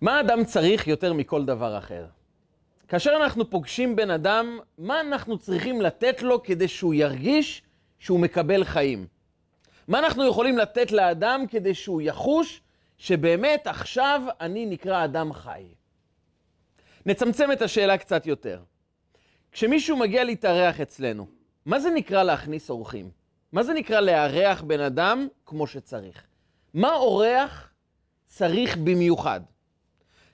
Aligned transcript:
מה 0.00 0.20
אדם 0.20 0.44
צריך 0.44 0.86
יותר 0.86 1.12
מכל 1.12 1.44
דבר 1.44 1.78
אחר? 1.78 2.06
כאשר 2.88 3.16
אנחנו 3.22 3.50
פוגשים 3.50 3.96
בן 3.96 4.10
אדם, 4.10 4.58
מה 4.78 5.00
אנחנו 5.00 5.38
צריכים 5.38 5.80
לתת 5.80 6.22
לו 6.22 6.42
כדי 6.42 6.68
שהוא 6.68 6.94
ירגיש 6.94 7.62
שהוא 7.98 8.20
מקבל 8.20 8.64
חיים? 8.64 9.06
מה 9.88 9.98
אנחנו 9.98 10.28
יכולים 10.28 10.58
לתת 10.58 10.92
לאדם 10.92 11.44
כדי 11.50 11.74
שהוא 11.74 12.02
יחוש 12.02 12.60
שבאמת 12.98 13.66
עכשיו 13.66 14.22
אני 14.40 14.66
נקרא 14.66 15.04
אדם 15.04 15.32
חי? 15.32 15.64
נצמצם 17.06 17.52
את 17.52 17.62
השאלה 17.62 17.98
קצת 17.98 18.26
יותר. 18.26 18.62
כשמישהו 19.52 19.96
מגיע 19.96 20.24
להתארח 20.24 20.80
אצלנו, 20.80 21.26
מה 21.66 21.80
זה 21.80 21.90
נקרא 21.90 22.22
להכניס 22.22 22.70
אורחים? 22.70 23.10
מה 23.52 23.62
זה 23.62 23.72
נקרא 23.72 24.00
לארח 24.00 24.62
בן 24.62 24.80
אדם 24.80 25.28
כמו 25.46 25.66
שצריך? 25.66 26.26
מה 26.74 26.94
אורח 26.94 27.70
צריך 28.26 28.76
במיוחד? 28.76 29.40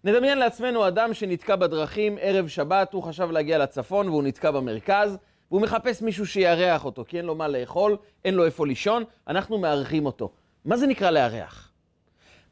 נדמיין 0.04 0.38
לעצמנו 0.38 0.88
אדם 0.88 1.14
שנתקע 1.14 1.56
בדרכים 1.56 2.18
ערב 2.20 2.48
שבת, 2.48 2.92
הוא 2.92 3.02
חשב 3.02 3.30
להגיע 3.30 3.58
לצפון 3.58 4.08
והוא 4.08 4.22
נתקע 4.22 4.50
במרכז, 4.50 5.18
והוא 5.50 5.62
מחפש 5.62 6.02
מישהו 6.02 6.26
שיארח 6.26 6.84
אותו, 6.84 7.04
כי 7.08 7.18
אין 7.18 7.24
לו 7.24 7.34
מה 7.34 7.48
לאכול, 7.48 7.96
אין 8.24 8.34
לו 8.34 8.44
איפה 8.44 8.66
לישון, 8.66 9.04
אנחנו 9.28 9.58
מארחים 9.58 10.06
אותו. 10.06 10.32
מה 10.64 10.76
זה 10.76 10.86
נקרא 10.86 11.10
לארח? 11.10 11.72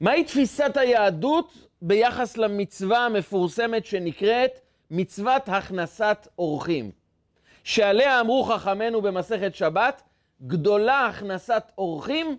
מהי 0.01 0.25
תפיסת 0.25 0.77
היהדות 0.77 1.69
ביחס 1.83 2.37
למצווה 2.37 3.07
המפורסמת 3.07 3.87
שנקראת 3.87 4.61
מצוות 4.91 5.43
הכנסת 5.47 6.29
אורחים? 6.39 6.91
שעליה 7.65 8.21
אמרו 8.21 8.45
חכמינו 8.45 9.03
במסכת 9.03 9.55
שבת, 9.55 10.03
גדולה 10.47 11.07
הכנסת 11.07 11.63
אורחים 11.79 12.37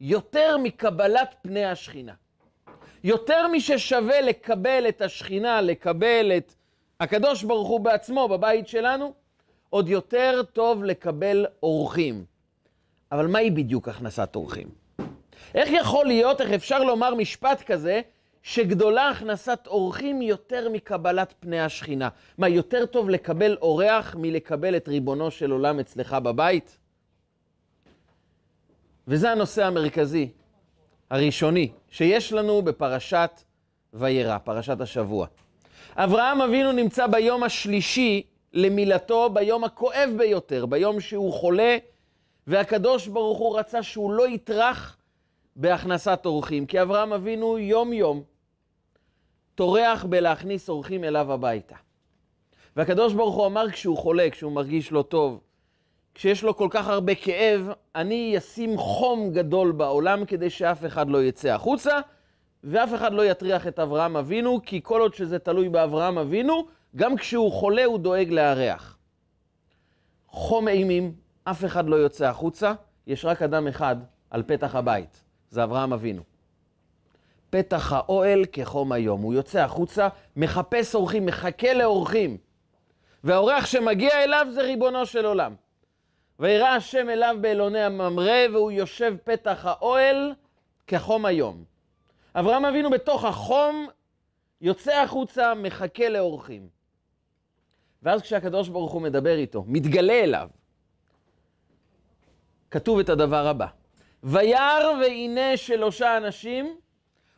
יותר 0.00 0.56
מקבלת 0.56 1.34
פני 1.42 1.64
השכינה. 1.64 2.12
יותר 3.04 3.48
מששווה 3.48 4.20
לקבל 4.20 4.84
את 4.88 5.02
השכינה, 5.02 5.60
לקבל 5.60 6.32
את 6.36 6.54
הקדוש 7.00 7.42
ברוך 7.42 7.68
הוא 7.68 7.80
בעצמו 7.80 8.28
בבית 8.28 8.68
שלנו, 8.68 9.12
עוד 9.70 9.88
יותר 9.88 10.42
טוב 10.52 10.84
לקבל 10.84 11.46
אורחים. 11.62 12.24
אבל 13.12 13.26
מהי 13.26 13.50
בדיוק 13.50 13.88
הכנסת 13.88 14.36
אורחים? 14.36 14.68
איך 15.54 15.68
יכול 15.72 16.06
להיות, 16.06 16.40
איך 16.40 16.50
אפשר 16.50 16.84
לומר 16.84 17.14
משפט 17.14 17.62
כזה, 17.62 18.00
שגדולה 18.42 19.08
הכנסת 19.08 19.66
אורחים 19.66 20.22
יותר 20.22 20.68
מקבלת 20.68 21.34
פני 21.40 21.60
השכינה? 21.60 22.08
מה, 22.38 22.48
יותר 22.48 22.86
טוב 22.86 23.10
לקבל 23.10 23.56
אורח 23.62 24.14
מלקבל 24.18 24.76
את 24.76 24.88
ריבונו 24.88 25.30
של 25.30 25.50
עולם 25.50 25.80
אצלך 25.80 26.12
בבית? 26.12 26.78
וזה 29.08 29.30
הנושא 29.30 29.64
המרכזי, 29.64 30.28
הראשוני, 31.10 31.72
שיש 31.90 32.32
לנו 32.32 32.62
בפרשת 32.62 33.30
וירא, 33.92 34.38
פרשת 34.38 34.80
השבוע. 34.80 35.26
אברהם 35.96 36.40
אבינו 36.40 36.72
נמצא 36.72 37.06
ביום 37.06 37.42
השלישי 37.42 38.22
למילתו, 38.52 39.30
ביום 39.30 39.64
הכואב 39.64 40.10
ביותר, 40.16 40.66
ביום 40.66 41.00
שהוא 41.00 41.32
חולה, 41.32 41.76
והקדוש 42.46 43.06
ברוך 43.06 43.38
הוא 43.38 43.58
רצה 43.58 43.82
שהוא 43.82 44.12
לא 44.12 44.28
יטרח 44.28 44.96
בהכנסת 45.56 46.20
אורחים, 46.24 46.66
כי 46.66 46.82
אברהם 46.82 47.12
אבינו 47.12 47.58
יום-יום 47.58 48.22
טורח 49.54 50.04
בלהכניס 50.04 50.68
אורחים 50.68 51.04
אליו 51.04 51.32
הביתה. 51.32 51.76
והקדוש 52.76 53.12
ברוך 53.12 53.34
הוא 53.34 53.46
אמר 53.46 53.70
כשהוא 53.70 53.96
חולה, 53.96 54.30
כשהוא 54.30 54.52
מרגיש 54.52 54.92
לא 54.92 55.02
טוב, 55.02 55.40
כשיש 56.14 56.42
לו 56.42 56.56
כל 56.56 56.68
כך 56.70 56.88
הרבה 56.88 57.14
כאב, 57.14 57.68
אני 57.94 58.38
אשים 58.38 58.78
חום 58.78 59.30
גדול 59.32 59.72
בעולם 59.72 60.24
כדי 60.24 60.50
שאף 60.50 60.84
אחד 60.84 61.08
לא 61.08 61.24
יצא 61.24 61.48
החוצה, 61.48 62.00
ואף 62.64 62.94
אחד 62.94 63.12
לא 63.12 63.26
יטריח 63.26 63.66
את 63.66 63.78
אברהם 63.78 64.16
אבינו, 64.16 64.60
כי 64.62 64.80
כל 64.82 65.00
עוד 65.00 65.14
שזה 65.14 65.38
תלוי 65.38 65.68
באברהם 65.68 66.18
אבינו, 66.18 66.66
גם 66.96 67.16
כשהוא 67.16 67.52
חולה 67.52 67.84
הוא 67.84 67.98
דואג 67.98 68.30
לארח. 68.30 68.98
חום 70.28 70.68
אימים, 70.68 71.14
אף 71.44 71.64
אחד 71.64 71.88
לא 71.88 71.96
יוצא 71.96 72.26
החוצה, 72.26 72.72
יש 73.06 73.24
רק 73.24 73.42
אדם 73.42 73.68
אחד 73.68 73.96
על 74.30 74.42
פתח 74.42 74.74
הבית, 74.74 75.24
זה 75.50 75.64
אברהם 75.64 75.92
אבינו. 75.92 76.22
פתח 77.50 77.92
האוהל 77.92 78.44
כחום 78.52 78.92
היום, 78.92 79.20
הוא 79.20 79.34
יוצא 79.34 79.60
החוצה, 79.60 80.08
מחפש 80.36 80.94
אורחים, 80.94 81.26
מחכה 81.26 81.74
לאורחים. 81.74 82.36
והאורח 83.24 83.66
שמגיע 83.66 84.24
אליו 84.24 84.46
זה 84.50 84.62
ריבונו 84.62 85.06
של 85.06 85.26
עולם. 85.26 85.54
וירא 86.40 86.68
השם 86.68 87.08
אליו 87.10 87.36
באלוני 87.40 87.80
הממרא, 87.80 88.48
והוא 88.52 88.70
יושב 88.70 89.16
פתח 89.24 89.64
האוהל 89.64 90.34
כחום 90.86 91.26
היום. 91.26 91.64
אברהם 92.34 92.64
אבינו 92.64 92.90
בתוך 92.90 93.24
החום 93.24 93.86
יוצא 94.60 95.02
החוצה, 95.02 95.54
מחכה 95.54 96.08
לאורחים. 96.08 96.68
ואז 98.02 98.22
כשהקדוש 98.22 98.68
ברוך 98.68 98.92
הוא 98.92 99.02
מדבר 99.02 99.36
איתו, 99.36 99.64
מתגלה 99.66 100.12
אליו, 100.12 100.48
כתוב 102.70 102.98
את 102.98 103.08
הדבר 103.08 103.46
הבא: 103.46 103.66
וירא 104.22 104.92
והנה 105.00 105.56
שלושה 105.56 106.16
אנשים, 106.16 106.76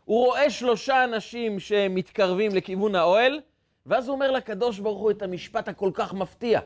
הוא 0.05 0.27
רואה 0.27 0.51
שלושה 0.51 1.05
אנשים 1.05 1.61
שמתקרבים 1.61 2.55
לכיוון 2.55 2.95
האוהל, 2.95 3.41
ואז 3.87 4.09
הוא 4.09 4.15
אומר 4.15 4.31
לקדוש 4.31 4.79
ברוך 4.79 5.01
הוא 5.01 5.11
את 5.11 5.23
המשפט 5.23 5.69
הכל 5.69 5.91
כך 5.95 6.15
מפתיע. 6.15 6.61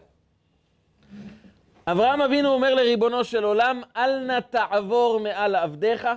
אברהם 1.86 2.20
אבינו 2.20 2.48
אומר 2.48 2.74
לריבונו 2.74 3.24
של 3.24 3.44
עולם, 3.44 3.82
אל 3.96 4.24
נא 4.24 4.40
תעבור 4.40 5.20
מעל 5.20 5.54
עבדיך, 5.54 6.08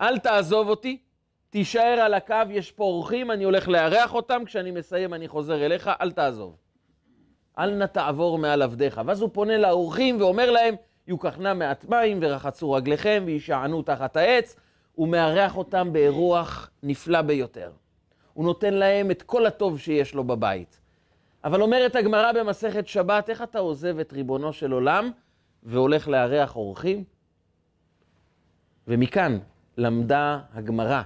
אל 0.00 0.18
תעזוב 0.18 0.68
אותי, 0.68 0.98
תישאר 1.50 2.00
על 2.00 2.14
הקו, 2.14 2.34
יש 2.50 2.72
פה 2.72 2.84
אורחים, 2.84 3.30
אני 3.30 3.44
הולך 3.44 3.68
לארח 3.68 4.14
אותם, 4.14 4.42
כשאני 4.46 4.70
מסיים 4.70 5.14
אני 5.14 5.28
חוזר 5.28 5.66
אליך, 5.66 5.90
אל 6.00 6.10
תעזוב. 6.10 6.56
אל 7.58 7.70
נא 7.70 7.84
תעבור 7.84 8.38
מעל 8.38 8.62
עבדיך. 8.62 9.00
ואז 9.06 9.20
הוא 9.20 9.30
פונה 9.32 9.58
לאורחים 9.58 10.20
ואומר 10.20 10.50
להם, 10.50 10.74
יוקחנה 11.06 11.54
מעט 11.54 11.84
מים 11.84 12.18
ורחצו 12.22 12.72
רגליכם 12.72 13.22
וישענו 13.26 13.82
תחת 13.82 14.16
העץ, 14.16 14.56
הוא 14.92 15.08
מארח 15.08 15.56
אותם 15.56 15.92
באירוח 15.92 16.70
נפלא 16.82 17.22
ביותר. 17.22 17.70
הוא 18.32 18.44
נותן 18.44 18.74
להם 18.74 19.10
את 19.10 19.22
כל 19.22 19.46
הטוב 19.46 19.78
שיש 19.78 20.14
לו 20.14 20.24
בבית. 20.24 20.80
אבל 21.46 21.62
אומרת 21.62 21.96
הגמרא 21.96 22.32
במסכת 22.32 22.88
שבת, 22.88 23.30
איך 23.30 23.42
אתה 23.42 23.58
עוזב 23.58 23.98
את 23.98 24.12
ריבונו 24.12 24.52
של 24.52 24.72
עולם 24.72 25.10
והולך 25.62 26.08
לארח 26.08 26.56
אורחים? 26.56 27.04
ומכאן 28.88 29.38
למדה 29.76 30.38
הגמרא 30.54 31.02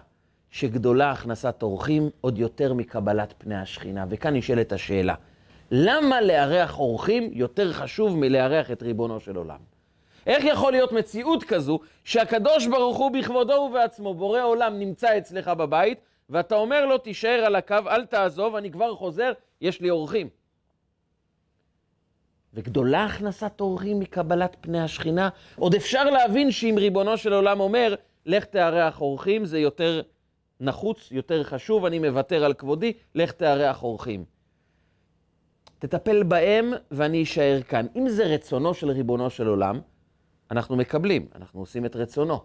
שגדולה 0.50 1.10
הכנסת 1.10 1.62
אורחים 1.62 2.10
עוד 2.20 2.38
יותר 2.38 2.74
מקבלת 2.74 3.34
פני 3.38 3.56
השכינה. 3.56 4.04
וכאן 4.08 4.36
נשאלת 4.36 4.72
השאלה, 4.72 5.14
למה 5.70 6.20
לארח 6.20 6.78
אורחים 6.78 7.30
יותר 7.32 7.72
חשוב 7.72 8.16
מלארח 8.16 8.70
את 8.70 8.82
ריבונו 8.82 9.20
של 9.20 9.36
עולם? 9.36 9.58
איך 10.26 10.44
יכול 10.44 10.72
להיות 10.72 10.92
מציאות 10.92 11.44
כזו 11.44 11.80
שהקדוש 12.04 12.66
ברוך 12.66 12.96
הוא 12.96 13.10
בכבודו 13.10 13.52
ובעצמו, 13.52 14.14
בורא 14.14 14.42
עולם, 14.42 14.78
נמצא 14.78 15.18
אצלך 15.18 15.48
בבית, 15.48 15.98
ואתה 16.30 16.54
אומר 16.54 16.86
לו, 16.86 16.98
תישאר 16.98 17.42
על 17.46 17.56
הקו, 17.56 17.74
אל 17.88 18.04
תעזוב, 18.06 18.56
אני 18.56 18.70
כבר 18.70 18.94
חוזר, 18.94 19.32
יש 19.60 19.80
לי 19.80 19.90
אורחים. 19.90 20.28
וגדולה 22.54 23.04
הכנסת 23.04 23.60
אורחים 23.60 24.00
מקבלת 24.00 24.56
פני 24.60 24.80
השכינה. 24.80 25.28
עוד 25.56 25.74
אפשר 25.74 26.04
להבין 26.04 26.50
שאם 26.50 26.74
ריבונו 26.78 27.16
של 27.16 27.32
עולם 27.32 27.60
אומר, 27.60 27.94
לך 28.26 28.44
תארח 28.44 29.00
אורחים, 29.00 29.44
זה 29.44 29.58
יותר 29.58 30.00
נחוץ, 30.60 31.08
יותר 31.10 31.42
חשוב, 31.42 31.84
אני 31.84 31.98
מוותר 31.98 32.44
על 32.44 32.54
כבודי, 32.54 32.92
לך 33.14 33.32
תארח 33.32 33.82
אורחים. 33.82 34.24
תטפל 35.78 36.22
בהם 36.22 36.72
ואני 36.90 37.22
אשאר 37.22 37.62
כאן. 37.68 37.86
אם 37.96 38.08
זה 38.08 38.26
רצונו 38.26 38.74
של 38.74 38.90
ריבונו 38.90 39.30
של 39.30 39.46
עולם, 39.46 39.80
אנחנו 40.50 40.76
מקבלים, 40.76 41.26
אנחנו 41.34 41.60
עושים 41.60 41.86
את 41.86 41.96
רצונו. 41.96 42.40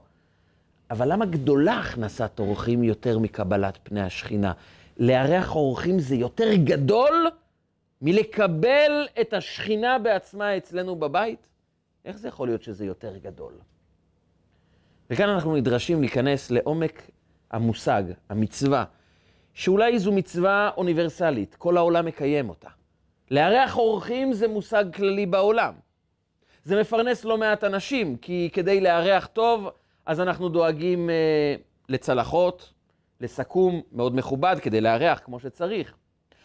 אבל 0.92 1.12
למה 1.12 1.26
גדולה 1.26 1.80
הכנסת 1.80 2.40
אורחים 2.40 2.84
יותר 2.84 3.20
מקבלת 3.20 3.80
פני 3.84 4.02
השכינה? 4.02 4.54
לארח 4.98 5.56
אורחים 5.56 6.00
זה 6.00 6.16
יותר 6.16 6.54
גדול 6.54 7.28
מלקבל 8.02 9.08
את 9.22 9.34
השכינה 9.34 10.00
בעצמה 10.00 10.58
אצלנו 10.58 10.96
בבית? 10.96 11.48
איך 12.06 12.18
זה 12.18 12.28
יכול 12.28 12.48
להיות 12.48 12.64
שזה 12.64 12.86
יותר 12.86 13.18
גדול? 13.18 13.54
וכאן 15.10 15.30
אנחנו 15.30 15.56
נדרשים 15.56 16.02
להיכנס 16.02 16.52
לעומק 16.52 17.12
המושג, 17.52 18.04
המצווה, 18.30 18.84
שאולי 19.54 20.00
זו 20.00 20.12
מצווה 20.12 20.70
אוניברסלית, 20.78 21.56
כל 21.56 21.78
העולם 21.78 22.06
מקיים 22.06 22.50
אותה. 22.50 22.70
לארח 23.32 23.78
אורחים 23.78 24.34
זה 24.34 24.48
מושג 24.48 24.86
כללי 24.96 25.26
בעולם. 25.26 25.74
זה 26.64 26.82
מפרנס 26.82 27.26
לא 27.26 27.38
מעט 27.38 27.64
אנשים, 27.64 28.18
כי 28.18 28.50
כדי 28.54 28.82
לארח 28.82 29.26
טוב, 29.26 29.68
אז 30.06 30.22
אנחנו 30.22 30.50
דואגים 30.50 31.10
אה, 31.10 31.56
לצלחות, 31.90 32.74
לסכו"ם 33.22 33.82
מאוד 33.92 34.16
מכובד 34.16 34.56
כדי 34.62 34.82
לארח 34.82 35.22
כמו 35.26 35.40
שצריך. 35.40 35.96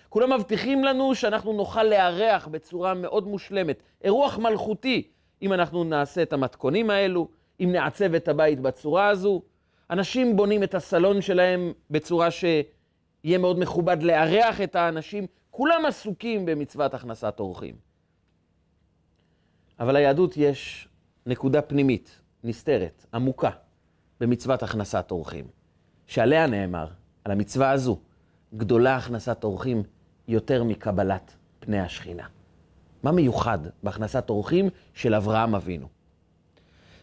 כולם 0.09 0.33
מבטיחים 0.33 0.85
לנו 0.85 1.15
שאנחנו 1.15 1.53
נוכל 1.53 1.83
לארח 1.83 2.49
בצורה 2.49 2.95
מאוד 2.95 3.27
מושלמת, 3.27 3.83
אירוח 4.05 4.39
מלכותי, 4.39 5.09
אם 5.43 5.53
אנחנו 5.53 5.85
נעשה 5.85 6.23
את 6.23 6.33
המתכונים 6.33 6.91
האלו, 6.91 7.29
אם 7.61 7.69
נעצב 7.73 8.15
את 8.15 8.29
הבית 8.29 8.61
בצורה 8.61 9.09
הזו. 9.09 9.43
אנשים 9.91 10.37
בונים 10.37 10.63
את 10.63 10.75
הסלון 10.75 11.23
שלהם 11.23 11.73
בצורה 11.91 12.31
שיהיה 12.31 13.39
מאוד 13.39 13.59
מכובד 13.59 14.03
לארח 14.03 14.61
את 14.61 14.77
האנשים. 14.77 15.27
כולם 15.51 15.87
עסוקים 15.87 16.47
במצוות 16.47 16.95
הכנסת 16.95 17.41
אורחים. 17.41 17.75
אבל 19.81 19.97
ליהדות 19.97 20.37
יש 20.37 20.89
נקודה 21.27 21.63
פנימית, 21.63 22.21
נסתרת, 22.45 23.07
עמוקה, 23.15 23.51
במצוות 24.21 24.63
הכנסת 24.63 25.11
אורחים, 25.11 25.45
שעליה 26.11 26.47
נאמר, 26.47 26.87
על 27.25 27.33
המצווה 27.33 27.71
הזו, 27.71 27.99
גדולה 28.55 28.97
הכנסת 28.97 29.45
אורחים 29.45 29.83
יותר 30.29 30.65
מקבלת 30.65 31.37
פני 31.61 31.81
השכינה. 31.81 32.25
מה 33.03 33.13
מיוחד 33.13 33.59
בהכנסת 33.83 34.31
אורחים 34.31 34.69
של 34.95 35.15
אברהם 35.15 35.55
אבינו? 35.55 35.87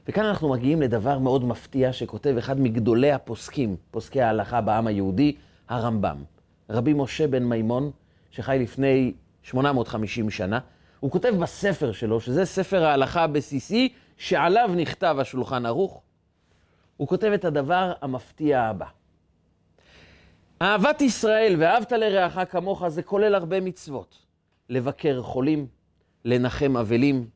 וכאן 0.08 0.26
אנחנו 0.26 0.50
מגיעים 0.50 0.82
לדבר 0.82 1.20
מאוד 1.20 1.46
מפתיע 1.46 1.94
שכותב 1.94 2.36
אחד 2.38 2.60
מגדולי 2.60 3.12
הפוסקים, 3.12 3.76
פוסקי 3.92 4.22
ההלכה 4.22 4.62
בעם 4.62 4.88
היהודי, 4.88 5.36
הרמב"ם. 5.70 6.24
רבי 6.70 6.94
משה 6.94 7.28
בן 7.28 7.44
מימון, 7.44 7.92
שחי 8.32 8.58
לפני 8.62 9.14
850 9.44 10.30
שנה, 10.30 10.60
הוא 11.00 11.12
כותב 11.12 11.34
בספר 11.40 11.92
שלו, 11.92 12.22
שזה 12.22 12.46
ספר 12.46 12.84
ההלכה 12.84 13.24
הבסיסי, 13.24 13.90
שעליו 14.18 14.70
נכתב 14.76 15.18
השולחן 15.20 15.66
ערוך, 15.66 16.02
הוא 16.98 17.08
כותב 17.08 17.32
את 17.34 17.46
הדבר 17.46 17.94
המפתיע 18.02 18.62
הבא. 18.62 18.86
אהבת 20.62 21.02
ישראל 21.02 21.56
ואהבת 21.60 21.92
לרעך 21.92 22.40
כמוך 22.50 22.88
זה 22.88 23.04
כולל 23.04 23.36
הרבה 23.36 23.60
מצוות. 23.60 24.18
לבקר 24.70 25.22
חולים, 25.22 25.68
לנחם 26.26 26.78
אבלים, 26.78 27.30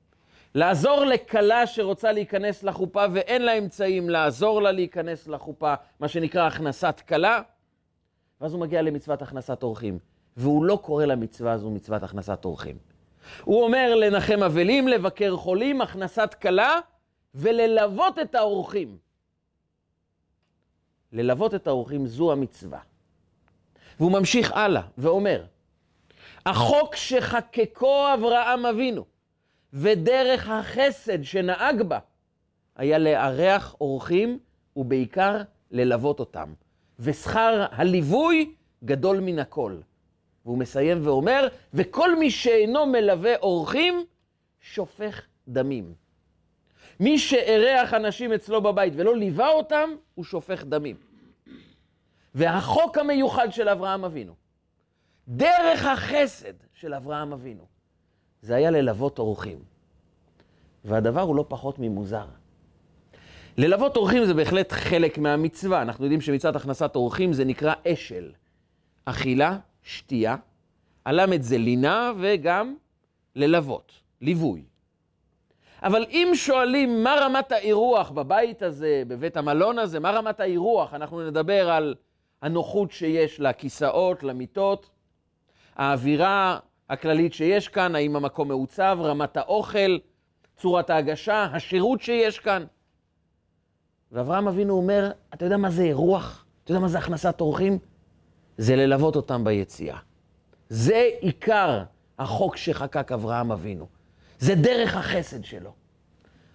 לעזור 0.55 1.05
לכלה 1.05 1.67
שרוצה 1.67 2.11
להיכנס 2.11 2.63
לחופה 2.63 3.05
ואין 3.13 3.41
לה 3.41 3.57
אמצעים 3.57 4.09
לעזור 4.09 4.61
לה 4.61 4.71
להיכנס 4.71 5.27
לחופה, 5.27 5.73
מה 5.99 6.07
שנקרא 6.07 6.47
הכנסת 6.47 7.01
כלה, 7.07 7.41
ואז 8.41 8.53
הוא 8.53 8.61
מגיע 8.61 8.81
למצוות 8.81 9.21
הכנסת 9.21 9.63
אורחים, 9.63 9.99
והוא 10.37 10.65
לא 10.65 10.79
קורא 10.81 11.05
למצווה 11.05 11.51
הזו 11.51 11.69
מצוות 11.69 12.03
הכנסת 12.03 12.45
אורחים. 12.45 12.77
הוא 13.43 13.63
אומר 13.63 13.95
לנחם 13.95 14.43
אבלים, 14.43 14.87
לבקר 14.87 15.35
חולים, 15.35 15.81
הכנסת 15.81 16.35
כלה, 16.41 16.79
וללוות 17.35 18.19
את 18.19 18.35
האורחים. 18.35 18.97
ללוות 21.11 21.55
את 21.55 21.67
האורחים 21.67 22.07
זו 22.07 22.31
המצווה. 22.31 22.79
והוא 23.99 24.11
ממשיך 24.11 24.51
הלאה 24.51 24.81
ואומר, 24.97 25.43
החוק 26.45 26.95
שחקקו 26.95 28.13
אברהם 28.13 28.65
אבינו, 28.65 29.05
ודרך 29.73 30.49
החסד 30.49 31.23
שנהג 31.23 31.81
בה, 31.81 31.99
היה 32.75 32.97
לארח 32.97 33.75
אורחים 33.81 34.39
ובעיקר 34.75 35.41
ללוות 35.71 36.19
אותם. 36.19 36.53
ושכר 36.99 37.65
הליווי 37.71 38.53
גדול 38.83 39.19
מן 39.19 39.39
הכל. 39.39 39.77
והוא 40.45 40.57
מסיים 40.57 41.07
ואומר, 41.07 41.47
וכל 41.73 42.19
מי 42.19 42.31
שאינו 42.31 42.85
מלווה 42.85 43.35
אורחים, 43.35 44.05
שופך 44.61 45.21
דמים. 45.47 45.93
מי 47.01 47.19
שאירח 47.19 47.94
אנשים 47.94 48.33
אצלו 48.33 48.62
בבית 48.62 48.94
ולא 48.95 49.18
ליווה 49.18 49.50
אותם, 49.50 49.89
הוא 50.15 50.25
שופך 50.25 50.63
דמים. 50.63 50.95
והחוק 52.36 52.98
המיוחד 52.98 53.51
של 53.51 53.69
אברהם 53.69 54.06
אבינו, 54.06 54.33
דרך 55.27 55.86
החסד 55.86 56.53
של 56.74 56.94
אברהם 56.94 57.33
אבינו, 57.33 57.65
זה 58.42 58.56
היה 58.56 58.71
ללוות 58.71 59.19
אורחים. 59.19 59.59
והדבר 60.86 61.21
הוא 61.21 61.36
לא 61.36 61.45
פחות 61.48 61.80
ממוזר. 61.80 62.25
ללוות 63.57 63.98
אורחים 63.98 64.25
זה 64.25 64.33
בהחלט 64.33 64.71
חלק 64.71 65.18
מהמצווה. 65.18 65.81
אנחנו 65.81 66.06
יודעים 66.06 66.21
שמצוות 66.21 66.56
הכנסת 66.56 66.95
אורחים 66.95 67.33
זה 67.33 67.45
נקרא 67.45 67.74
אשל. 67.88 68.31
אכילה, 69.06 69.57
שתייה, 69.83 70.36
הלמד 71.06 71.42
זה 71.42 71.57
לינה 71.57 72.12
וגם 72.19 72.75
ללוות, 73.36 73.92
ליווי. 74.21 74.70
אבל 75.83 76.05
אם 76.09 76.31
שואלים 76.33 77.03
מה 77.03 77.15
רמת 77.21 77.51
האירוח 77.51 78.11
בבית 78.11 78.61
הזה, 78.61 79.03
בבית 79.07 79.37
המלון 79.37 79.79
הזה, 79.79 79.99
מה 79.99 80.11
רמת 80.11 80.39
האירוח, 80.39 80.93
אנחנו 80.93 81.27
נדבר 81.27 81.69
על 81.69 81.95
הנוחות 82.41 82.91
שיש 82.91 83.39
לכיסאות, 83.39 84.23
למיטות, 84.23 84.89
האווירה 85.75 86.59
הכללית 86.89 87.33
שיש 87.33 87.67
כאן, 87.67 87.95
האם 87.95 88.15
המקום 88.15 88.47
מעוצב, 88.47 88.97
רמת 89.01 89.37
האוכל, 89.37 89.97
צורת 90.57 90.89
ההגשה, 90.89 91.43
השירות 91.43 92.01
שיש 92.01 92.39
כאן. 92.39 92.65
ואברהם 94.11 94.47
אבינו 94.47 94.73
אומר, 94.73 95.11
אתה 95.33 95.45
יודע 95.45 95.57
מה 95.57 95.69
זה 95.69 95.83
אירוח? 95.83 96.45
אתה 96.63 96.71
יודע 96.71 96.79
מה 96.79 96.87
זה 96.87 96.97
הכנסת 96.97 97.41
אורחים? 97.41 97.77
זה 98.57 98.75
ללוות 98.75 99.15
אותם 99.15 99.43
ביציאה. 99.43 99.97
זה 100.69 101.09
עיקר 101.19 101.83
החוק 102.19 102.57
שחקק 102.57 103.11
אברהם 103.11 103.51
אבינו. 103.51 104.00
זה 104.41 104.55
דרך 104.55 104.95
החסד 104.95 105.43
שלו. 105.43 105.73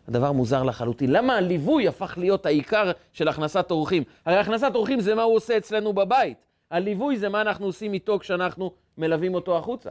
הדבר 0.09 0.33
מוזר 0.33 0.63
לחלוטין. 0.63 1.13
למה 1.13 1.37
הליווי 1.37 1.89
הפך 1.89 2.15
להיות 2.19 2.47
העיקר 2.47 2.93
של 3.13 3.29
הכנסת 3.29 3.71
אורחים? 3.71 4.03
הרי 4.25 4.37
הכנסת 4.37 4.71
אורחים 4.75 5.01
זה 5.01 5.15
מה 5.15 5.23
הוא 5.23 5.37
עושה 5.37 5.57
אצלנו 5.57 5.93
בבית. 5.93 6.39
הליווי 6.71 7.17
זה 7.17 7.29
מה 7.29 7.41
אנחנו 7.41 7.67
עושים 7.67 7.93
איתו 7.93 8.19
כשאנחנו 8.19 8.73
מלווים 8.99 9.35
אותו 9.35 9.59
החוצה. 9.59 9.91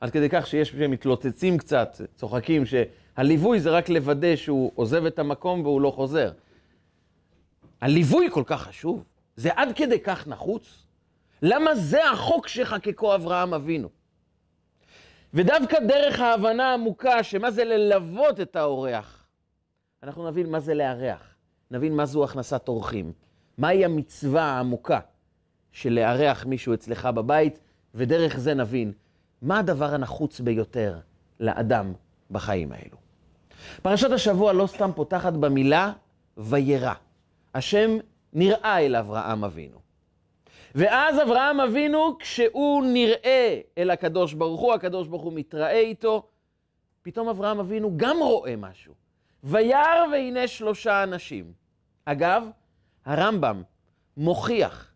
עד 0.00 0.10
כדי 0.10 0.28
כך 0.28 0.46
שיש 0.46 0.68
שמתלוצצים 0.68 1.58
קצת, 1.58 2.00
צוחקים, 2.14 2.62
שהליווי 2.66 3.60
זה 3.60 3.70
רק 3.70 3.88
לוודא 3.88 4.36
שהוא 4.36 4.72
עוזב 4.74 5.04
את 5.04 5.18
המקום 5.18 5.60
והוא 5.60 5.80
לא 5.80 5.90
חוזר. 5.90 6.30
הליווי 7.80 8.28
כל 8.30 8.42
כך 8.46 8.62
חשוב, 8.62 9.04
זה 9.36 9.50
עד 9.56 9.68
כדי 9.76 10.00
כך 10.00 10.26
נחוץ. 10.26 10.84
למה 11.42 11.74
זה 11.74 12.10
החוק 12.10 12.48
שחקקו 12.48 13.14
אברהם 13.14 13.54
אבינו? 13.54 13.97
ודווקא 15.34 15.78
דרך 15.80 16.20
ההבנה 16.20 16.70
העמוקה 16.70 17.22
שמה 17.22 17.50
זה 17.50 17.64
ללוות 17.64 18.40
את 18.40 18.56
האורח, 18.56 19.26
אנחנו 20.02 20.30
נבין 20.30 20.50
מה 20.50 20.60
זה 20.60 20.74
לארח, 20.74 21.34
נבין 21.70 21.96
מה 21.96 22.06
זו 22.06 22.24
הכנסת 22.24 22.68
אורחים, 22.68 23.12
מהי 23.58 23.84
המצווה 23.84 24.42
העמוקה 24.42 25.00
של 25.72 25.92
לארח 25.92 26.46
מישהו 26.46 26.74
אצלך 26.74 27.06
בבית, 27.06 27.60
ודרך 27.94 28.38
זה 28.38 28.54
נבין 28.54 28.92
מה 29.42 29.58
הדבר 29.58 29.94
הנחוץ 29.94 30.40
ביותר 30.40 30.98
לאדם 31.40 31.92
בחיים 32.30 32.72
האלו. 32.72 32.96
פרשת 33.82 34.10
השבוע 34.10 34.52
לא 34.52 34.66
סתם 34.66 34.90
פותחת 34.94 35.32
במילה 35.32 35.92
וירא. 36.36 36.94
השם 37.54 37.90
נראה 38.32 38.78
אל 38.78 38.96
אברהם 38.96 39.44
אבינו. 39.44 39.87
ואז 40.78 41.22
אברהם 41.22 41.60
אבינו, 41.60 42.18
כשהוא 42.18 42.84
נראה 42.84 43.60
אל 43.78 43.90
הקדוש 43.90 44.34
ברוך 44.34 44.60
הוא, 44.60 44.74
הקדוש 44.74 45.08
ברוך 45.08 45.22
הוא 45.22 45.32
מתראה 45.32 45.78
איתו, 45.78 46.26
פתאום 47.02 47.28
אברהם 47.28 47.60
אבינו 47.60 47.92
גם 47.96 48.16
רואה 48.20 48.56
משהו. 48.56 48.94
וירא 49.44 50.06
והנה 50.12 50.48
שלושה 50.48 51.02
אנשים. 51.02 51.52
אגב, 52.04 52.48
הרמב"ם 53.04 53.62
מוכיח 54.16 54.92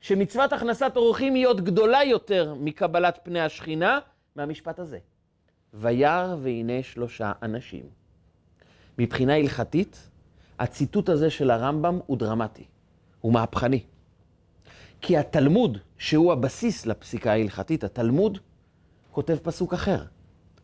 שמצוות 0.00 0.52
הכנסת 0.52 0.92
אורחים 0.96 1.34
היא 1.34 1.46
עוד 1.46 1.64
גדולה 1.64 2.04
יותר 2.04 2.54
מקבלת 2.54 3.18
פני 3.22 3.40
השכינה 3.40 3.98
מהמשפט 4.36 4.78
הזה. 4.78 4.98
וירא 5.74 6.34
והנה 6.42 6.82
שלושה 6.82 7.32
אנשים. 7.42 7.84
מבחינה 8.98 9.36
הלכתית, 9.36 10.08
הציטוט 10.58 11.08
הזה 11.08 11.30
של 11.30 11.50
הרמב"ם 11.50 11.98
הוא 12.06 12.18
דרמטי, 12.18 12.64
הוא 13.20 13.32
מהפכני. 13.32 13.82
כי 15.00 15.16
התלמוד, 15.16 15.78
שהוא 15.98 16.32
הבסיס 16.32 16.86
לפסיקה 16.86 17.32
ההלכתית, 17.32 17.84
התלמוד 17.84 18.38
כותב 19.10 19.36
פסוק 19.42 19.74
אחר, 19.74 20.02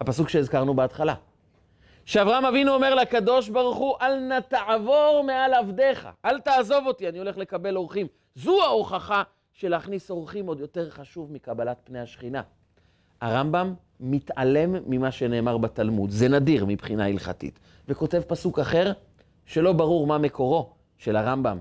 הפסוק 0.00 0.28
שהזכרנו 0.28 0.74
בהתחלה. 0.74 1.14
שאברהם 2.04 2.44
אבינו 2.44 2.74
אומר 2.74 2.94
לקדוש 2.94 3.48
ברוך 3.48 3.76
הוא, 3.76 3.94
אל 4.00 4.20
נא 4.20 4.40
תעבור 4.40 5.24
מעל 5.26 5.54
עבדיך, 5.54 6.08
אל 6.24 6.40
תעזוב 6.40 6.86
אותי, 6.86 7.08
אני 7.08 7.18
הולך 7.18 7.36
לקבל 7.36 7.76
אורחים. 7.76 8.06
זו 8.34 8.62
ההוכחה 8.62 9.22
שלהכניס 9.52 10.10
אורחים 10.10 10.46
עוד 10.46 10.60
יותר 10.60 10.90
חשוב 10.90 11.32
מקבלת 11.32 11.76
פני 11.84 12.00
השכינה. 12.00 12.42
הרמב"ם 13.20 13.74
מתעלם 14.00 14.76
ממה 14.86 15.10
שנאמר 15.10 15.58
בתלמוד, 15.58 16.10
זה 16.10 16.28
נדיר 16.28 16.64
מבחינה 16.64 17.06
הלכתית, 17.06 17.58
וכותב 17.88 18.20
פסוק 18.26 18.58
אחר 18.58 18.92
שלא 19.46 19.72
ברור 19.72 20.06
מה 20.06 20.18
מקורו 20.18 20.72
של 20.98 21.16
הרמב"ם, 21.16 21.58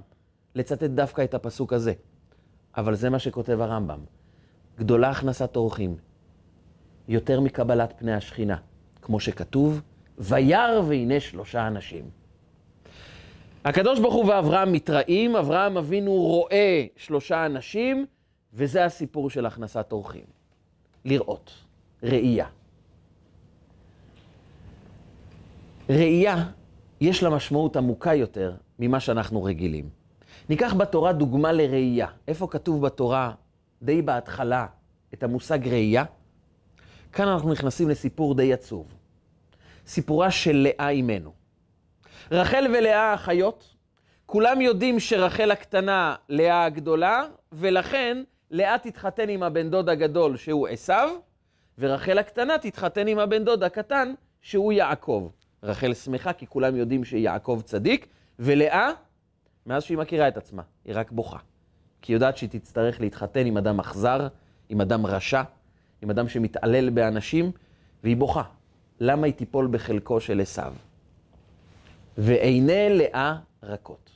לצטט 0.55 0.83
דווקא 0.83 1.23
את 1.23 1.33
הפסוק 1.33 1.73
הזה. 1.73 1.93
אבל 2.77 2.95
זה 2.95 3.09
מה 3.09 3.19
שכותב 3.19 3.61
הרמב"ם. 3.61 3.99
גדולה 4.77 5.09
הכנסת 5.09 5.55
אורחים, 5.55 5.97
יותר 7.07 7.39
מקבלת 7.39 7.93
פני 7.97 8.13
השכינה, 8.13 8.57
כמו 9.01 9.19
שכתוב, 9.19 9.81
וירא 10.17 10.79
והנה 10.87 11.19
שלושה 11.19 11.67
אנשים. 11.67 12.09
הקדוש 13.65 13.99
ברוך 13.99 14.13
הוא 14.13 14.25
ואברהם 14.25 14.71
מתראים, 14.71 15.35
אברהם 15.35 15.77
אבינו 15.77 16.13
רואה 16.13 16.85
שלושה 16.95 17.45
אנשים, 17.45 18.05
וזה 18.53 18.85
הסיפור 18.85 19.29
של 19.29 19.45
הכנסת 19.45 19.91
אורחים. 19.91 20.25
לראות, 21.05 21.51
ראייה. 22.03 22.47
ראייה, 25.89 26.45
יש 27.01 27.23
לה 27.23 27.29
משמעות 27.29 27.77
עמוקה 27.77 28.13
יותר 28.13 28.55
ממה 28.79 28.99
שאנחנו 28.99 29.43
רגילים. 29.43 29.89
ניקח 30.49 30.73
בתורה 30.73 31.13
דוגמה 31.13 31.51
לראייה. 31.51 32.07
איפה 32.27 32.47
כתוב 32.47 32.85
בתורה, 32.85 33.31
די 33.81 34.01
בהתחלה, 34.01 34.65
את 35.13 35.23
המושג 35.23 35.67
ראייה? 35.67 36.03
כאן 37.13 37.27
אנחנו 37.27 37.51
נכנסים 37.51 37.89
לסיפור 37.89 38.35
די 38.35 38.53
עצוב. 38.53 38.93
סיפורה 39.87 40.31
של 40.31 40.55
לאה 40.55 40.89
אימנו. 40.89 41.33
רחל 42.31 42.65
ולאה 42.73 43.13
אחיות, 43.13 43.75
כולם 44.25 44.61
יודעים 44.61 44.99
שרחל 44.99 45.51
הקטנה, 45.51 46.15
לאה 46.29 46.65
הגדולה, 46.65 47.23
ולכן 47.51 48.23
לאה 48.51 48.77
תתחתן 48.77 49.29
עם 49.29 49.43
הבן 49.43 49.69
דוד 49.69 49.89
הגדול 49.89 50.37
שהוא 50.37 50.67
עשיו, 50.67 51.09
ורחל 51.79 52.17
הקטנה 52.17 52.57
תתחתן 52.57 53.07
עם 53.07 53.19
הבן 53.19 53.43
דוד 53.43 53.63
הקטן 53.63 54.13
שהוא 54.41 54.73
יעקב. 54.73 55.29
רחל 55.63 55.93
שמחה 55.93 56.33
כי 56.33 56.47
כולם 56.47 56.75
יודעים 56.75 57.03
שיעקב 57.03 57.61
צדיק, 57.65 58.07
ולאה, 58.39 58.91
מאז 59.65 59.83
שהיא 59.83 59.97
מכירה 59.97 60.27
את 60.27 60.37
עצמה, 60.37 60.61
היא 60.85 60.93
רק 60.95 61.11
בוכה. 61.11 61.37
כי 62.01 62.11
היא 62.11 62.15
יודעת 62.15 62.37
שהיא 62.37 62.49
תצטרך 62.49 63.01
להתחתן 63.01 63.45
עם 63.45 63.57
אדם 63.57 63.79
אכזר, 63.79 64.27
עם 64.69 64.81
אדם 64.81 65.05
רשע, 65.05 65.41
עם 66.01 66.09
אדם 66.09 66.29
שמתעלל 66.29 66.89
באנשים, 66.89 67.51
והיא 68.03 68.17
בוכה. 68.17 68.43
למה 68.99 69.25
היא 69.25 69.33
תיפול 69.33 69.67
בחלקו 69.71 70.21
של 70.21 70.41
עשיו? 70.41 70.73
ועיני 72.17 72.89
לאה 72.89 73.35
רכות. 73.63 74.09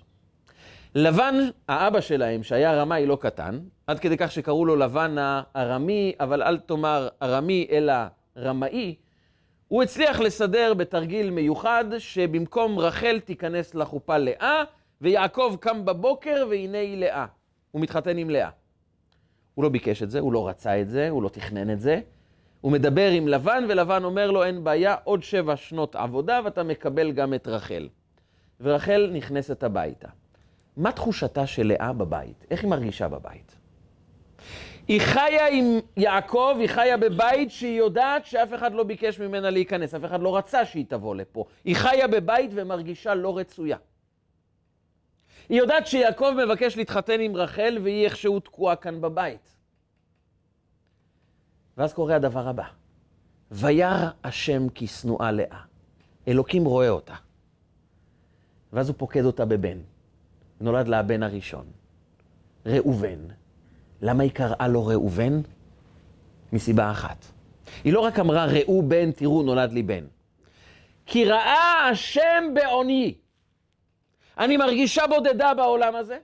לבן, 0.96 1.36
האבא 1.68 2.02
שלהם, 2.02 2.44
שהיה 2.44 2.82
רמאי 2.82 3.06
לא 3.06 3.18
קטן, 3.22 3.60
עד 3.88 4.00
כדי 4.00 4.18
כך 4.18 4.32
שקראו 4.32 4.66
לו 4.66 4.76
לבן 4.76 5.16
הארמי, 5.20 6.14
אבל 6.20 6.44
אל 6.44 6.58
תאמר 6.58 7.08
ארמי 7.22 7.68
אלא 7.72 7.94
רמאי, 8.38 8.96
הוא 9.68 9.84
הצליח 9.84 10.20
לסדר 10.20 10.74
בתרגיל 10.74 11.30
מיוחד 11.30 11.86
שבמקום 11.98 12.80
רחל 12.80 13.20
תיכנס 13.20 13.76
לחופה 13.76 14.18
לאה, 14.18 14.64
ויעקב 15.02 15.56
קם 15.60 15.86
בבוקר 15.86 16.48
והנה 16.50 16.78
היא 16.78 16.98
לאה. 16.98 17.26
הוא 17.72 17.82
מתחתן 17.82 18.18
עם 18.18 18.30
לאה. 18.30 18.50
הוא 19.56 19.64
לא 19.64 19.70
ביקש 19.70 20.04
את 20.04 20.12
זה, 20.12 20.20
הוא 20.20 20.34
לא 20.34 20.48
רצה 20.48 20.82
את 20.82 20.90
זה, 20.90 21.10
הוא 21.10 21.24
לא 21.24 21.30
תכנן 21.30 21.70
את 21.70 21.80
זה. 21.80 22.02
הוא 22.62 22.72
מדבר 22.72 23.12
עם 23.12 23.28
לבן, 23.28 23.66
ולבן 23.70 24.04
אומר 24.04 24.32
לו, 24.32 24.44
אין 24.44 24.64
בעיה, 24.64 24.96
עוד 25.04 25.24
שבע 25.24 25.56
שנות 25.56 25.96
עבודה 25.96 26.42
ואתה 26.46 26.64
מקבל 26.64 27.12
גם 27.12 27.34
את 27.34 27.48
רחל. 27.48 27.90
ורחל 28.62 29.10
נכנסת 29.14 29.64
הביתה. 29.64 30.08
מה 30.78 30.92
תחושתה 30.92 31.48
של 31.48 31.68
לאה 31.68 31.94
בבית? 31.94 32.46
איך 32.52 32.62
היא 32.62 32.70
מרגישה 32.70 33.08
בבית? 33.08 33.56
היא 34.88 35.02
חיה 35.02 35.48
עם 35.48 35.80
יעקב, 35.98 36.56
היא 36.60 36.68
חיה 36.68 36.98
בבית 36.98 37.52
שהיא 37.52 37.78
יודעת 37.78 38.26
שאף 38.26 38.54
אחד 38.54 38.74
לא 38.74 38.84
ביקש 38.84 39.20
ממנה 39.20 39.50
להיכנס, 39.50 39.96
אף 39.96 40.06
אחד 40.06 40.22
לא 40.22 40.38
רצה 40.38 40.66
שהיא 40.66 40.86
תבוא 40.88 41.16
לפה. 41.16 41.46
היא 41.66 41.76
חיה 41.76 42.08
בבית 42.08 42.52
ומרגישה 42.54 43.16
לא 43.16 43.38
רצויה. 43.38 43.78
היא 45.50 45.58
יודעת 45.58 45.88
שיעקב 45.88 46.34
מבקש 46.46 46.78
להתחתן 46.78 47.20
עם 47.20 47.36
רחל 47.36 47.78
והיא 47.84 48.06
איכשהו 48.06 48.40
תקועה 48.40 48.76
כאן 48.76 49.02
בבית. 49.02 49.56
ואז 51.78 51.94
קורה 51.94 52.16
הדבר 52.16 52.48
הבא, 52.48 52.64
וירא 53.52 54.10
השם 54.24 54.70
כי 54.70 54.88
שנואה 54.88 55.32
לאה. 55.32 55.60
אלוקים 56.28 56.66
רואה 56.66 56.90
אותה. 56.90 57.16
ואז 58.74 58.90
הוא 58.90 58.96
פוקד 58.98 59.26
אותה 59.26 59.46
בבן. 59.46 59.78
נולד 60.62 60.88
לה 60.88 61.00
הבן 61.00 61.24
הראשון, 61.24 61.66
ראובן. 62.66 63.20
למה 64.02 64.24
היא 64.24 64.32
קראה 64.32 64.68
לו 64.68 64.86
ראובן? 64.86 65.42
מסיבה 66.54 66.92
אחת. 66.92 67.26
היא 67.84 67.94
לא 67.94 68.00
רק 68.00 68.20
אמרה, 68.20 68.46
ראו 68.46 68.82
בן, 68.82 69.12
תראו, 69.12 69.44
נולד 69.44 69.72
לי 69.72 69.84
בן. 69.84 70.06
כי 71.06 71.26
ראה 71.26 71.90
השם 71.92 72.44
בעוני. 72.54 73.16
אני 74.40 74.58
מרגישה 74.58 75.08
בודדה 75.08 75.54
בעולם 75.54 75.96
הזה. 75.96 76.20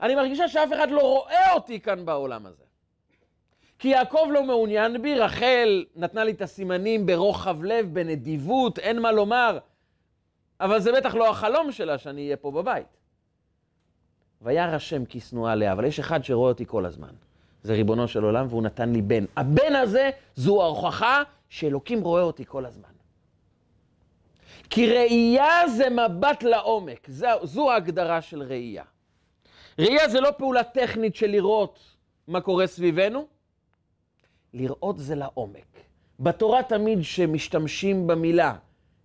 אני 0.00 0.14
מרגישה 0.14 0.48
שאף 0.48 0.72
אחד 0.72 0.90
לא 0.90 1.00
רואה 1.00 1.52
אותי 1.52 1.80
כאן 1.80 2.06
בעולם 2.06 2.46
הזה. 2.46 2.62
כי 3.78 3.88
יעקב 3.88 4.28
לא 4.30 4.42
מעוניין 4.42 5.02
בי, 5.02 5.14
רחל 5.14 5.84
נתנה 5.96 6.24
לי 6.24 6.32
את 6.32 6.42
הסימנים 6.42 7.06
ברוחב 7.06 7.64
לב, 7.64 7.94
בנדיבות, 7.94 8.78
אין 8.78 8.98
מה 8.98 9.12
לומר, 9.12 9.58
אבל 10.60 10.80
זה 10.80 10.92
בטח 10.92 11.14
לא 11.14 11.30
החלום 11.30 11.72
שלה 11.72 11.98
שאני 11.98 12.24
אהיה 12.24 12.36
פה 12.36 12.50
בבית. 12.50 12.86
וירא 14.42 14.74
השם 14.74 15.04
כי 15.04 15.20
שנואה 15.20 15.54
לאה, 15.54 15.72
אבל 15.72 15.84
יש 15.84 15.98
אחד 15.98 16.24
שרואה 16.24 16.48
אותי 16.48 16.66
כל 16.66 16.86
הזמן. 16.86 17.08
זה 17.62 17.72
ריבונו 17.72 18.08
של 18.08 18.24
עולם, 18.24 18.46
והוא 18.50 18.62
נתן 18.62 18.92
לי 18.92 19.02
בן. 19.02 19.24
הבן 19.36 19.76
הזה 19.76 20.10
זו 20.34 20.62
ההוכחה 20.62 21.22
שאלוקים 21.48 22.00
רואה 22.00 22.22
אותי 22.22 22.44
כל 22.44 22.66
הזמן. 22.66 22.95
כי 24.70 24.86
ראייה 24.86 25.68
זה 25.68 25.90
מבט 25.90 26.42
לעומק, 26.42 27.06
זו, 27.10 27.26
זו 27.42 27.70
ההגדרה 27.70 28.20
של 28.22 28.42
ראייה. 28.42 28.84
ראייה 29.78 30.08
זה 30.08 30.20
לא 30.20 30.30
פעולה 30.38 30.64
טכנית 30.64 31.16
של 31.16 31.26
לראות 31.26 31.78
מה 32.28 32.40
קורה 32.40 32.66
סביבנו, 32.66 33.26
לראות 34.54 34.98
זה 34.98 35.14
לעומק. 35.14 35.80
בתורה 36.20 36.62
תמיד 36.62 36.98
שמשתמשים 37.02 38.06
במילה 38.06 38.54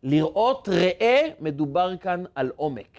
לראות, 0.03 0.69
ראה, 0.71 1.29
מדובר 1.39 1.97
כאן 1.97 2.23
על 2.35 2.51
עומק. 2.55 2.97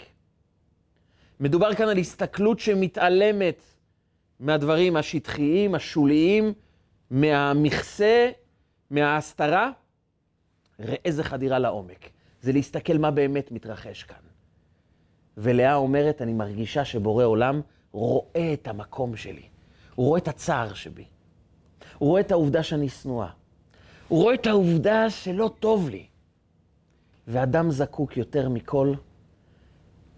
מדובר 1.40 1.74
כאן 1.74 1.88
על 1.88 1.98
הסתכלות 1.98 2.58
שמתעלמת 2.58 3.62
מהדברים 4.40 4.96
השטחיים, 4.96 5.74
השוליים, 5.74 6.52
מהמכסה, 7.10 8.30
מההסתרה. 8.90 9.70
ראה 10.80 11.10
זה 11.10 11.24
חדירה 11.24 11.58
לעומק. 11.58 12.10
זה 12.42 12.52
להסתכל 12.52 12.98
מה 12.98 13.10
באמת 13.10 13.52
מתרחש 13.52 14.02
כאן. 14.02 14.16
ולאה 15.36 15.74
אומרת, 15.74 16.22
אני 16.22 16.32
מרגישה 16.32 16.84
שבורא 16.84 17.24
עולם 17.24 17.60
רואה 17.92 18.52
את 18.52 18.68
המקום 18.68 19.16
שלי. 19.16 19.42
הוא 19.94 20.06
רואה 20.06 20.18
את 20.18 20.28
הצער 20.28 20.74
שבי. 20.74 21.04
הוא 21.98 22.08
רואה 22.08 22.20
את 22.20 22.32
העובדה 22.32 22.62
שאני 22.62 22.88
שנואה. 22.88 23.28
הוא 24.08 24.22
רואה 24.22 24.34
את 24.34 24.46
העובדה 24.46 25.10
שלא 25.10 25.50
טוב 25.60 25.88
לי. 25.88 26.06
ואדם 27.28 27.70
זקוק 27.70 28.16
יותר 28.16 28.48
מכל 28.48 28.94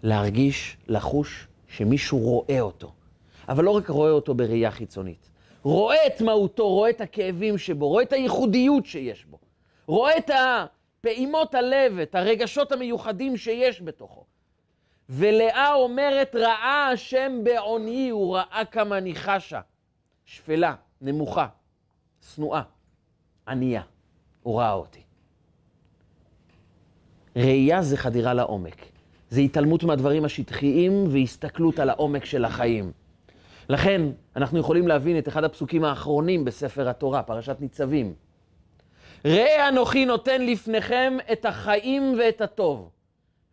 להרגיש, 0.03 0.77
לחוש, 0.87 1.47
שמישהו 1.67 2.19
רואה 2.19 2.61
אותו. 2.61 2.91
אבל 3.49 3.63
לא 3.63 3.71
רק 3.71 3.89
רואה 3.89 4.11
אותו 4.11 4.33
בראייה 4.33 4.71
חיצונית. 4.71 5.29
רואה 5.63 6.07
את 6.07 6.21
מהותו, 6.21 6.69
רואה 6.69 6.89
את 6.89 7.01
הכאבים 7.01 7.57
שבו, 7.57 7.87
רואה 7.87 8.03
את 8.03 8.13
הייחודיות 8.13 8.85
שיש 8.85 9.25
בו. 9.25 9.37
רואה 9.87 10.17
את 10.17 10.29
פעימות 11.05 11.55
הלב, 11.55 11.99
את 11.99 12.15
הרגשות 12.15 12.71
המיוחדים 12.71 13.37
שיש 13.37 13.81
בתוכו. 13.81 14.25
ולאה 15.09 15.73
אומרת, 15.73 16.35
ראה 16.35 16.89
השם 16.93 17.39
בעוני, 17.43 18.09
הוא 18.09 18.35
ראה 18.37 18.61
כמה 18.71 18.97
אני 18.97 19.15
חשה. 19.15 19.61
שפלה, 20.25 20.75
נמוכה, 21.01 21.47
שנואה, 22.33 22.61
ענייה. 23.47 23.81
הוא 24.43 24.59
ראה 24.59 24.73
אותי. 24.73 25.01
ראייה 27.35 27.81
זה 27.81 27.97
חדירה 27.97 28.33
לעומק. 28.33 28.85
זה 29.29 29.41
התעלמות 29.41 29.83
מהדברים 29.83 30.25
השטחיים 30.25 31.03
והסתכלות 31.11 31.79
על 31.79 31.89
העומק 31.89 32.25
של 32.25 32.45
החיים. 32.45 32.91
לכן, 33.69 34.01
אנחנו 34.35 34.59
יכולים 34.59 34.87
להבין 34.87 35.17
את 35.17 35.27
אחד 35.27 35.43
הפסוקים 35.43 35.83
האחרונים 35.83 36.45
בספר 36.45 36.89
התורה, 36.89 37.23
פרשת 37.23 37.57
ניצבים. 37.59 38.13
ראה 39.25 39.69
אנוכי 39.69 40.05
נותן 40.05 40.45
לפניכם 40.45 41.17
את 41.31 41.45
החיים 41.45 42.15
ואת 42.19 42.41
הטוב, 42.41 42.89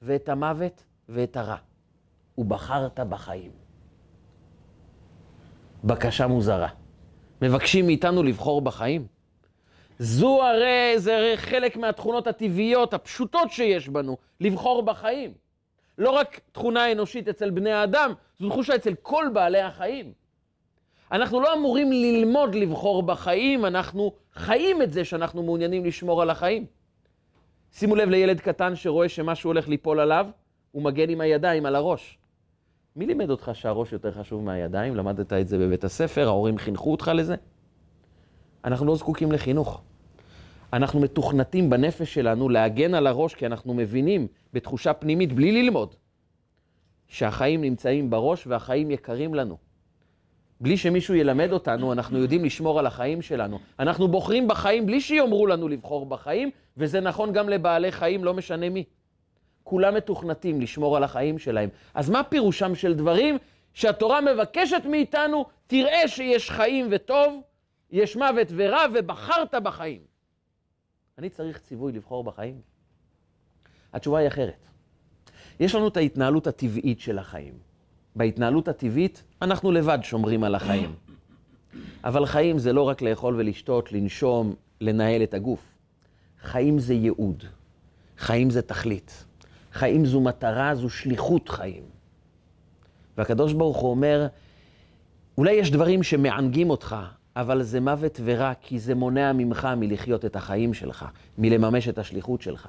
ואת 0.02 0.28
המוות 0.28 0.84
ואת 1.08 1.36
הרע. 1.36 1.56
ובחרת 2.38 3.00
בחיים. 3.00 3.50
בקשה 5.84 6.26
מוזרה. 6.26 6.68
מבקשים 7.42 7.86
מאיתנו 7.86 8.22
לבחור 8.22 8.62
בחיים. 8.62 9.06
זו 9.98 10.42
הרי, 10.42 10.94
זה 10.96 11.16
הרי 11.16 11.36
חלק 11.36 11.76
מהתכונות 11.76 12.26
הטבעיות, 12.26 12.94
הפשוטות 12.94 13.50
שיש 13.50 13.88
בנו, 13.88 14.16
לבחור 14.40 14.82
בחיים. 14.82 15.32
לא 15.98 16.10
רק 16.10 16.40
תכונה 16.52 16.92
אנושית 16.92 17.28
אצל 17.28 17.50
בני 17.50 17.72
האדם, 17.72 18.12
זו 18.40 18.50
תחושה 18.50 18.74
אצל 18.74 18.94
כל 19.02 19.26
בעלי 19.32 19.60
החיים. 19.60 20.12
אנחנו 21.12 21.40
לא 21.40 21.54
אמורים 21.54 21.92
ללמוד 21.92 22.54
לבחור 22.54 23.02
בחיים, 23.02 23.64
אנחנו 23.64 24.12
חיים 24.34 24.82
את 24.82 24.92
זה 24.92 25.04
שאנחנו 25.04 25.42
מעוניינים 25.42 25.84
לשמור 25.84 26.22
על 26.22 26.30
החיים. 26.30 26.66
שימו 27.72 27.96
לב 27.96 28.08
לילד 28.08 28.40
קטן 28.40 28.76
שרואה 28.76 29.08
שמשהו 29.08 29.50
הולך 29.50 29.68
ליפול 29.68 30.00
עליו, 30.00 30.26
הוא 30.70 30.82
מגן 30.82 31.10
עם 31.10 31.20
הידיים 31.20 31.66
על 31.66 31.74
הראש. 31.74 32.18
מי 32.96 33.06
לימד 33.06 33.30
אותך 33.30 33.50
שהראש 33.54 33.92
יותר 33.92 34.12
חשוב 34.12 34.42
מהידיים? 34.42 34.96
למדת 34.96 35.32
את 35.32 35.48
זה 35.48 35.58
בבית 35.58 35.84
הספר, 35.84 36.26
ההורים 36.26 36.58
חינכו 36.58 36.92
אותך 36.92 37.10
לזה? 37.14 37.34
אנחנו 38.64 38.86
לא 38.86 38.96
זקוקים 38.96 39.32
לחינוך. 39.32 39.82
אנחנו 40.72 41.00
מתוכנתים 41.00 41.70
בנפש 41.70 42.14
שלנו 42.14 42.48
להגן 42.48 42.94
על 42.94 43.06
הראש, 43.06 43.34
כי 43.34 43.46
אנחנו 43.46 43.74
מבינים 43.74 44.26
בתחושה 44.52 44.92
פנימית, 44.92 45.32
בלי 45.32 45.62
ללמוד, 45.62 45.94
שהחיים 47.08 47.60
נמצאים 47.60 48.10
בראש 48.10 48.46
והחיים 48.46 48.90
יקרים 48.90 49.34
לנו. 49.34 49.71
בלי 50.62 50.76
שמישהו 50.76 51.14
ילמד 51.14 51.52
אותנו, 51.52 51.92
אנחנו 51.92 52.18
יודעים 52.18 52.44
לשמור 52.44 52.78
על 52.78 52.86
החיים 52.86 53.22
שלנו. 53.22 53.58
אנחנו 53.78 54.08
בוחרים 54.08 54.48
בחיים 54.48 54.86
בלי 54.86 55.00
שיאמרו 55.00 55.46
לנו 55.46 55.68
לבחור 55.68 56.06
בחיים, 56.06 56.50
וזה 56.76 57.00
נכון 57.00 57.32
גם 57.32 57.48
לבעלי 57.48 57.92
חיים, 57.92 58.24
לא 58.24 58.34
משנה 58.34 58.68
מי. 58.68 58.84
כולם 59.64 59.94
מתוכנתים 59.94 60.60
לשמור 60.60 60.96
על 60.96 61.04
החיים 61.04 61.38
שלהם. 61.38 61.68
אז 61.94 62.10
מה 62.10 62.22
פירושם 62.22 62.74
של 62.74 62.94
דברים 62.94 63.38
שהתורה 63.74 64.20
מבקשת 64.20 64.82
מאיתנו, 64.90 65.44
תראה 65.66 66.08
שיש 66.08 66.50
חיים 66.50 66.88
וטוב, 66.90 67.40
יש 67.90 68.16
מוות 68.16 68.48
ורע, 68.56 68.84
ובחרת 68.94 69.54
בחיים. 69.54 70.00
אני 71.18 71.28
צריך 71.30 71.58
ציווי 71.58 71.92
לבחור 71.92 72.24
בחיים? 72.24 72.60
התשובה 73.92 74.18
היא 74.18 74.28
אחרת. 74.28 74.66
יש 75.60 75.74
לנו 75.74 75.88
את 75.88 75.96
ההתנהלות 75.96 76.46
הטבעית 76.46 77.00
של 77.00 77.18
החיים. 77.18 77.54
בהתנהלות 78.16 78.68
הטבעית, 78.68 79.22
אנחנו 79.42 79.72
לבד 79.72 79.98
שומרים 80.02 80.44
על 80.44 80.54
החיים. 80.54 80.92
אבל 82.04 82.26
חיים 82.26 82.58
זה 82.58 82.72
לא 82.72 82.82
רק 82.82 83.02
לאכול 83.02 83.36
ולשתות, 83.36 83.92
לנשום, 83.92 84.54
לנהל 84.80 85.22
את 85.22 85.34
הגוף. 85.34 85.60
חיים 86.42 86.78
זה 86.78 86.94
ייעוד. 86.94 87.44
חיים 88.18 88.50
זה 88.50 88.62
תכלית. 88.62 89.24
חיים 89.72 90.06
זו 90.06 90.20
מטרה, 90.20 90.74
זו 90.74 90.90
שליחות 90.90 91.48
חיים. 91.48 91.82
והקדוש 93.18 93.52
ברוך 93.52 93.76
הוא 93.76 93.90
אומר, 93.90 94.26
אולי 95.38 95.52
יש 95.52 95.70
דברים 95.70 96.02
שמענגים 96.02 96.70
אותך, 96.70 96.96
אבל 97.36 97.62
זה 97.62 97.80
מוות 97.80 98.20
ורע, 98.24 98.52
כי 98.60 98.78
זה 98.78 98.94
מונע 98.94 99.32
ממך 99.32 99.68
מלחיות 99.76 100.24
את 100.24 100.36
החיים 100.36 100.74
שלך, 100.74 101.06
מלממש 101.38 101.88
את 101.88 101.98
השליחות 101.98 102.42
שלך. 102.42 102.68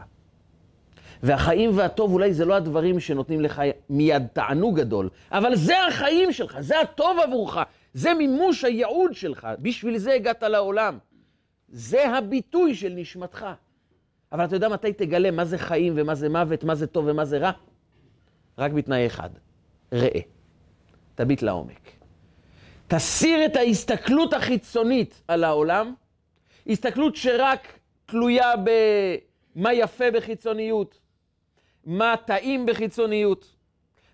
והחיים 1.24 1.77
והטוב 1.77 2.13
אולי 2.13 2.34
זה 2.34 2.46
לא 2.46 2.53
הדברים 2.53 3.00
שנותנים 3.00 3.42
לך 3.42 3.62
מיד 3.89 4.27
תענוג 4.34 4.80
גדול, 4.80 5.10
אבל 5.32 5.56
זה 5.56 5.86
החיים 5.88 6.32
שלך, 6.34 6.60
זה 6.60 6.80
הטוב 6.80 7.20
עבורך, 7.20 7.58
זה 7.94 8.13
מימוש 8.13 8.63
הייעוד 8.63 9.13
שלך, 9.13 9.48
בשביל 9.60 9.98
זה 9.98 10.13
הגעת 10.13 10.44
לעולם. 10.44 10.98
זה 11.70 12.10
הביטוי 12.10 12.75
של 12.75 12.94
נשמתך. 12.96 13.46
אבל 14.32 14.46
אתה 14.46 14.56
יודע 14.56 14.70
מתי 14.70 14.94
תגלה 14.94 15.32
מה 15.32 15.46
זה 15.46 15.58
חיים 15.58 15.94
ומה 15.96 16.15
זה 16.15 16.30
מוות, 16.30 16.63
מה 16.63 16.75
זה 16.75 16.88
טוב 16.88 17.06
ומה 17.08 17.25
זה 17.25 17.38
רע? 17.38 17.51
רק 18.58 18.72
בתנאי 18.72 19.08
אחד, 19.08 19.30
ראה. 19.92 20.20
תביט 21.15 21.42
לעומק. 21.42 21.89
תסיר 22.88 23.46
את 23.46 23.56
ההסתכלות 23.56 24.34
החיצונית 24.34 25.22
על 25.27 25.44
העולם, 25.44 25.94
הסתכלות 26.68 27.15
שרק 27.15 27.80
תלויה 28.06 28.53
במה 29.56 29.74
יפה 29.74 30.12
בחיצוניות, 30.12 31.00
מה 31.86 32.16
טעים 32.25 32.66
בחיצוניות, 32.66 33.56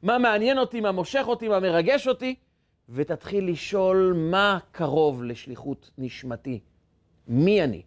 מה 0.04 0.18
מעניין 0.18 0.58
אותי, 0.58 0.82
מה 0.82 0.92
מושך 0.92 1.24
אותי, 1.28 1.48
מה 1.48 1.60
מרגש 1.60 2.08
אותי, 2.08 2.36
ותתחיל 2.90 3.50
לשאול 3.50 4.14
מה 4.32 4.58
קרוב 4.72 5.24
לשליחות 5.24 5.92
נשמתי. 5.98 6.60
מי 7.28 7.64
אני? 7.64 7.82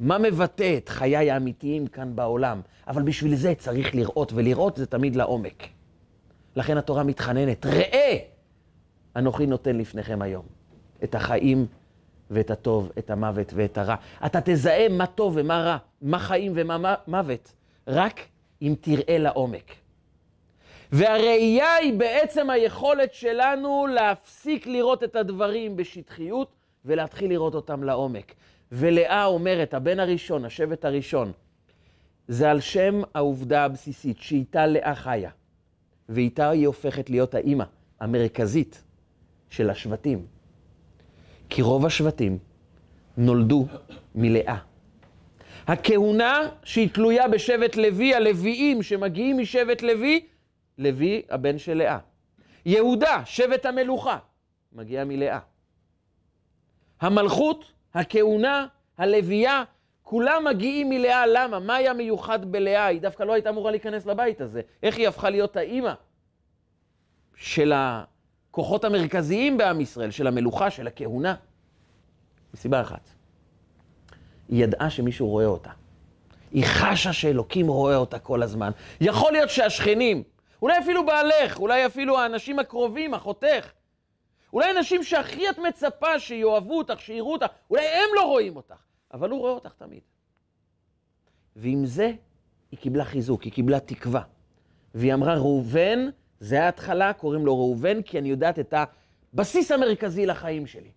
מה 0.00 0.18
מבטא 0.18 0.76
את 0.76 0.88
חיי 0.88 1.30
האמיתיים 1.30 1.86
כאן 1.86 2.16
בעולם? 2.16 2.60
אבל 2.88 3.02
בשביל 3.02 3.34
זה 3.34 3.54
צריך 3.58 3.94
לראות, 3.94 4.32
ולראות 4.32 4.76
זה 4.76 4.86
תמיד 4.86 5.16
לעומק. 5.16 5.62
לכן 6.56 6.76
התורה 6.76 7.02
מתחננת, 7.02 7.66
ראה, 7.66 8.16
אנוכי 9.16 9.46
נותן 9.46 9.76
לפניכם 9.76 10.22
היום 10.22 10.46
את 11.04 11.14
החיים 11.14 11.66
ואת 12.30 12.50
הטוב, 12.50 12.92
את 12.98 13.10
המוות 13.10 13.52
ואת 13.54 13.78
הרע. 13.78 13.94
אתה 14.26 14.38
תזהה 14.44 14.88
מה 14.88 15.06
טוב 15.06 15.32
ומה 15.36 15.62
רע, 15.62 15.76
מה 16.02 16.18
חיים 16.18 16.52
ומה 16.54 16.94
מוות, 17.08 17.52
רק 17.86 18.20
אם 18.62 18.74
תראה 18.80 19.18
לעומק. 19.18 19.72
והראייה 20.92 21.74
היא 21.74 21.92
בעצם 21.92 22.50
היכולת 22.50 23.14
שלנו 23.14 23.86
להפסיק 23.86 24.66
לראות 24.66 25.04
את 25.04 25.16
הדברים 25.16 25.76
בשטחיות 25.76 26.48
ולהתחיל 26.84 27.30
לראות 27.30 27.54
אותם 27.54 27.84
לעומק. 27.84 28.34
ולאה 28.72 29.24
אומרת, 29.24 29.74
הבן 29.74 30.00
הראשון, 30.00 30.44
השבט 30.44 30.84
הראשון, 30.84 31.32
זה 32.28 32.50
על 32.50 32.60
שם 32.60 33.02
העובדה 33.14 33.64
הבסיסית 33.64 34.20
שאיתה 34.20 34.66
לאה 34.66 34.94
חיה, 34.94 35.30
ואיתה 36.08 36.50
היא 36.50 36.66
הופכת 36.66 37.10
להיות 37.10 37.34
האימא 37.34 37.64
המרכזית 38.00 38.82
של 39.50 39.70
השבטים. 39.70 40.26
כי 41.48 41.62
רוב 41.62 41.86
השבטים 41.86 42.38
נולדו 43.16 43.66
מלאה. 44.14 44.56
הכהונה 45.66 46.48
שהיא 46.64 46.88
תלויה 46.92 47.28
בשבט 47.28 47.76
לוי, 47.76 48.14
הלוויים 48.14 48.82
שמגיעים 48.82 49.38
משבט 49.38 49.82
לוי, 49.82 50.26
לוי 50.78 51.22
הבן 51.30 51.58
של 51.58 51.74
לאה. 51.74 51.98
יהודה, 52.66 53.22
שבט 53.24 53.66
המלוכה, 53.66 54.18
מגיע 54.72 55.04
מלאה. 55.04 55.38
המלכות, 57.00 57.72
הכהונה, 57.94 58.66
הלוויה, 58.98 59.64
כולם 60.02 60.44
מגיעים 60.44 60.88
מלאה. 60.88 61.26
למה? 61.26 61.58
מה 61.58 61.74
היה 61.74 61.92
מיוחד 61.92 62.52
בלאה? 62.52 62.86
היא 62.86 63.00
דווקא 63.00 63.22
לא 63.22 63.32
הייתה 63.32 63.50
אמורה 63.50 63.70
להיכנס 63.70 64.06
לבית 64.06 64.40
הזה. 64.40 64.60
איך 64.82 64.96
היא 64.96 65.08
הפכה 65.08 65.30
להיות 65.30 65.56
האימא 65.56 65.92
של 67.36 67.72
הכוחות 67.76 68.84
המרכזיים 68.84 69.58
בעם 69.58 69.80
ישראל, 69.80 70.10
של 70.10 70.26
המלוכה, 70.26 70.70
של 70.70 70.86
הכהונה? 70.86 71.34
מסיבה 72.54 72.80
אחת. 72.80 73.15
היא 74.48 74.64
ידעה 74.64 74.90
שמישהו 74.90 75.28
רואה 75.28 75.46
אותה. 75.46 75.70
היא 76.52 76.64
חשה 76.66 77.12
שאלוקים 77.12 77.68
רואה 77.68 77.96
אותה 77.96 78.18
כל 78.18 78.42
הזמן. 78.42 78.70
יכול 79.00 79.32
להיות 79.32 79.50
שהשכנים, 79.50 80.22
אולי 80.62 80.78
אפילו 80.78 81.06
בעלך, 81.06 81.58
אולי 81.58 81.86
אפילו 81.86 82.18
האנשים 82.18 82.58
הקרובים, 82.58 83.14
אחותך, 83.14 83.70
אולי 84.52 84.70
אנשים 84.78 85.02
שהכי 85.02 85.50
את 85.50 85.58
מצפה 85.58 86.18
שיאהבו 86.18 86.78
אותך, 86.78 87.00
שיראו 87.00 87.32
אותך, 87.32 87.46
אולי 87.70 87.86
הם 87.86 88.10
לא 88.14 88.22
רואים 88.22 88.56
אותך, 88.56 88.74
אבל 89.14 89.30
הוא 89.30 89.40
רואה 89.40 89.52
אותך 89.52 89.72
תמיד. 89.78 90.00
ועם 91.56 91.86
זה 91.86 92.12
היא 92.70 92.78
קיבלה 92.78 93.04
חיזוק, 93.04 93.42
היא 93.42 93.52
קיבלה 93.52 93.80
תקווה. 93.80 94.22
והיא 94.94 95.14
אמרה, 95.14 95.34
ראובן, 95.34 96.08
זה 96.40 96.64
ההתחלה, 96.64 97.12
קוראים 97.12 97.46
לו 97.46 97.58
ראובן, 97.58 98.02
כי 98.02 98.18
אני 98.18 98.28
יודעת 98.28 98.58
את 98.58 98.74
הבסיס 99.32 99.72
המרכזי 99.72 100.26
לחיים 100.26 100.66
שלי. 100.66 100.90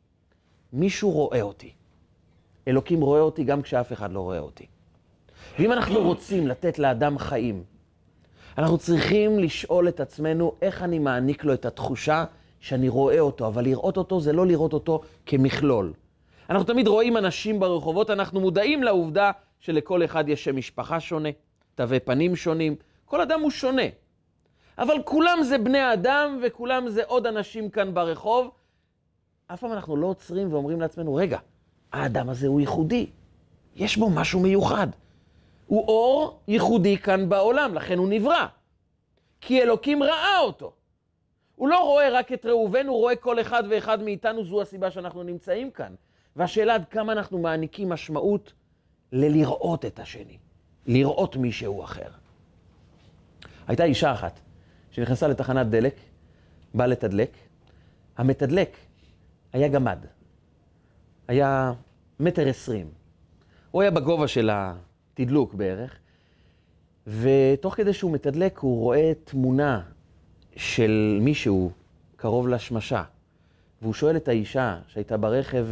מישהו 0.73 1.11
רואה 1.11 1.41
אותי. 1.41 1.73
אלוקים 2.69 3.01
רואה 3.01 3.21
אותי 3.21 3.43
גם 3.43 3.61
כשאף 3.61 3.93
אחד 3.93 4.11
לא 4.11 4.19
רואה 4.19 4.39
אותי. 4.39 4.65
ואם 5.59 5.71
אנחנו 5.71 6.01
רוצים 6.01 6.47
לתת 6.47 6.79
לאדם 6.79 7.17
חיים, 7.17 7.63
אנחנו 8.57 8.77
צריכים 8.77 9.39
לשאול 9.39 9.87
את 9.87 9.99
עצמנו 9.99 10.53
איך 10.61 10.83
אני 10.83 10.99
מעניק 10.99 11.43
לו 11.43 11.53
את 11.53 11.65
התחושה 11.65 12.25
שאני 12.59 12.89
רואה 12.89 13.19
אותו, 13.19 13.47
אבל 13.47 13.63
לראות 13.63 13.97
אותו 13.97 14.19
זה 14.19 14.33
לא 14.33 14.47
לראות 14.47 14.73
אותו 14.73 15.01
כמכלול. 15.25 15.93
אנחנו 16.49 16.63
תמיד 16.63 16.87
רואים 16.87 17.17
אנשים 17.17 17.59
ברחובות, 17.59 18.09
אנחנו 18.09 18.39
מודעים 18.39 18.83
לעובדה 18.83 19.31
שלכל 19.59 20.05
אחד 20.05 20.29
יש 20.29 20.43
שם 20.43 20.55
משפחה 20.55 20.99
שונה, 20.99 21.29
תווי 21.75 21.99
פנים 21.99 22.35
שונים, 22.35 22.75
כל 23.05 23.21
אדם 23.21 23.41
הוא 23.41 23.51
שונה. 23.51 23.83
אבל 24.77 24.95
כולם 25.05 25.43
זה 25.43 25.57
בני 25.57 25.93
אדם 25.93 26.39
וכולם 26.43 26.89
זה 26.89 27.03
עוד 27.07 27.27
אנשים 27.27 27.69
כאן 27.69 27.93
ברחוב. 27.93 28.51
אף 29.47 29.59
פעם 29.59 29.71
אנחנו 29.71 29.97
לא 29.97 30.07
עוצרים 30.07 30.53
ואומרים 30.53 30.81
לעצמנו, 30.81 31.15
רגע, 31.15 31.39
האדם 31.91 32.29
הזה 32.29 32.47
הוא 32.47 32.59
ייחודי, 32.59 33.07
יש 33.75 33.97
בו 33.97 34.09
משהו 34.09 34.39
מיוחד. 34.39 34.87
הוא 35.67 35.87
אור 35.87 36.39
ייחודי 36.47 36.97
כאן 36.97 37.29
בעולם, 37.29 37.73
לכן 37.73 37.97
הוא 37.97 38.09
נברא. 38.09 38.45
כי 39.41 39.61
אלוקים 39.61 40.03
ראה 40.03 40.39
אותו. 40.39 40.73
הוא 41.55 41.69
לא 41.69 41.83
רואה 41.83 42.09
רק 42.09 42.33
את 42.33 42.45
ראובן, 42.45 42.87
הוא 42.87 42.97
רואה 42.97 43.15
כל 43.15 43.41
אחד 43.41 43.63
ואחד 43.69 44.03
מאיתנו, 44.03 44.43
זו 44.43 44.61
הסיבה 44.61 44.91
שאנחנו 44.91 45.23
נמצאים 45.23 45.71
כאן. 45.71 45.95
והשאלה 46.35 46.75
עד 46.75 46.85
כמה 46.85 47.11
אנחנו 47.11 47.39
מעניקים 47.39 47.89
משמעות 47.89 48.53
ללראות 49.11 49.85
את 49.85 49.99
השני, 49.99 50.37
לראות 50.87 51.35
מישהו 51.35 51.83
אחר. 51.83 52.09
הייתה 53.67 53.83
אישה 53.83 54.13
אחת 54.13 54.39
שנכנסה 54.91 55.27
לתחנת 55.27 55.67
דלק, 55.67 55.95
באה 56.73 56.87
לתדלק, 56.87 57.31
המתדלק 58.17 58.77
היה 59.53 59.67
גמד. 59.67 60.05
היה 61.29 61.73
מטר 62.19 62.47
עשרים. 62.47 62.87
הוא 63.71 63.81
היה 63.81 63.91
בגובה 63.91 64.27
של 64.27 64.49
התדלוק 64.53 65.53
בערך, 65.53 65.95
ותוך 67.07 67.75
כדי 67.75 67.93
שהוא 67.93 68.11
מתדלק 68.11 68.57
הוא 68.57 68.79
רואה 68.81 69.11
תמונה 69.23 69.81
של 70.55 71.17
מישהו 71.21 71.71
קרוב 72.15 72.47
לשמשה, 72.47 73.03
והוא 73.81 73.93
שואל 73.93 74.15
את 74.15 74.27
האישה 74.27 74.79
שהייתה 74.87 75.17
ברכב, 75.17 75.67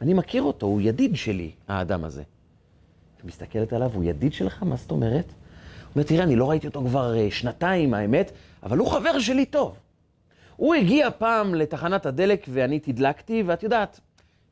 אני 0.00 0.14
מכיר 0.14 0.42
אותו, 0.42 0.66
הוא 0.66 0.80
ידיד 0.80 1.16
שלי, 1.16 1.50
האדם 1.68 2.04
הזה. 2.04 2.22
היא 2.22 3.28
מסתכלת 3.28 3.72
עליו, 3.72 3.90
הוא 3.94 4.04
ידיד 4.04 4.32
שלך? 4.32 4.62
מה 4.62 4.76
זאת 4.76 4.90
אומרת? 4.90 5.26
הוא 5.26 5.94
אומר, 5.94 6.04
תראה, 6.06 6.24
אני 6.24 6.36
לא 6.36 6.50
ראיתי 6.50 6.66
אותו 6.66 6.84
כבר 6.86 7.16
אה, 7.16 7.30
שנתיים, 7.30 7.94
האמת, 7.94 8.32
אבל 8.62 8.78
הוא 8.78 8.90
חבר 8.90 9.18
שלי 9.18 9.46
טוב. 9.46 9.76
הוא 10.56 10.74
הגיע 10.74 11.10
פעם 11.18 11.54
לתחנת 11.54 12.06
הדלק 12.06 12.46
ואני 12.48 12.80
תדלקתי, 12.80 13.42
ואת 13.46 13.62
יודעת, 13.62 14.00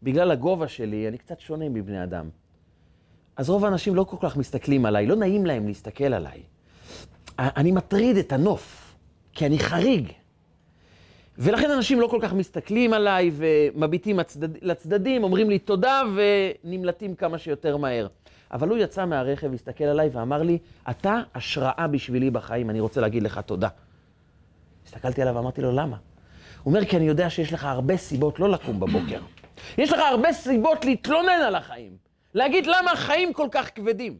בגלל 0.02 0.30
הגובה 0.30 0.68
שלי, 0.68 1.08
אני 1.08 1.18
קצת 1.18 1.40
שונה 1.40 1.68
מבני 1.68 2.02
אדם. 2.02 2.28
אז 3.36 3.50
רוב 3.50 3.64
האנשים 3.64 3.94
לא 3.94 4.04
כל 4.04 4.16
כך 4.20 4.36
מסתכלים 4.36 4.86
עליי, 4.86 5.06
לא 5.06 5.16
נעים 5.16 5.46
להם 5.46 5.66
להסתכל 5.66 6.04
עליי. 6.04 6.42
אני 7.38 7.72
מטריד 7.72 8.16
את 8.16 8.32
הנוף, 8.32 8.94
כי 9.32 9.46
אני 9.46 9.58
חריג. 9.58 10.12
ולכן 11.38 11.70
אנשים 11.70 12.00
לא 12.00 12.06
כל 12.06 12.18
כך 12.22 12.32
מסתכלים 12.32 12.92
עליי 12.92 13.30
ומביטים 13.34 14.18
הצדד, 14.18 14.64
לצדדים, 14.64 15.24
אומרים 15.24 15.50
לי 15.50 15.58
תודה 15.58 16.02
ונמלטים 16.64 17.14
כמה 17.14 17.38
שיותר 17.38 17.76
מהר. 17.76 18.06
אבל 18.52 18.68
הוא 18.68 18.78
יצא 18.78 19.04
מהרכב, 19.04 19.54
הסתכל 19.54 19.84
עליי 19.84 20.08
ואמר 20.12 20.42
לי, 20.42 20.58
אתה 20.90 21.20
השראה 21.34 21.86
בשבילי 21.90 22.30
בחיים, 22.30 22.70
אני 22.70 22.80
רוצה 22.80 23.00
להגיד 23.00 23.22
לך 23.22 23.38
תודה. 23.38 23.68
הסתכלתי 24.86 25.22
עליו 25.22 25.34
ואמרתי 25.34 25.62
לו, 25.62 25.72
למה? 25.72 25.96
הוא 26.62 26.74
אומר, 26.74 26.84
כי 26.84 26.96
אני 26.96 27.04
יודע 27.04 27.30
שיש 27.30 27.52
לך 27.52 27.64
הרבה 27.64 27.96
סיבות 27.96 28.40
לא 28.40 28.50
לקום 28.50 28.80
בבוקר. 28.80 29.20
יש 29.78 29.92
לך 29.92 29.98
הרבה 29.98 30.32
סיבות 30.32 30.84
להתלונן 30.84 31.40
על 31.46 31.54
החיים. 31.54 31.96
להגיד 32.34 32.66
למה 32.66 32.92
החיים 32.92 33.32
כל 33.32 33.48
כך 33.50 33.70
כבדים. 33.74 34.18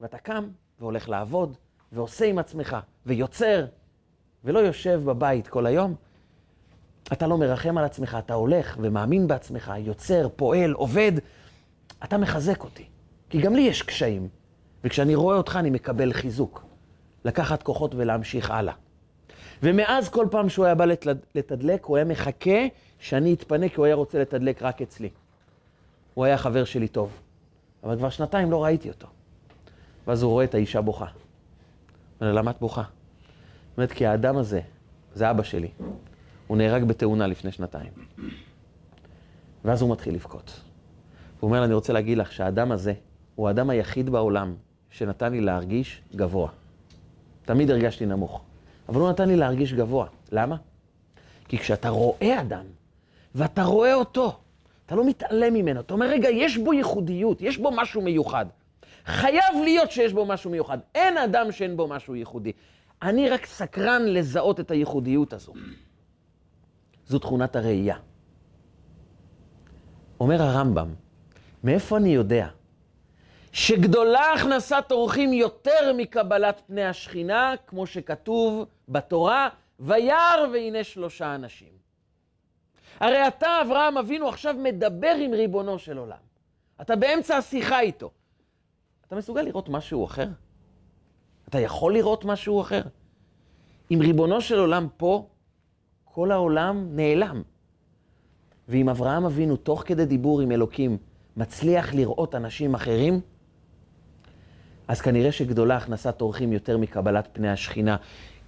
ואתה 0.00 0.18
קם 0.18 0.48
והולך 0.78 1.08
לעבוד, 1.08 1.56
ועושה 1.92 2.24
עם 2.24 2.38
עצמך, 2.38 2.76
ויוצר, 3.06 3.66
ולא 4.44 4.58
יושב 4.58 5.00
בבית 5.04 5.48
כל 5.48 5.66
היום. 5.66 5.94
אתה 7.12 7.26
לא 7.26 7.38
מרחם 7.38 7.78
על 7.78 7.84
עצמך, 7.84 8.16
אתה 8.18 8.34
הולך 8.34 8.76
ומאמין 8.80 9.28
בעצמך, 9.28 9.72
יוצר, 9.78 10.28
פועל, 10.36 10.72
עובד. 10.72 11.12
אתה 12.04 12.18
מחזק 12.18 12.64
אותי. 12.64 12.84
כי 13.30 13.40
גם 13.40 13.56
לי 13.56 13.62
יש 13.62 13.82
קשיים, 13.82 14.28
וכשאני 14.84 15.14
רואה 15.14 15.36
אותך 15.36 15.56
אני 15.56 15.70
מקבל 15.70 16.12
חיזוק. 16.12 16.64
לקחת 17.24 17.62
כוחות 17.62 17.94
ולהמשיך 17.94 18.50
הלאה. 18.50 18.74
ומאז 19.62 20.08
כל 20.08 20.26
פעם 20.30 20.48
שהוא 20.48 20.64
היה 20.64 20.74
בא 20.74 20.84
לתדלק, 21.34 21.84
הוא 21.84 21.96
היה 21.96 22.04
מחכה 22.04 22.66
שאני 22.98 23.34
אתפנה, 23.34 23.68
כי 23.68 23.74
הוא 23.76 23.86
היה 23.86 23.94
רוצה 23.94 24.18
לתדלק 24.18 24.62
רק 24.62 24.82
אצלי. 24.82 25.08
הוא 26.14 26.24
היה 26.24 26.38
חבר 26.38 26.64
שלי 26.64 26.88
טוב, 26.88 27.10
אבל 27.84 27.96
כבר 27.96 28.10
שנתיים 28.10 28.50
לא 28.50 28.64
ראיתי 28.64 28.88
אותו. 28.88 29.06
ואז 30.06 30.22
הוא 30.22 30.30
רואה 30.30 30.44
את 30.44 30.54
האישה 30.54 30.80
בוכה. 30.80 31.06
אומר 32.20 32.32
למה 32.32 32.50
את 32.50 32.56
בוכה? 32.60 32.82
אומרת, 33.76 33.92
כי 33.92 34.06
האדם 34.06 34.36
הזה, 34.36 34.60
זה 35.14 35.30
אבא 35.30 35.42
שלי, 35.42 35.68
הוא 36.46 36.56
נהרג 36.56 36.84
בתאונה 36.84 37.26
לפני 37.26 37.52
שנתיים. 37.52 37.90
ואז 39.64 39.82
הוא 39.82 39.92
מתחיל 39.92 40.14
לבכות. 40.14 40.60
הוא 41.40 41.48
אומר 41.48 41.64
אני 41.64 41.74
רוצה 41.74 41.92
להגיד 41.92 42.18
לך 42.18 42.32
שהאדם 42.32 42.72
הזה 42.72 42.94
הוא 43.34 43.48
האדם 43.48 43.70
היחיד 43.70 44.10
בעולם 44.10 44.54
שנתן 44.90 45.32
לי 45.32 45.40
להרגיש 45.40 46.02
גבוה. 46.16 46.48
תמיד 47.44 47.70
הרגשתי 47.70 48.06
נמוך, 48.06 48.42
אבל 48.88 49.00
הוא 49.00 49.10
נתן 49.10 49.28
לי 49.28 49.36
להרגיש 49.36 49.72
גבוה. 49.72 50.06
למה? 50.32 50.56
כי 51.48 51.58
כשאתה 51.58 51.88
רואה 51.88 52.40
אדם, 52.40 52.64
ואתה 53.36 53.62
רואה 53.62 53.94
אותו, 53.94 54.38
אתה 54.86 54.94
לא 54.94 55.04
מתעלם 55.04 55.54
ממנו. 55.54 55.80
אתה 55.80 55.94
אומר, 55.94 56.06
רגע, 56.06 56.28
יש 56.28 56.58
בו 56.58 56.72
ייחודיות, 56.72 57.40
יש 57.40 57.58
בו 57.58 57.70
משהו 57.70 58.02
מיוחד. 58.02 58.46
חייב 59.06 59.54
להיות 59.64 59.90
שיש 59.90 60.12
בו 60.12 60.26
משהו 60.26 60.50
מיוחד. 60.50 60.78
אין 60.94 61.18
אדם 61.18 61.52
שאין 61.52 61.76
בו 61.76 61.88
משהו 61.88 62.14
ייחודי. 62.14 62.52
אני 63.02 63.28
רק 63.28 63.46
סקרן 63.46 64.02
לזהות 64.04 64.60
את 64.60 64.70
הייחודיות 64.70 65.32
הזו. 65.32 65.52
זו 67.06 67.18
תכונת 67.18 67.56
הראייה. 67.56 67.96
אומר 70.20 70.42
הרמב"ם, 70.42 70.94
מאיפה 71.64 71.96
אני 71.96 72.08
יודע 72.08 72.48
שגדולה 73.52 74.32
הכנסת 74.32 74.84
אורחים 74.90 75.32
יותר 75.32 75.92
מקבלת 75.96 76.62
פני 76.66 76.84
השכינה, 76.84 77.54
כמו 77.66 77.86
שכתוב 77.86 78.66
בתורה, 78.88 79.48
וירא 79.80 80.46
והנה 80.52 80.84
שלושה 80.84 81.34
אנשים. 81.34 81.85
הרי 83.00 83.28
אתה, 83.28 83.46
אברהם 83.62 83.98
אבינו, 83.98 84.28
עכשיו 84.28 84.54
מדבר 84.54 85.14
עם 85.20 85.32
ריבונו 85.34 85.78
של 85.78 85.98
עולם. 85.98 86.16
אתה 86.80 86.96
באמצע 86.96 87.36
השיחה 87.36 87.80
איתו. 87.80 88.10
אתה 89.06 89.16
מסוגל 89.16 89.42
לראות 89.42 89.68
משהו 89.68 90.04
אחר? 90.04 90.28
אתה 91.48 91.60
יכול 91.60 91.94
לראות 91.94 92.24
משהו 92.24 92.60
אחר? 92.60 92.82
אם 93.90 93.98
ריבונו 94.00 94.40
של 94.40 94.58
עולם 94.58 94.88
פה, 94.96 95.26
כל 96.04 96.30
העולם 96.30 96.86
נעלם. 96.96 97.42
ואם 98.68 98.88
אברהם 98.88 99.24
אבינו, 99.24 99.56
תוך 99.56 99.82
כדי 99.86 100.04
דיבור 100.04 100.40
עם 100.40 100.52
אלוקים, 100.52 100.98
מצליח 101.36 101.94
לראות 101.94 102.34
אנשים 102.34 102.74
אחרים, 102.74 103.20
אז 104.88 105.00
כנראה 105.00 105.32
שגדולה 105.32 105.76
הכנסת 105.76 106.20
אורחים 106.20 106.52
יותר 106.52 106.78
מקבלת 106.78 107.28
פני 107.32 107.48
השכינה. 107.48 107.96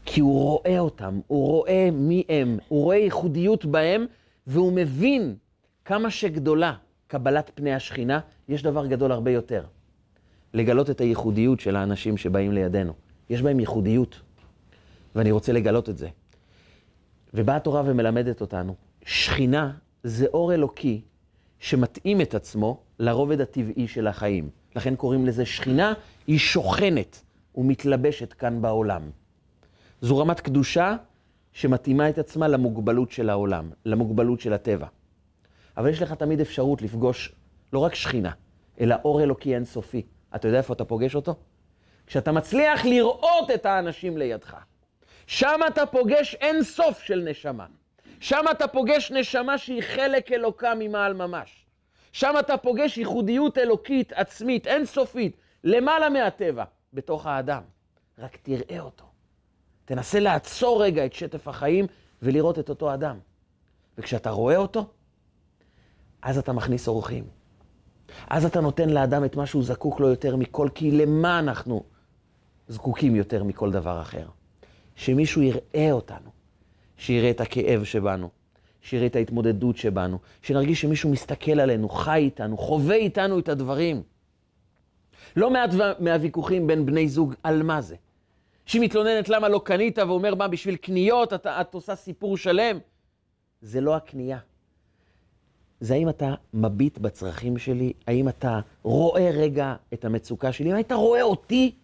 כי 0.04 0.20
הוא 0.20 0.42
רואה 0.42 0.78
אותם, 0.78 1.20
הוא 1.26 1.46
רואה 1.46 1.88
מי 1.92 2.24
הם, 2.28 2.58
הוא 2.68 2.84
רואה 2.84 2.96
ייחודיות 2.96 3.64
בהם, 3.64 4.06
והוא 4.48 4.72
מבין 4.72 5.36
כמה 5.84 6.10
שגדולה 6.10 6.74
קבלת 7.06 7.50
פני 7.54 7.74
השכינה, 7.74 8.20
יש 8.48 8.62
דבר 8.62 8.86
גדול 8.86 9.12
הרבה 9.12 9.30
יותר. 9.30 9.64
לגלות 10.54 10.90
את 10.90 11.00
הייחודיות 11.00 11.60
של 11.60 11.76
האנשים 11.76 12.16
שבאים 12.16 12.52
לידינו. 12.52 12.92
יש 13.30 13.42
בהם 13.42 13.60
ייחודיות, 13.60 14.20
ואני 15.14 15.30
רוצה 15.30 15.52
לגלות 15.52 15.88
את 15.88 15.98
זה. 15.98 16.08
ובאה 17.34 17.56
התורה 17.56 17.82
ומלמדת 17.86 18.40
אותנו, 18.40 18.74
שכינה 19.04 19.72
זה 20.02 20.26
אור 20.26 20.54
אלוקי 20.54 21.00
שמתאים 21.58 22.20
את 22.20 22.34
עצמו 22.34 22.80
לרובד 22.98 23.40
הטבעי 23.40 23.88
של 23.88 24.06
החיים. 24.06 24.50
לכן 24.76 24.96
קוראים 24.96 25.26
לזה 25.26 25.46
שכינה, 25.46 25.92
היא 26.26 26.38
שוכנת 26.38 27.22
ומתלבשת 27.54 28.32
כאן 28.32 28.62
בעולם. 28.62 29.02
זו 30.00 30.18
רמת 30.18 30.40
קדושה 30.40 30.96
שמתאימה 31.58 32.08
את 32.08 32.18
עצמה 32.18 32.48
למוגבלות 32.48 33.10
של 33.10 33.30
העולם, 33.30 33.70
למוגבלות 33.84 34.40
של 34.40 34.52
הטבע. 34.52 34.86
אבל 35.76 35.88
יש 35.90 36.02
לך 36.02 36.12
תמיד 36.12 36.40
אפשרות 36.40 36.82
לפגוש 36.82 37.32
לא 37.72 37.78
רק 37.78 37.94
שכינה, 37.94 38.30
אלא 38.80 38.96
אור 39.04 39.22
אלוקי 39.22 39.54
אינסופי. 39.54 40.02
אתה 40.36 40.48
יודע 40.48 40.58
איפה 40.58 40.72
אתה 40.72 40.84
פוגש 40.84 41.14
אותו? 41.14 41.34
כשאתה 42.06 42.32
מצליח 42.32 42.84
לראות 42.84 43.50
את 43.54 43.66
האנשים 43.66 44.16
לידך. 44.16 44.56
שם 45.26 45.60
אתה 45.66 45.86
פוגש 45.86 46.34
אין 46.34 46.62
סוף 46.62 47.02
של 47.02 47.22
נשמה. 47.30 47.66
שם 48.20 48.44
אתה 48.50 48.68
פוגש 48.68 49.12
נשמה 49.12 49.58
שהיא 49.58 49.82
חלק 49.82 50.32
אלוקה 50.32 50.72
ממעל 50.78 51.14
ממש. 51.14 51.66
שם 52.12 52.34
אתה 52.40 52.56
פוגש 52.56 52.98
ייחודיות 52.98 53.58
אלוקית 53.58 54.12
עצמית, 54.12 54.66
אינסופית, 54.66 55.36
למעלה 55.64 56.08
מהטבע, 56.08 56.64
בתוך 56.92 57.26
האדם. 57.26 57.62
רק 58.18 58.36
תראה 58.42 58.80
אותו. 58.80 59.07
תנסה 59.88 60.20
לעצור 60.20 60.82
רגע 60.82 61.06
את 61.06 61.12
שטף 61.12 61.48
החיים 61.48 61.86
ולראות 62.22 62.58
את 62.58 62.68
אותו 62.68 62.94
אדם. 62.94 63.18
וכשאתה 63.98 64.30
רואה 64.30 64.56
אותו, 64.56 64.86
אז 66.22 66.38
אתה 66.38 66.52
מכניס 66.52 66.88
אורחים. 66.88 67.24
אז 68.26 68.44
אתה 68.44 68.60
נותן 68.60 68.88
לאדם 68.88 69.24
את 69.24 69.36
מה 69.36 69.46
שהוא 69.46 69.62
זקוק 69.62 70.00
לו 70.00 70.08
יותר 70.08 70.36
מכל, 70.36 70.68
כי 70.74 70.90
למה 70.90 71.38
אנחנו 71.38 71.82
זקוקים 72.68 73.16
יותר 73.16 73.44
מכל 73.44 73.70
דבר 73.72 74.02
אחר? 74.02 74.26
שמישהו 74.96 75.42
יראה 75.42 75.92
אותנו, 75.92 76.30
שיראה 76.96 77.30
את 77.30 77.40
הכאב 77.40 77.84
שבנו, 77.84 78.28
שיראה 78.80 79.06
את 79.06 79.16
ההתמודדות 79.16 79.76
שבנו, 79.76 80.18
שנרגיש 80.42 80.80
שמישהו 80.80 81.10
מסתכל 81.10 81.60
עלינו, 81.60 81.88
חי 81.88 82.18
איתנו, 82.18 82.56
חווה 82.56 82.96
איתנו 82.96 83.38
את 83.38 83.48
הדברים. 83.48 84.02
לא 85.36 85.50
מעט 85.50 85.70
מהוויכוחים 85.98 86.66
בין 86.66 86.86
בני 86.86 87.08
זוג 87.08 87.34
על 87.42 87.62
מה 87.62 87.80
זה. 87.80 87.96
שהיא 88.68 88.82
מתלוננת 88.82 89.28
למה 89.28 89.48
לא 89.48 89.60
קנית 89.64 89.98
ואומר, 89.98 90.34
מה, 90.34 90.48
בשביל 90.48 90.76
קניות 90.76 91.32
את, 91.32 91.46
את 91.46 91.74
עושה 91.74 91.96
סיפור 91.96 92.36
שלם? 92.36 92.78
זה 93.60 93.80
לא 93.80 93.96
הקנייה. 93.96 94.38
זה 95.80 95.94
האם 95.94 96.08
אתה 96.08 96.34
מביט 96.54 96.98
בצרכים 96.98 97.58
שלי, 97.58 97.92
האם 98.06 98.28
אתה 98.28 98.60
רואה 98.82 99.30
רגע 99.30 99.74
את 99.92 100.04
המצוקה 100.04 100.52
שלי, 100.52 100.72
האם 100.72 100.80
אתה 100.80 100.94
רואה 100.94 101.22
אותי? 101.22 101.74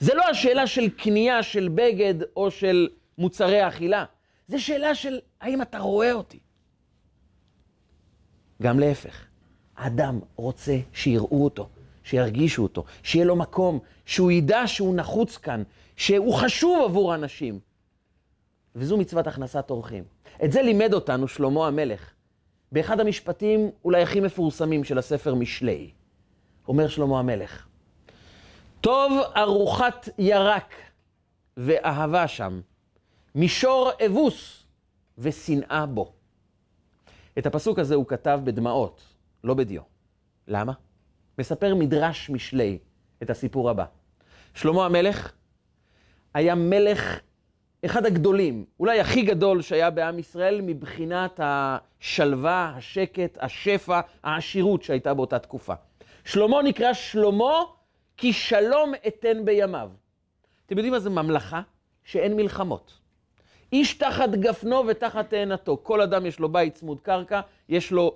זה 0.00 0.14
לא 0.14 0.22
השאלה 0.30 0.66
של 0.66 0.88
קנייה 0.88 1.42
של 1.42 1.68
בגד 1.74 2.14
או 2.36 2.50
של 2.50 2.88
מוצרי 3.18 3.68
אכילה, 3.68 4.04
זה 4.48 4.60
שאלה 4.60 4.94
של 4.94 5.18
האם 5.40 5.62
אתה 5.62 5.78
רואה 5.78 6.12
אותי. 6.12 6.38
גם 8.62 8.78
להפך, 8.78 9.24
האדם 9.76 10.20
רוצה 10.36 10.78
שיראו 10.92 11.44
אותו, 11.44 11.68
שירגישו 12.04 12.62
אותו, 12.62 12.84
שיהיה 13.02 13.24
לו 13.24 13.36
מקום, 13.36 13.78
שהוא 14.06 14.30
ידע 14.30 14.62
שהוא 14.66 14.94
נחוץ 14.94 15.36
כאן, 15.36 15.62
שהוא 15.96 16.34
חשוב 16.34 16.84
עבור 16.84 17.14
אנשים. 17.14 17.60
וזו 18.74 18.96
מצוות 18.96 19.26
הכנסת 19.26 19.70
אורחים. 19.70 20.04
את 20.44 20.52
זה 20.52 20.62
לימד 20.62 20.94
אותנו 20.94 21.28
שלמה 21.28 21.66
המלך. 21.66 22.12
באחד 22.72 23.00
המשפטים 23.00 23.70
אולי 23.84 24.02
הכי 24.02 24.20
מפורסמים 24.20 24.84
של 24.84 24.98
הספר 24.98 25.34
משלי, 25.34 25.90
אומר 26.68 26.88
שלמה 26.88 27.18
המלך, 27.18 27.66
טוב 28.80 29.12
ארוחת 29.36 30.08
ירק 30.18 30.74
ואהבה 31.56 32.28
שם, 32.28 32.60
מישור 33.34 33.90
אבוס 34.06 34.66
ושנאה 35.18 35.86
בו. 35.86 36.12
את 37.38 37.46
הפסוק 37.46 37.78
הזה 37.78 37.94
הוא 37.94 38.06
כתב 38.06 38.40
בדמעות, 38.44 39.02
לא 39.44 39.54
בדיו. 39.54 39.82
למה? 40.48 40.72
מספר 41.38 41.74
מדרש 41.74 42.30
משלי 42.30 42.78
את 43.22 43.30
הסיפור 43.30 43.70
הבא. 43.70 43.84
שלמה 44.54 44.86
המלך 44.86 45.32
היה 46.34 46.54
מלך 46.54 47.20
אחד 47.84 48.06
הגדולים, 48.06 48.64
אולי 48.80 49.00
הכי 49.00 49.22
גדול 49.22 49.62
שהיה 49.62 49.90
בעם 49.90 50.18
ישראל 50.18 50.60
מבחינת 50.60 51.40
השלווה, 51.42 52.72
השקט, 52.76 53.38
השפע, 53.40 54.00
העשירות 54.22 54.82
שהייתה 54.82 55.14
באותה 55.14 55.38
תקופה. 55.38 55.74
שלמה 56.24 56.62
נקרא 56.62 56.92
שלמה 56.92 57.62
כי 58.16 58.32
שלום 58.32 58.92
אתן 59.06 59.44
בימיו. 59.44 59.90
אתם 60.66 60.76
יודעים 60.76 60.92
מה 60.92 60.98
זה 60.98 61.10
ממלכה? 61.10 61.60
שאין 62.04 62.36
מלחמות. 62.36 62.92
איש 63.72 63.94
תחת 63.94 64.30
גפנו 64.30 64.86
ותחת 64.86 65.30
תאנתו. 65.30 65.80
כל 65.82 66.00
אדם 66.00 66.26
יש 66.26 66.40
לו 66.40 66.48
בית 66.48 66.74
צמוד 66.74 67.00
קרקע, 67.00 67.40
יש 67.68 67.92
לו 67.92 68.14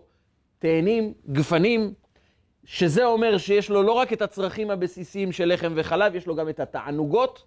תאנים, 0.59 1.15
גפנים, 1.33 1.95
שזה 2.65 3.05
אומר 3.05 3.39
שיש 3.39 3.71
לו 3.71 3.83
לא 3.83 3.93
רק 3.93 4.13
את 4.13 4.23
הצרכים 4.23 4.71
הבסיסיים 4.71 5.33
של 5.33 5.53
לחם 5.53 5.73
וחלב, 5.77 6.15
יש 6.15 6.27
לו 6.27 6.37
גם 6.37 6.49
את 6.49 6.61
התענוגות. 6.61 7.45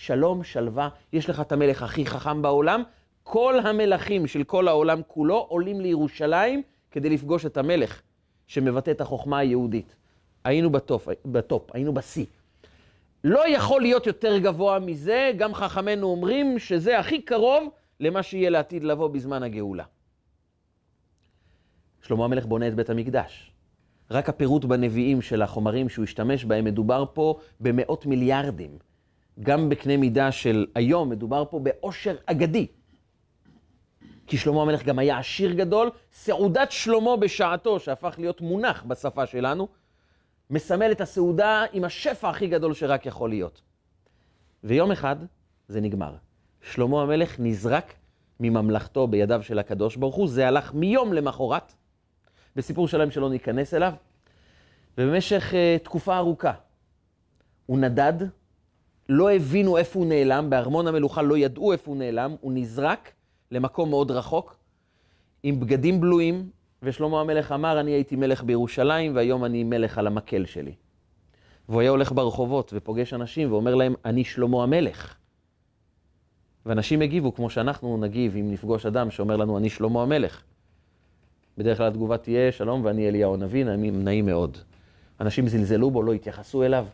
שלום, 0.00 0.44
שלווה, 0.44 0.88
יש 1.12 1.30
לך 1.30 1.40
את 1.40 1.52
המלך 1.52 1.82
הכי 1.82 2.06
חכם 2.06 2.42
בעולם. 2.42 2.82
כל 3.22 3.58
המלכים 3.64 4.26
של 4.26 4.44
כל 4.44 4.68
העולם 4.68 5.00
כולו 5.06 5.46
עולים 5.48 5.80
לירושלים 5.80 6.62
כדי 6.90 7.10
לפגוש 7.10 7.46
את 7.46 7.56
המלך 7.56 8.02
שמבטא 8.46 8.90
את 8.90 9.00
החוכמה 9.00 9.38
היהודית. 9.38 9.94
היינו 10.44 10.70
בטופ, 10.70 11.08
בטופ 11.24 11.70
היינו 11.74 11.94
בשיא. 11.94 12.26
לא 13.24 13.48
יכול 13.48 13.80
להיות 13.80 14.06
יותר 14.06 14.38
גבוה 14.38 14.78
מזה, 14.78 15.32
גם 15.36 15.54
חכמינו 15.54 16.06
אומרים 16.06 16.58
שזה 16.58 16.98
הכי 16.98 17.22
קרוב 17.22 17.68
למה 18.00 18.22
שיהיה 18.22 18.50
לעתיד 18.50 18.84
לבוא 18.84 19.08
בזמן 19.08 19.42
הגאולה. 19.42 19.84
שלמה 22.02 22.24
המלך 22.24 22.46
בונה 22.46 22.68
את 22.68 22.74
בית 22.74 22.90
המקדש. 22.90 23.52
רק 24.10 24.28
הפירוט 24.28 24.64
בנביאים 24.64 25.22
של 25.22 25.42
החומרים 25.42 25.88
שהוא 25.88 26.04
השתמש 26.04 26.44
בהם, 26.44 26.64
מדובר 26.64 27.04
פה 27.12 27.38
במאות 27.60 28.06
מיליארדים. 28.06 28.87
גם 29.40 29.68
בקנה 29.68 29.96
מידה 29.96 30.32
של 30.32 30.66
היום, 30.74 31.10
מדובר 31.10 31.44
פה 31.50 31.58
בעושר 31.58 32.16
אגדי. 32.26 32.66
כי 34.26 34.38
שלמה 34.38 34.62
המלך 34.62 34.84
גם 34.84 34.98
היה 34.98 35.18
עשיר 35.18 35.52
גדול, 35.52 35.90
סעודת 36.12 36.72
שלמה 36.72 37.16
בשעתו, 37.16 37.80
שהפך 37.80 38.14
להיות 38.18 38.40
מונח 38.40 38.84
בשפה 38.86 39.26
שלנו, 39.26 39.68
מסמל 40.50 40.92
את 40.92 41.00
הסעודה 41.00 41.64
עם 41.72 41.84
השפע 41.84 42.30
הכי 42.30 42.46
גדול 42.46 42.74
שרק 42.74 43.06
יכול 43.06 43.30
להיות. 43.30 43.60
ויום 44.64 44.90
אחד 44.90 45.16
זה 45.68 45.80
נגמר. 45.80 46.14
שלמה 46.62 47.02
המלך 47.02 47.40
נזרק 47.40 47.94
מממלכתו 48.40 49.06
בידיו 49.06 49.42
של 49.42 49.58
הקדוש 49.58 49.96
ברוך 49.96 50.14
הוא, 50.14 50.28
זה 50.28 50.48
הלך 50.48 50.74
מיום 50.74 51.12
למחרת, 51.12 51.72
בסיפור 52.56 52.88
שלם 52.88 53.10
שלא 53.10 53.30
ניכנס 53.30 53.74
אליו, 53.74 53.92
ובמשך 54.98 55.52
uh, 55.52 55.84
תקופה 55.84 56.16
ארוכה 56.16 56.52
הוא 57.66 57.78
נדד, 57.78 58.12
לא 59.08 59.30
הבינו 59.30 59.76
איפה 59.76 59.98
הוא 59.98 60.06
נעלם, 60.06 60.50
בארמון 60.50 60.86
המלוכה 60.86 61.22
לא 61.22 61.38
ידעו 61.38 61.72
איפה 61.72 61.90
הוא 61.90 61.98
נעלם, 61.98 62.34
הוא 62.40 62.52
נזרק 62.52 63.12
למקום 63.50 63.90
מאוד 63.90 64.10
רחוק, 64.10 64.56
עם 65.42 65.60
בגדים 65.60 66.00
בלויים, 66.00 66.50
ושלמה 66.82 67.20
המלך 67.20 67.52
אמר, 67.52 67.80
אני 67.80 67.90
הייתי 67.90 68.16
מלך 68.16 68.44
בירושלים, 68.44 69.16
והיום 69.16 69.44
אני 69.44 69.64
מלך 69.64 69.98
על 69.98 70.06
המקל 70.06 70.46
שלי. 70.46 70.72
והוא 71.68 71.80
היה 71.80 71.90
הולך 71.90 72.12
ברחובות 72.12 72.72
ופוגש 72.76 73.14
אנשים 73.14 73.52
ואומר 73.52 73.74
להם, 73.74 73.94
אני 74.04 74.24
שלמה 74.24 74.62
המלך. 74.62 75.14
ואנשים 76.66 77.02
הגיבו 77.02 77.34
כמו 77.34 77.50
שאנחנו 77.50 77.96
נגיב 77.96 78.36
אם 78.36 78.52
נפגוש 78.52 78.86
אדם 78.86 79.10
שאומר 79.10 79.36
לנו, 79.36 79.58
אני 79.58 79.70
שלמה 79.70 80.02
המלך. 80.02 80.42
בדרך 81.58 81.78
כלל 81.78 81.86
התגובה 81.86 82.18
תהיה, 82.18 82.52
שלום 82.52 82.84
ואני 82.84 83.08
אליהו 83.08 83.34
הנביא, 83.34 83.64
נעים 83.92 84.26
מאוד. 84.26 84.58
אנשים 85.20 85.48
זלזלו 85.48 85.90
בו, 85.90 86.02
לא 86.02 86.12
התייחסו 86.12 86.62
אליו. 86.62 86.86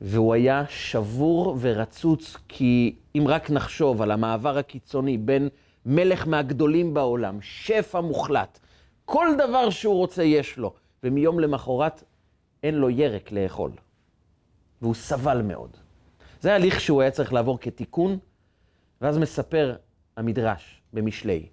והוא 0.00 0.34
היה 0.34 0.64
שבור 0.68 1.56
ורצוץ, 1.60 2.36
כי 2.48 2.94
אם 3.14 3.24
רק 3.28 3.50
נחשוב 3.50 4.02
על 4.02 4.10
המעבר 4.10 4.58
הקיצוני 4.58 5.18
בין 5.18 5.48
מלך 5.86 6.26
מהגדולים 6.26 6.94
בעולם, 6.94 7.38
שפע 7.42 8.00
מוחלט, 8.00 8.58
כל 9.04 9.28
דבר 9.38 9.70
שהוא 9.70 9.94
רוצה 9.94 10.22
יש 10.22 10.58
לו, 10.58 10.74
ומיום 11.04 11.40
למחרת 11.40 12.04
אין 12.62 12.74
לו 12.74 12.90
ירק 12.90 13.32
לאכול. 13.32 13.70
והוא 14.82 14.94
סבל 14.94 15.42
מאוד. 15.42 15.76
זה 16.40 16.54
הליך 16.54 16.80
שהוא 16.80 17.02
היה 17.02 17.10
צריך 17.10 17.32
לעבור 17.32 17.58
כתיקון, 17.60 18.18
ואז 19.00 19.18
מספר 19.18 19.76
המדרש 20.16 20.82
במשלי. 20.92 21.46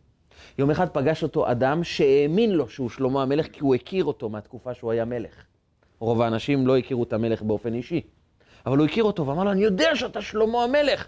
יום 0.57 0.71
אחד 0.71 0.89
פגש 0.89 1.23
אותו 1.23 1.51
אדם 1.51 1.83
שהאמין 1.83 2.51
לו 2.51 2.69
שהוא 2.69 2.89
שלמה 2.89 3.21
המלך, 3.23 3.47
כי 3.47 3.60
הוא 3.60 3.75
הכיר 3.75 4.05
אותו 4.05 4.29
מהתקופה 4.29 4.73
שהוא 4.73 4.91
היה 4.91 5.05
מלך. 5.05 5.45
רוב 5.99 6.21
האנשים 6.21 6.67
לא 6.67 6.77
הכירו 6.77 7.03
את 7.03 7.13
המלך 7.13 7.41
באופן 7.41 7.73
אישי. 7.73 8.01
אבל 8.67 8.77
הוא 8.77 8.86
הכיר 8.86 9.03
אותו 9.03 9.27
ואמר 9.27 9.43
לו, 9.43 9.51
אני 9.51 9.63
יודע 9.63 9.95
שאתה 9.95 10.21
שלמה 10.21 10.63
המלך, 10.63 11.08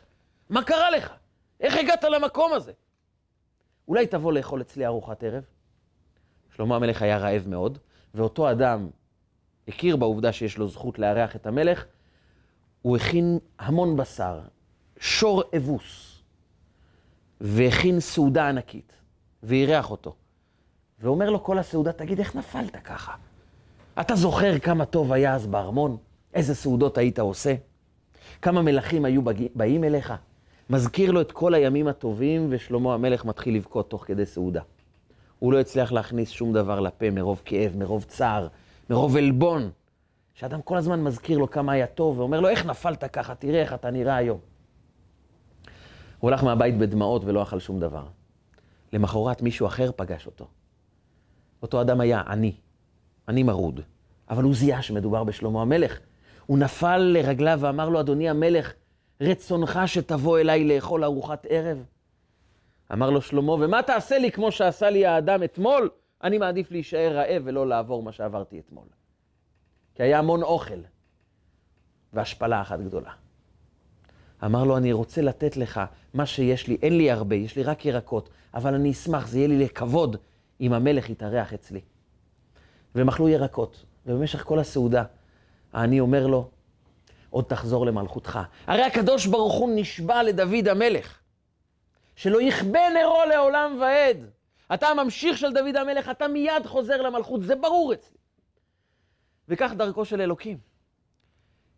מה 0.50 0.64
קרה 0.64 0.92
לך? 0.92 1.14
איך 1.60 1.78
הגעת 1.78 2.04
למקום 2.04 2.54
הזה? 2.54 2.72
אולי 3.88 4.08
תבוא 4.08 4.34
לאכול 4.34 4.62
אצלי 4.62 4.86
ארוחת 4.86 5.24
ערב? 5.24 5.44
שלמה 6.56 6.76
המלך 6.76 7.02
היה 7.02 7.18
רעב 7.18 7.48
מאוד, 7.48 7.78
ואותו 8.14 8.52
אדם 8.52 8.90
הכיר 9.68 9.96
בעובדה 9.96 10.32
שיש 10.32 10.58
לו 10.58 10.68
זכות 10.68 11.00
לארח 11.00 11.36
את 11.36 11.48
המלך, 11.48 11.86
הוא 12.82 12.98
הכין 12.98 13.40
המון 13.60 13.98
בשר, 13.98 14.40
שור 15.00 15.44
אבוס, 15.58 16.22
והכין 17.42 18.00
סעודה 18.00 18.50
ענקית, 18.50 18.94
ואירח 19.44 19.92
אותו. 19.92 20.16
ואומר 21.00 21.30
לו 21.30 21.44
כל 21.44 21.58
הסעודה, 21.58 21.94
תגיד, 21.94 22.20
איך 22.20 22.36
נפלת 22.36 22.76
ככה? 22.76 23.16
אתה 24.02 24.16
זוכר 24.16 24.60
כמה 24.60 24.86
טוב 24.86 25.14
היה 25.14 25.36
אז 25.36 25.48
בארמון? 25.48 25.98
איזה 26.34 26.56
סעודות 26.56 26.98
היית 26.98 27.20
עושה? 27.20 27.56
כמה 28.42 28.62
מלכים 28.62 29.06
היו 29.06 29.22
באים 29.56 29.84
אליך? 29.84 30.14
מזכיר 30.70 31.12
לו 31.12 31.22
את 31.22 31.32
כל 31.32 31.54
הימים 31.54 31.88
הטובים, 31.88 32.48
ושלמה 32.50 32.94
המלך 32.94 33.26
מתחיל 33.26 33.56
לבכות 33.56 33.90
תוך 33.90 34.06
כדי 34.06 34.26
סעודה. 34.26 34.62
הוא 35.40 35.54
לא 35.54 35.60
הצליח 35.60 35.92
להכניס 35.92 36.30
שום 36.30 36.54
דבר 36.54 36.80
לפה 36.80 37.10
מרוב 37.10 37.42
כאב, 37.46 37.78
מרוב 37.78 38.04
צער, 38.04 38.48
מרוב 38.90 39.18
עלבון. 39.18 39.70
שאדם 40.34 40.62
כל 40.62 40.78
הזמן 40.78 41.04
מזכיר 41.04 41.38
לו 41.38 41.50
כמה 41.50 41.72
היה 41.72 41.88
טוב, 41.88 42.20
ואומר 42.20 42.40
לו, 42.40 42.50
איך 42.50 42.66
נפלת 42.66 43.04
ככה? 43.04 43.36
תראה 43.36 43.62
איך 43.62 43.74
אתה 43.74 43.92
נראה 43.92 44.16
היום. 44.16 44.40
הוא 46.20 46.30
הלך 46.30 46.44
מהבית 46.44 46.78
בדמעות 46.78 47.22
ולא 47.26 47.44
אכל 47.44 47.60
שום 47.60 47.80
דבר. 47.80 48.06
למחרת 48.94 49.42
מישהו 49.42 49.68
אחר 49.68 49.92
פגש 49.96 50.26
אותו. 50.26 50.48
אותו 51.62 51.82
אדם 51.82 52.02
היה 52.02 52.22
עני, 52.28 52.56
עני 53.28 53.44
מרוד, 53.44 53.82
אבל 54.30 54.44
הוא 54.44 54.54
זיהה 54.56 54.82
שמדובר 54.82 55.24
בשלמה 55.24 55.62
המלך. 55.62 56.00
הוא 56.50 56.58
נפל 56.58 56.98
לרגליו 56.98 57.60
ואמר 57.62 57.90
לו, 57.90 58.00
אדוני 58.00 58.30
המלך, 58.30 58.74
רצונך 59.22 59.80
שתבוא 59.86 60.40
אליי 60.40 60.68
לאכול 60.68 61.04
ארוחת 61.04 61.46
ערב? 61.50 61.86
אמר 62.94 63.10
לו 63.10 63.22
שלמה, 63.22 63.52
ומה 63.52 63.84
תעשה 63.84 64.18
לי 64.18 64.32
כמו 64.32 64.52
שעשה 64.52 64.90
לי 64.90 65.06
האדם 65.06 65.44
אתמול? 65.44 65.90
אני 66.24 66.38
מעדיף 66.38 66.72
להישאר 66.72 67.12
רעב 67.14 67.42
ולא 67.46 67.68
לעבור 67.68 68.04
מה 68.04 68.12
שעברתי 68.12 68.60
אתמול. 68.60 68.88
כי 69.96 70.04
היה 70.04 70.20
המון 70.20 70.44
אוכל, 70.44 70.80
והשפלה 72.14 72.62
אחת 72.62 72.80
גדולה. 72.80 73.12
אמר 74.46 74.64
לו, 74.64 74.78
אני 74.78 74.92
רוצה 74.92 75.22
לתת 75.22 75.58
לך 75.58 75.82
מה 76.14 76.26
שיש 76.26 76.68
לי, 76.68 76.78
אין 76.82 76.98
לי 76.98 77.12
הרבה, 77.12 77.36
יש 77.36 77.56
לי 77.56 77.64
רק 77.64 77.86
ירקות, 77.86 78.30
אבל 78.54 78.74
אני 78.74 78.92
אשמח, 78.92 79.28
זה 79.28 79.38
יהיה 79.38 79.48
לי 79.48 79.58
לכבוד 79.58 80.16
אם 80.62 80.74
המלך 80.74 81.10
יתארח 81.10 81.54
אצלי. 81.54 81.82
והם 82.96 83.08
אכלו 83.10 83.30
ירקות, 83.30 83.86
ובמשך 84.06 84.44
כל 84.44 84.60
הסעודה, 84.60 85.04
העני 85.74 86.00
אומר 86.00 86.28
לו, 86.28 86.50
עוד 87.30 87.46
תחזור 87.46 87.86
למלכותך. 87.86 88.40
הרי 88.68 88.84
הקדוש 88.84 89.26
ברוך 89.26 89.54
הוא 89.54 89.70
נשבע 89.76 90.24
לדוד 90.24 90.68
המלך, 90.68 91.20
שלא 92.16 92.42
יכבה 92.42 92.80
נרו 92.90 93.20
לעולם 93.30 93.78
ועד. 93.82 94.18
אתה 94.74 94.88
הממשיך 94.88 95.38
של 95.38 95.54
דוד 95.54 95.76
המלך, 95.76 96.10
אתה 96.10 96.28
מיד 96.28 96.66
חוזר 96.66 97.02
למלכות, 97.02 97.42
זה 97.42 97.56
ברור 97.56 97.94
אצלי. 97.94 98.18
וכך 99.48 99.72
דרכו 99.78 100.06
של 100.06 100.22
אלוקים. 100.22 100.58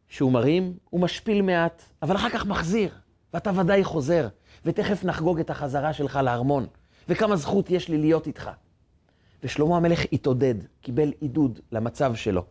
שהוא 0.07 0.31
מרים, 0.31 0.77
הוא 0.89 1.01
משפיל 1.01 1.41
מעט, 1.41 1.83
אבל 2.01 2.15
אחר 2.15 2.29
כך 2.29 2.45
מחזיר, 2.45 2.95
ואתה 3.33 3.51
ודאי 3.59 3.83
חוזר, 3.83 4.27
ותכף 4.65 5.03
נחגוג 5.03 5.39
את 5.39 5.49
החזרה 5.49 5.93
שלך 5.93 6.19
לארמון, 6.23 6.67
וכמה 7.09 7.35
זכות 7.35 7.69
יש 7.69 7.89
לי 7.89 7.97
להיות 7.97 8.27
איתך. 8.27 8.49
ושלמה 9.43 9.77
המלך 9.77 9.99
התעודד, 10.13 10.55
קיבל 10.81 11.11
עידוד 11.19 11.59
למצב 11.71 12.15
שלו, 12.15 12.45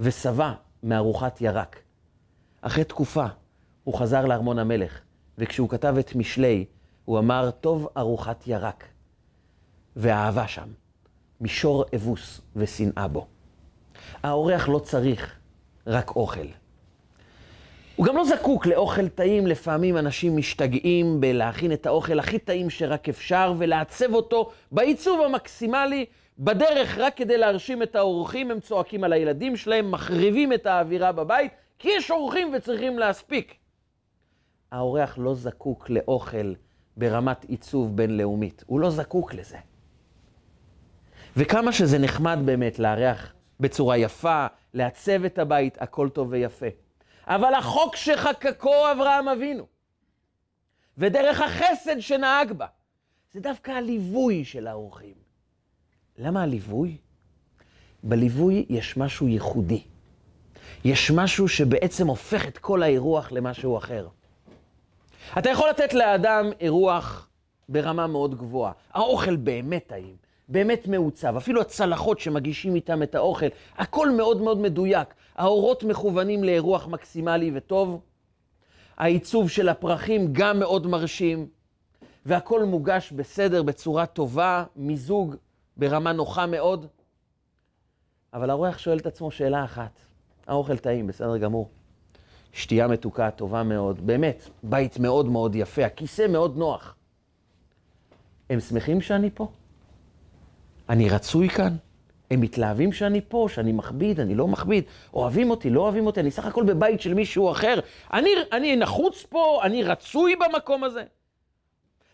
ושבע 0.00 0.52
מארוחת 0.82 1.40
ירק. 1.40 1.80
אחרי 2.60 2.84
תקופה 2.84 3.26
הוא 3.84 3.94
חזר 3.98 4.24
לארמון 4.24 4.58
המלך, 4.58 5.00
וכשהוא 5.38 5.68
כתב 5.68 5.94
את 6.00 6.14
משלי, 6.14 6.64
הוא 7.04 7.18
אמר, 7.18 7.50
טוב 7.50 7.88
ארוחת 7.96 8.46
ירק. 8.46 8.84
ואהבה 9.96 10.48
שם, 10.48 10.68
מישור 11.40 11.84
אבוס 11.94 12.40
ושנאה 12.56 13.08
בו. 13.08 13.26
האורח 14.22 14.68
לא 14.68 14.78
צריך 14.78 15.38
רק 15.86 16.16
אוכל. 16.16 16.46
הוא 18.00 18.06
גם 18.06 18.16
לא 18.16 18.24
זקוק 18.24 18.66
לאוכל 18.66 19.08
טעים, 19.08 19.46
לפעמים 19.46 19.96
אנשים 19.96 20.36
משתגעים 20.36 21.20
בלהכין 21.20 21.72
את 21.72 21.86
האוכל 21.86 22.18
הכי 22.18 22.38
טעים 22.38 22.70
שרק 22.70 23.08
אפשר 23.08 23.54
ולעצב 23.58 24.14
אותו 24.14 24.50
בעיצוב 24.72 25.20
המקסימלי. 25.20 26.06
בדרך, 26.38 26.98
רק 26.98 27.16
כדי 27.16 27.38
להרשים 27.38 27.82
את 27.82 27.96
האורחים, 27.96 28.50
הם 28.50 28.60
צועקים 28.60 29.04
על 29.04 29.12
הילדים 29.12 29.56
שלהם, 29.56 29.90
מחריבים 29.90 30.52
את 30.52 30.66
האווירה 30.66 31.12
בבית, 31.12 31.52
כי 31.78 31.88
יש 31.96 32.10
אורחים 32.10 32.50
וצריכים 32.56 32.98
להספיק. 32.98 33.54
האורח 34.72 35.18
לא 35.18 35.34
זקוק 35.34 35.90
לאוכל 35.90 36.54
ברמת 36.96 37.44
עיצוב 37.44 37.96
בינלאומית, 37.96 38.64
הוא 38.66 38.80
לא 38.80 38.90
זקוק 38.90 39.34
לזה. 39.34 39.58
וכמה 41.36 41.72
שזה 41.72 41.98
נחמד 41.98 42.38
באמת 42.44 42.78
לארח 42.78 43.32
בצורה 43.60 43.96
יפה, 43.96 44.46
לעצב 44.74 45.24
את 45.24 45.38
הבית, 45.38 45.82
הכל 45.82 46.08
טוב 46.08 46.28
ויפה. 46.30 46.66
אבל 47.30 47.54
החוק 47.54 47.96
שחקקו 47.96 48.92
אברהם 48.92 49.28
אבינו, 49.28 49.66
ודרך 50.98 51.40
החסד 51.40 52.00
שנהג 52.00 52.52
בה. 52.52 52.66
זה 53.32 53.40
דווקא 53.40 53.70
הליווי 53.70 54.44
של 54.44 54.66
האורחים. 54.66 55.14
למה 56.18 56.42
הליווי? 56.42 56.96
בליווי 58.02 58.66
יש 58.68 58.96
משהו 58.96 59.28
ייחודי. 59.28 59.82
יש 60.84 61.10
משהו 61.10 61.48
שבעצם 61.48 62.06
הופך 62.06 62.48
את 62.48 62.58
כל 62.58 62.82
האירוח 62.82 63.32
למשהו 63.32 63.78
אחר. 63.78 64.08
אתה 65.38 65.50
יכול 65.50 65.70
לתת 65.70 65.94
לאדם 65.94 66.50
אירוח 66.60 67.28
ברמה 67.68 68.06
מאוד 68.06 68.34
גבוהה. 68.34 68.72
האוכל 68.90 69.36
באמת 69.36 69.86
טעים, 69.86 70.16
באמת 70.50 70.88
מעוצב. 70.88 71.36
אפילו 71.36 71.60
הצלחות 71.60 72.20
שמגישים 72.20 72.74
איתם 72.74 73.02
את 73.02 73.14
האוכל, 73.14 73.46
הכל 73.76 74.10
מאוד 74.10 74.40
מאוד 74.40 74.58
מדויק. 74.58 75.14
האורות 75.36 75.82
מכוונים 75.84 76.44
לאירוח 76.44 76.86
מקסימלי 76.86 77.50
וטוב. 77.54 78.00
העיצוב 78.96 79.50
של 79.50 79.68
הפרחים 79.68 80.28
גם 80.32 80.58
מאוד 80.58 80.86
מרשים. 80.86 81.48
והכל 82.26 82.64
מוגש 82.64 83.12
בסדר, 83.12 83.62
בצורה 83.62 84.06
טובה, 84.06 84.64
מיזוג 84.76 85.36
ברמה 85.76 86.12
נוחה 86.12 86.46
מאוד. 86.46 86.86
אבל 88.34 88.50
האורח 88.50 88.78
שואל 88.78 88.98
את 88.98 89.06
עצמו 89.06 89.30
שאלה 89.30 89.64
אחת, 89.64 90.00
האוכל 90.46 90.76
טעים, 90.78 91.06
בסדר 91.06 91.36
גמור. 91.36 91.68
שתייה 92.52 92.88
מתוקה, 92.88 93.30
טובה 93.30 93.62
מאוד, 93.62 94.06
באמת, 94.06 94.48
בית 94.62 94.98
מאוד 94.98 95.26
מאוד 95.26 95.54
יפה, 95.54 95.84
הכיסא 95.84 96.26
מאוד 96.26 96.56
נוח. 96.56 96.96
הם 98.50 98.60
שמחים 98.60 99.00
שאני 99.00 99.30
פה? 99.34 99.48
אני 100.90 101.08
רצוי 101.08 101.48
כאן? 101.48 101.76
הם 102.30 102.40
מתלהבים 102.40 102.92
שאני 102.92 103.20
פה, 103.28 103.46
שאני 103.50 103.72
מכביד, 103.72 104.20
אני 104.20 104.34
לא 104.34 104.48
מכביד, 104.48 104.84
אוהבים 105.14 105.50
אותי, 105.50 105.70
לא 105.70 105.80
אוהבים 105.80 106.06
אותי, 106.06 106.20
אני 106.20 106.30
סך 106.30 106.46
הכל 106.46 106.64
בבית 106.64 107.00
של 107.00 107.14
מישהו 107.14 107.50
אחר. 107.50 107.80
אני, 108.12 108.30
אני 108.52 108.76
נחוץ 108.76 109.26
פה, 109.28 109.60
אני 109.62 109.82
רצוי 109.82 110.36
במקום 110.36 110.84
הזה. 110.84 111.04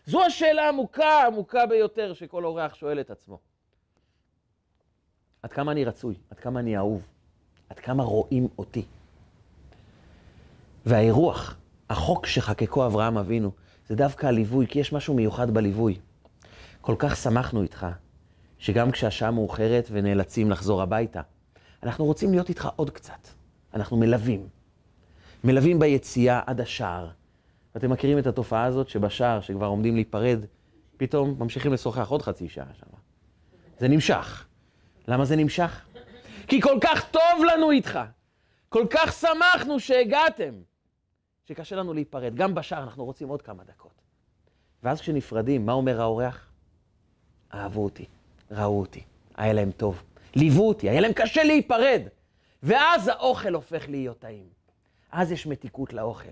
זו 0.05 0.25
השאלה 0.25 0.65
העמוקה, 0.65 1.07
העמוקה 1.07 1.65
ביותר 1.65 2.13
שכל 2.13 2.45
אורח 2.45 2.75
שואל 2.75 2.99
את 2.99 3.11
עצמו. 3.11 3.39
עד 5.43 5.53
כמה 5.53 5.71
אני 5.71 5.85
רצוי? 5.85 6.15
עד 6.29 6.39
כמה 6.39 6.59
אני 6.59 6.77
אהוב? 6.77 7.01
עד 7.69 7.79
כמה 7.79 8.03
רואים 8.03 8.47
אותי? 8.57 8.85
והאירוח, 10.85 11.55
החוק 11.89 12.25
שחקקו 12.25 12.85
אברהם 12.85 13.17
אבינו, 13.17 13.51
זה 13.87 13.95
דווקא 13.95 14.27
הליווי, 14.27 14.67
כי 14.67 14.79
יש 14.79 14.93
משהו 14.93 15.13
מיוחד 15.13 15.51
בליווי. 15.51 15.97
כל 16.81 16.95
כך 16.99 17.15
שמחנו 17.15 17.61
איתך, 17.63 17.87
שגם 18.59 18.91
כשהשעה 18.91 19.31
מאוחרת 19.31 19.87
ונאלצים 19.91 20.51
לחזור 20.51 20.81
הביתה, 20.81 21.21
אנחנו 21.83 22.05
רוצים 22.05 22.31
להיות 22.31 22.49
איתך 22.49 22.69
עוד 22.75 22.89
קצת. 22.89 23.27
אנחנו 23.73 23.97
מלווים. 23.97 24.47
מלווים 25.43 25.79
ביציאה 25.79 26.41
עד 26.45 26.61
השער. 26.61 27.09
ואתם 27.75 27.89
מכירים 27.89 28.17
את 28.17 28.27
התופעה 28.27 28.63
הזאת 28.63 28.89
שבשער, 28.89 29.41
שכבר 29.41 29.65
עומדים 29.65 29.95
להיפרד, 29.95 30.39
פתאום 30.97 31.35
ממשיכים 31.39 31.73
לשוחח 31.73 32.09
עוד 32.09 32.21
חצי 32.21 32.49
שעה 32.49 32.73
שם. 32.73 32.87
זה 33.79 33.87
נמשך. 33.87 34.45
למה 35.07 35.25
זה 35.25 35.35
נמשך? 35.35 35.85
כי 36.47 36.61
כל 36.61 36.77
כך 36.81 37.09
טוב 37.11 37.43
לנו 37.53 37.71
איתך. 37.71 37.99
כל 38.69 38.85
כך 38.89 39.13
שמחנו 39.13 39.79
שהגעתם, 39.79 40.53
שקשה 41.45 41.75
לנו 41.75 41.93
להיפרד. 41.93 42.35
גם 42.35 42.55
בשער 42.55 42.83
אנחנו 42.83 43.05
רוצים 43.05 43.29
עוד 43.29 43.41
כמה 43.41 43.63
דקות. 43.63 44.01
ואז 44.83 45.01
כשנפרדים, 45.01 45.65
מה 45.65 45.73
אומר 45.73 46.01
האורח? 46.01 46.51
אהבו 47.53 47.83
אותי, 47.83 48.05
ראו 48.51 48.79
אותי, 48.79 49.01
היה 49.35 49.53
להם 49.53 49.71
טוב. 49.71 50.03
ליוו 50.35 50.67
אותי, 50.67 50.89
היה 50.89 51.01
להם 51.01 51.13
קשה 51.13 51.43
להיפרד. 51.43 52.01
ואז 52.63 53.07
האוכל 53.07 53.53
הופך 53.53 53.89
להיות 53.89 54.19
טעים. 54.19 54.45
אז 55.11 55.31
יש 55.31 55.47
מתיקות 55.47 55.93
לאוכל. 55.93 56.31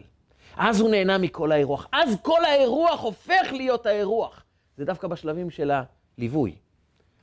אז 0.58 0.80
הוא 0.80 0.90
נהנה 0.90 1.18
מכל 1.18 1.52
האירוח. 1.52 1.88
אז 1.92 2.18
כל 2.22 2.46
האירוח 2.46 3.02
הופך 3.02 3.52
להיות 3.52 3.86
האירוח. 3.86 4.44
זה 4.78 4.86
דווקא 4.86 5.08
בשלבים 5.08 5.50
של 5.50 5.72
הליווי. 6.18 6.56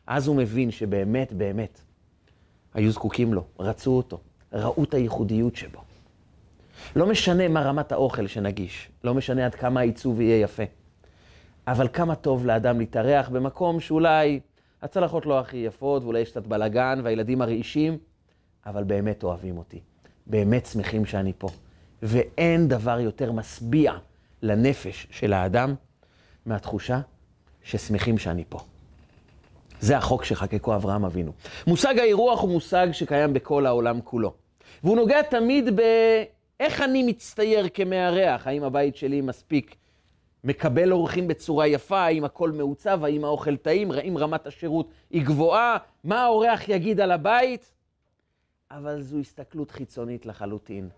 אז 0.06 0.26
הוא 0.26 0.36
מבין 0.36 0.70
שבאמת, 0.70 1.32
באמת, 1.32 1.80
היו 2.74 2.92
זקוקים 2.92 3.34
לו, 3.34 3.44
רצו 3.58 3.90
אותו, 3.90 4.20
ראו 4.52 4.84
את 4.84 4.94
הייחודיות 4.94 5.56
שבו. 5.56 5.80
לא 6.96 7.06
משנה 7.06 7.48
מה 7.48 7.62
רמת 7.62 7.92
האוכל 7.92 8.26
שנגיש, 8.26 8.88
לא 9.04 9.14
משנה 9.14 9.46
עד 9.46 9.54
כמה 9.54 9.80
העיצוב 9.80 10.20
יהיה 10.20 10.40
יפה, 10.40 10.62
אבל 11.66 11.88
כמה 11.92 12.14
טוב 12.14 12.46
לאדם 12.46 12.78
להתארח 12.78 13.28
במקום 13.28 13.80
שאולי 13.80 14.40
הצלחות 14.82 15.26
לא 15.26 15.40
הכי 15.40 15.56
יפות, 15.56 16.02
ואולי 16.02 16.20
יש 16.20 16.30
קצת 16.30 16.46
בלאגן, 16.46 17.00
והילדים 17.04 17.38
מרעישים, 17.38 17.98
אבל 18.66 18.84
באמת 18.84 19.22
אוהבים 19.22 19.58
אותי, 19.58 19.80
באמת 20.26 20.66
שמחים 20.66 21.06
שאני 21.06 21.32
פה. 21.38 21.48
ואין 22.02 22.68
דבר 22.68 23.00
יותר 23.00 23.32
משביע 23.32 23.92
לנפש 24.42 25.06
של 25.10 25.32
האדם 25.32 25.74
מהתחושה 26.46 27.00
ששמחים 27.62 28.18
שאני 28.18 28.44
פה. 28.48 28.58
זה 29.80 29.96
החוק 29.96 30.24
שחקקו 30.24 30.74
אברהם 30.74 31.04
אבינו. 31.04 31.32
מושג 31.66 31.98
האירוח 31.98 32.40
הוא 32.40 32.50
מושג 32.50 32.88
שקיים 32.92 33.32
בכל 33.32 33.66
העולם 33.66 34.00
כולו. 34.04 34.32
והוא 34.84 34.96
נוגע 34.96 35.22
תמיד 35.22 35.68
באיך 35.76 36.80
אני 36.80 37.02
מצטייר 37.02 37.68
כמארח, 37.74 38.46
האם 38.46 38.64
הבית 38.64 38.96
שלי 38.96 39.20
מספיק 39.20 39.76
מקבל 40.44 40.92
אורחים 40.92 41.28
בצורה 41.28 41.66
יפה, 41.66 42.00
האם 42.00 42.24
הכל 42.24 42.50
מעוצב, 42.50 43.04
האם 43.04 43.24
האוכל 43.24 43.56
טעים, 43.56 43.90
האם 43.90 44.18
רמת 44.18 44.46
השירות 44.46 44.90
היא 45.10 45.26
גבוהה, 45.26 45.76
מה 46.04 46.22
האורח 46.22 46.68
יגיד 46.68 47.00
על 47.00 47.12
הבית. 47.12 47.72
אבל 48.70 49.00
זו 49.00 49.18
הסתכלות 49.18 49.70
חיצונית 49.70 50.26
לחלוטין. 50.26 50.88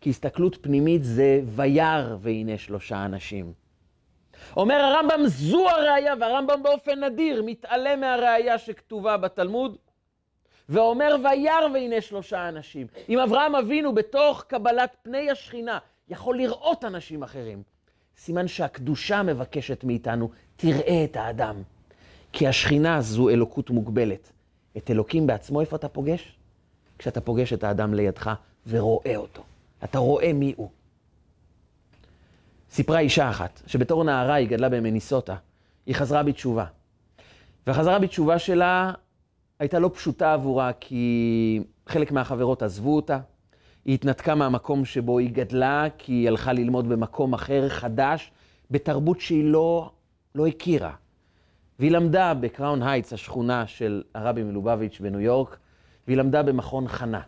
כי 0.00 0.10
הסתכלות 0.10 0.58
פנימית 0.60 1.04
זה 1.04 1.40
וירא 1.44 2.16
והנה 2.20 2.58
שלושה 2.58 3.04
אנשים. 3.04 3.52
אומר 4.56 4.74
הרמב"ם, 4.74 5.26
זו 5.26 5.68
הראייה, 5.68 6.14
והרמב"ם 6.20 6.62
באופן 6.62 7.04
נדיר 7.04 7.42
מתעלם 7.46 8.00
מהראייה 8.00 8.58
שכתובה 8.58 9.16
בתלמוד, 9.16 9.76
ואומר 10.68 11.16
וירא 11.24 11.68
והנה 11.74 12.00
שלושה 12.00 12.48
אנשים. 12.48 12.86
אם 13.08 13.18
אברהם 13.18 13.54
אבינו 13.54 13.94
בתוך 13.94 14.44
קבלת 14.48 14.96
פני 15.02 15.30
השכינה 15.30 15.78
יכול 16.08 16.36
לראות 16.36 16.84
אנשים 16.84 17.22
אחרים, 17.22 17.62
סימן 18.24 18.48
שהקדושה 18.48 19.22
מבקשת 19.22 19.84
מאיתנו, 19.84 20.30
תראה 20.56 21.04
את 21.04 21.16
האדם. 21.16 21.56
כי 22.32 22.48
השכינה 22.48 23.00
זו 23.00 23.28
אלוקות 23.28 23.70
מוגבלת. 23.70 24.32
את 24.76 24.90
אלוקים 24.90 25.26
בעצמו, 25.26 25.60
איפה 25.60 25.76
אתה 25.76 25.88
פוגש? 25.88 26.36
כשאתה 26.98 27.20
פוגש 27.20 27.52
את 27.52 27.64
האדם 27.64 27.94
לידך 27.94 28.30
ורואה 28.66 29.16
אותו. 29.16 29.42
אתה 29.84 29.98
רואה 29.98 30.32
מי 30.32 30.54
הוא. 30.56 30.68
סיפרה 32.70 32.98
אישה 32.98 33.30
אחת, 33.30 33.62
שבתור 33.66 34.04
נערה 34.04 34.34
היא 34.34 34.48
גדלה 34.48 34.68
במניסוטה. 34.68 35.36
היא 35.86 35.94
חזרה 35.94 36.22
בתשובה. 36.22 36.64
והחזרה 37.66 37.98
בתשובה 37.98 38.38
שלה 38.38 38.92
הייתה 39.58 39.78
לא 39.78 39.90
פשוטה 39.94 40.32
עבורה, 40.32 40.72
כי 40.80 41.62
חלק 41.86 42.12
מהחברות 42.12 42.62
עזבו 42.62 42.96
אותה. 42.96 43.18
היא 43.84 43.94
התנתקה 43.94 44.34
מהמקום 44.34 44.84
שבו 44.84 45.18
היא 45.18 45.30
גדלה, 45.30 45.84
כי 45.98 46.12
היא 46.12 46.28
הלכה 46.28 46.52
ללמוד 46.52 46.88
במקום 46.88 47.34
אחר, 47.34 47.68
חדש, 47.68 48.30
בתרבות 48.70 49.20
שהיא 49.20 49.44
לא, 49.44 49.90
לא 50.34 50.46
הכירה. 50.46 50.92
והיא 51.78 51.90
למדה 51.90 52.34
בקראון 52.34 52.82
הייטס, 52.82 53.12
השכונה 53.12 53.66
של 53.66 54.02
הרבי 54.14 54.42
מלובביץ' 54.42 55.00
בניו 55.00 55.20
יורק, 55.20 55.58
והיא 56.06 56.18
למדה 56.18 56.42
במכון 56.42 56.88
חנה. 56.88 57.20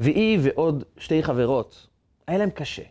והיא 0.00 0.38
ועוד 0.42 0.84
שתי 0.98 1.22
חברות, 1.22 1.86
היה 2.26 2.38
להם 2.38 2.50
קשה. 2.50 2.82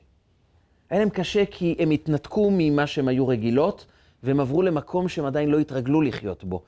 היה 0.90 1.00
להם 1.00 1.10
קשה 1.10 1.44
כי 1.46 1.76
הם 1.80 1.92
התנתקו 1.92 2.50
ממה 2.54 2.88
שהם 2.88 3.08
היו 3.08 3.28
רגילות, 3.28 3.86
והם 4.24 4.40
עברו 4.40 4.62
למקום 4.62 5.08
שהם 5.08 5.26
עדיין 5.26 5.50
לא 5.50 5.60
התרגלו 5.60 6.02
לחיות 6.02 6.44
בו. 6.44 6.64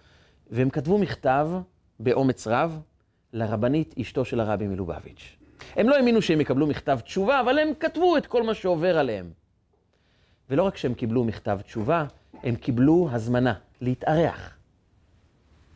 והם 0.51 0.69
כתבו 0.69 0.97
מכתב 0.97 1.49
באומץ 1.99 2.47
רב 2.47 2.79
לרבנית 3.33 3.95
אשתו 4.01 4.25
של 4.25 4.39
הרבי 4.39 4.67
מלובביץ'. 4.67 5.37
הם 5.75 5.89
לא 5.89 5.95
האמינו 5.95 6.21
שהם 6.21 6.41
יקבלו 6.41 6.67
מכתב 6.67 6.99
תשובה, 7.03 7.41
אבל 7.41 7.59
הם 7.59 7.69
כתבו 7.79 8.17
את 8.17 8.27
כל 8.27 8.43
מה 8.43 8.53
שעובר 8.53 8.97
עליהם. 8.97 9.29
ולא 10.49 10.63
רק 10.63 10.77
שהם 10.77 10.93
קיבלו 10.93 11.23
מכתב 11.23 11.59
תשובה, 11.63 12.05
הם 12.43 12.55
קיבלו 12.55 13.09
הזמנה 13.11 13.53
להתארח 13.81 14.57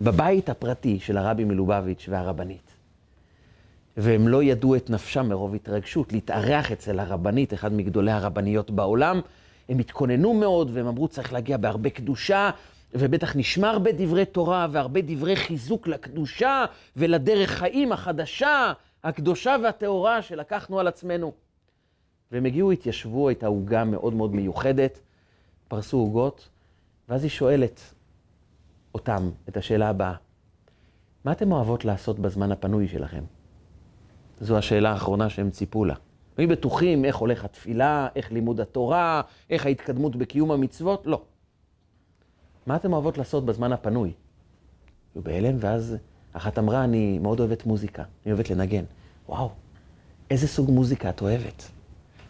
בבית 0.02 0.50
הפרטי 0.50 1.00
של 1.00 1.18
הרבי 1.18 1.44
מלובביץ' 1.44 2.06
והרבנית. 2.10 2.74
והם 3.98 4.28
לא 4.28 4.44
ידעו 4.44 4.76
את 4.76 4.90
נפשם 4.90 5.30
מרוב 5.30 5.56
התרגשות, 5.56 6.14
להתארח 6.14 6.72
אצל 6.72 7.00
הרבנית, 7.00 7.54
אחד 7.54 7.74
מגדולי 7.74 8.12
הרבניות 8.12 8.72
בעולם. 8.72 9.22
הם 9.70 9.80
התכוננו 9.80 10.34
מאוד, 10.34 10.70
והם 10.74 10.88
אמרו, 10.88 11.08
צריך 11.08 11.34
להגיע 11.34 11.58
בהרבה 11.58 11.90
קדושה, 11.90 12.50
ובטח 12.94 13.36
נשמע 13.36 13.70
הרבה 13.70 13.92
דברי 13.92 14.26
תורה 14.26 14.68
והרבה 14.72 15.02
דברי 15.02 15.36
חיזוק 15.36 15.88
לקדושה 15.88 16.66
ולדרך 16.96 17.50
חיים 17.50 17.92
החדשה, 17.92 18.74
הקדושה 19.04 19.56
והטהורה 19.64 20.22
שלקחנו 20.22 20.80
על 20.80 20.88
עצמנו. 20.88 21.32
והם 22.32 22.46
הגיעו, 22.46 22.72
התיישבו, 22.72 23.30
הייתה 23.30 23.48
עוגה 23.48 23.84
מאוד 23.84 24.14
מאוד 24.14 24.36
מיוחדת, 24.36 25.00
פרסו 25.68 25.98
עוגות, 25.98 26.50
ואז 27.10 27.24
היא 27.24 27.32
שואלת 27.32 27.82
אותם 28.96 29.30
את 29.50 29.58
השאלה 29.58 29.90
הבאה, 29.90 30.14
מה 31.26 31.32
אתם 31.32 31.52
אוהבות 31.52 31.86
לעשות 31.86 32.20
בזמן 32.20 32.52
הפנוי 32.52 32.88
שלכם? 32.88 33.24
זו 34.42 34.58
השאלה 34.58 34.92
האחרונה 34.92 35.30
שהם 35.30 35.50
ציפו 35.50 35.86
לה. 35.86 35.96
היו 36.38 36.50
בטוחים 36.50 37.06
איך 37.06 37.16
הולך 37.16 37.46
התפילה, 37.46 38.08
איך 38.16 38.32
לימוד 38.32 38.60
התורה, 38.60 39.22
איך 39.50 39.66
ההתקדמות 39.66 40.16
בקיום 40.16 40.52
המצוות? 40.52 41.04
לא. 41.06 41.22
מה 42.66 42.76
אתן 42.76 42.94
אוהבות 42.94 43.18
לעשות 43.18 43.46
בזמן 43.46 43.74
הפנוי? 43.74 44.12
היו 45.16 45.24
בהלם, 45.24 45.56
ואז 45.60 45.98
אחת 46.34 46.60
אמרה, 46.60 46.84
אני 46.84 47.20
מאוד 47.20 47.40
אוהבת 47.40 47.66
מוזיקה, 47.66 48.04
אני 48.26 48.34
אוהבת 48.34 48.50
לנגן. 48.50 48.84
וואו, 49.30 49.52
איזה 50.30 50.48
סוג 50.48 50.72
מוזיקה 50.72 51.10
את 51.10 51.22
אוהבת? 51.22 51.70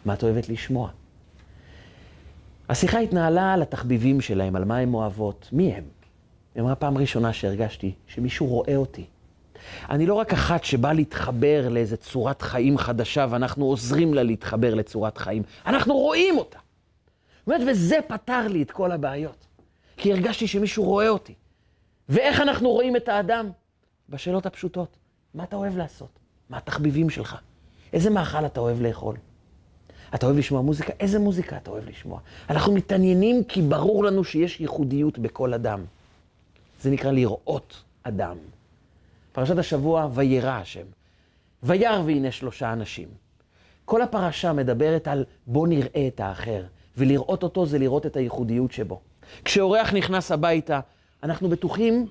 מה 0.04 0.14
את 0.14 0.22
אוהבת 0.22 0.48
לשמוע? 0.48 0.90
השיחה 2.68 2.98
התנהלה 2.98 3.52
על 3.52 3.62
התחביבים 3.62 4.20
שלהם, 4.20 4.56
על 4.56 4.64
מה 4.64 4.78
הן 4.78 4.94
אוהבות, 4.94 5.48
מי 5.52 5.72
הם. 5.74 5.84
היא 6.54 6.62
אמרה, 6.62 6.74
פעם 6.74 6.98
ראשונה 6.98 7.32
שהרגשתי 7.32 7.92
שמישהו 8.06 8.46
רואה 8.46 8.76
אותי. 8.76 9.04
אני 9.90 10.06
לא 10.06 10.14
רק 10.14 10.32
אחת 10.32 10.64
שבאה 10.64 10.92
להתחבר 10.92 11.68
לאיזה 11.68 11.96
צורת 11.96 12.42
חיים 12.42 12.78
חדשה, 12.78 13.26
ואנחנו 13.30 13.64
עוזרים 13.64 14.14
לה 14.14 14.22
להתחבר 14.22 14.74
לצורת 14.74 15.18
חיים, 15.18 15.42
אנחנו 15.66 15.94
רואים 15.94 16.38
אותה. 16.38 16.58
וזה 17.46 17.96
פתר 18.08 18.48
לי 18.48 18.62
את 18.62 18.70
כל 18.70 18.92
הבעיות. 18.92 19.46
כי 19.96 20.12
הרגשתי 20.12 20.46
שמישהו 20.46 20.84
רואה 20.84 21.08
אותי. 21.08 21.34
ואיך 22.08 22.40
אנחנו 22.40 22.70
רואים 22.70 22.96
את 22.96 23.08
האדם? 23.08 23.50
בשאלות 24.08 24.46
הפשוטות. 24.46 24.96
מה 25.34 25.44
אתה 25.44 25.56
אוהב 25.56 25.76
לעשות? 25.76 26.18
מה 26.50 26.56
התחביבים 26.56 27.10
שלך? 27.10 27.36
איזה 27.92 28.10
מאכל 28.10 28.46
אתה 28.46 28.60
אוהב 28.60 28.80
לאכול? 28.80 29.16
אתה 30.14 30.26
אוהב 30.26 30.38
לשמוע 30.38 30.62
מוזיקה? 30.62 30.92
איזה 31.00 31.18
מוזיקה 31.18 31.56
אתה 31.56 31.70
אוהב 31.70 31.88
לשמוע? 31.88 32.20
אנחנו 32.50 32.72
מתעניינים 32.72 33.44
כי 33.44 33.62
ברור 33.62 34.04
לנו 34.04 34.24
שיש 34.24 34.60
ייחודיות 34.60 35.18
בכל 35.18 35.54
אדם. 35.54 35.84
זה 36.80 36.90
נקרא 36.90 37.10
לראות 37.10 37.82
אדם. 38.02 38.36
פרשת 39.32 39.58
השבוע, 39.58 40.08
וירא 40.14 40.50
השם. 40.50 40.84
וירא 41.62 42.02
והנה 42.06 42.32
שלושה 42.32 42.72
אנשים. 42.72 43.08
כל 43.84 44.02
הפרשה 44.02 44.52
מדברת 44.52 45.08
על 45.08 45.24
בוא 45.46 45.68
נראה 45.68 46.08
את 46.08 46.20
האחר, 46.20 46.64
ולראות 46.96 47.42
אותו 47.42 47.66
זה 47.66 47.78
לראות 47.78 48.06
את 48.06 48.16
הייחודיות 48.16 48.72
שבו. 48.72 49.00
כשאורח 49.44 49.92
נכנס 49.92 50.32
הביתה, 50.32 50.80
אנחנו 51.22 51.48
בטוחים 51.48 52.06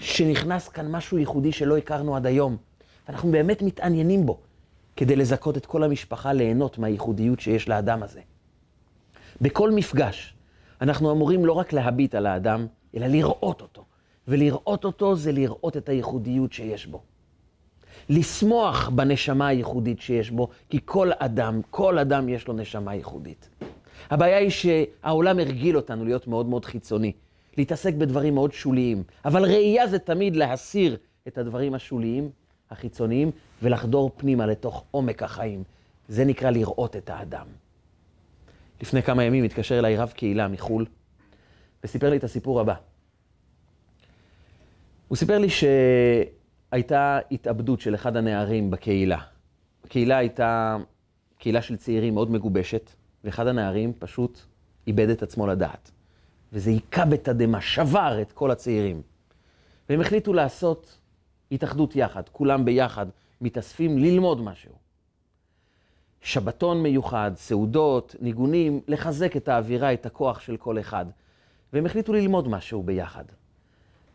שנכנס 0.00 0.68
כאן 0.68 0.90
משהו 0.90 1.18
ייחודי 1.18 1.52
שלא 1.52 1.76
הכרנו 1.76 2.16
עד 2.16 2.26
היום. 2.26 2.56
אנחנו 3.08 3.30
באמת 3.30 3.62
מתעניינים 3.62 4.26
בו, 4.26 4.38
כדי 4.96 5.16
לזכות 5.16 5.56
את 5.56 5.66
כל 5.66 5.84
המשפחה 5.84 6.32
ליהנות 6.32 6.78
מהייחודיות 6.78 7.40
שיש 7.40 7.68
לאדם 7.68 8.02
הזה. 8.02 8.20
בכל 9.40 9.70
מפגש, 9.70 10.34
אנחנו 10.80 11.12
אמורים 11.12 11.46
לא 11.46 11.52
רק 11.52 11.72
להביט 11.72 12.14
על 12.14 12.26
האדם, 12.26 12.66
אלא 12.94 13.06
לראות 13.06 13.60
אותו. 13.60 13.84
ולראות 14.28 14.84
אותו 14.84 15.16
זה 15.16 15.32
לראות 15.32 15.76
את 15.76 15.88
הייחודיות 15.88 16.52
שיש 16.52 16.86
בו. 16.86 17.02
לשמוח 18.08 18.88
בנשמה 18.88 19.46
הייחודית 19.46 20.00
שיש 20.00 20.30
בו, 20.30 20.48
כי 20.70 20.78
כל 20.84 21.10
אדם, 21.18 21.60
כל 21.70 21.98
אדם 21.98 22.28
יש 22.28 22.48
לו 22.48 22.54
נשמה 22.54 22.94
ייחודית. 22.94 23.48
הבעיה 24.10 24.38
היא 24.38 24.50
שהעולם 24.50 25.38
הרגיל 25.38 25.76
אותנו 25.76 26.04
להיות 26.04 26.26
מאוד 26.26 26.46
מאוד 26.46 26.64
חיצוני, 26.64 27.12
להתעסק 27.56 27.94
בדברים 27.94 28.34
מאוד 28.34 28.52
שוליים, 28.52 29.02
אבל 29.24 29.44
ראייה 29.44 29.86
זה 29.86 29.98
תמיד 29.98 30.36
להסיר 30.36 30.96
את 31.28 31.38
הדברים 31.38 31.74
השוליים, 31.74 32.30
החיצוניים, 32.70 33.30
ולחדור 33.62 34.10
פנימה 34.16 34.46
לתוך 34.46 34.84
עומק 34.90 35.22
החיים. 35.22 35.64
זה 36.08 36.24
נקרא 36.24 36.50
לראות 36.50 36.96
את 36.96 37.10
האדם. 37.10 37.46
לפני 38.82 39.02
כמה 39.02 39.24
ימים 39.24 39.44
התקשר 39.44 39.78
אליי 39.78 39.96
רב 39.96 40.12
קהילה 40.16 40.48
מחו"ל, 40.48 40.86
וסיפר 41.84 42.10
לי 42.10 42.16
את 42.16 42.24
הסיפור 42.24 42.60
הבא. 42.60 42.74
הוא 45.08 45.16
סיפר 45.16 45.38
לי 45.38 45.48
שהייתה 45.50 47.18
התאבדות 47.30 47.80
של 47.80 47.94
אחד 47.94 48.16
הנערים 48.16 48.70
בקהילה. 48.70 49.18
הקהילה 49.84 50.16
הייתה 50.16 50.76
קהילה 51.38 51.62
של 51.62 51.76
צעירים 51.76 52.14
מאוד 52.14 52.30
מגובשת, 52.30 52.90
ואחד 53.24 53.46
הנערים 53.46 53.92
פשוט 53.98 54.40
איבד 54.86 55.08
את 55.08 55.22
עצמו 55.22 55.46
לדעת. 55.46 55.90
וזה 56.52 56.70
היכה 56.70 57.04
בתדהמה, 57.04 57.60
שבר 57.60 58.18
את 58.22 58.32
כל 58.32 58.50
הצעירים. 58.50 59.02
והם 59.88 60.00
החליטו 60.00 60.32
לעשות 60.32 60.98
התאחדות 61.52 61.96
יחד, 61.96 62.22
כולם 62.32 62.64
ביחד 62.64 63.06
מתאספים 63.40 63.98
ללמוד 63.98 64.40
משהו. 64.40 64.72
שבתון 66.20 66.82
מיוחד, 66.82 67.30
סעודות, 67.36 68.14
ניגונים, 68.20 68.80
לחזק 68.88 69.36
את 69.36 69.48
האווירה, 69.48 69.92
את 69.92 70.06
הכוח 70.06 70.40
של 70.40 70.56
כל 70.56 70.80
אחד. 70.80 71.06
והם 71.72 71.86
החליטו 71.86 72.12
ללמוד 72.12 72.48
משהו 72.48 72.82
ביחד. 72.82 73.24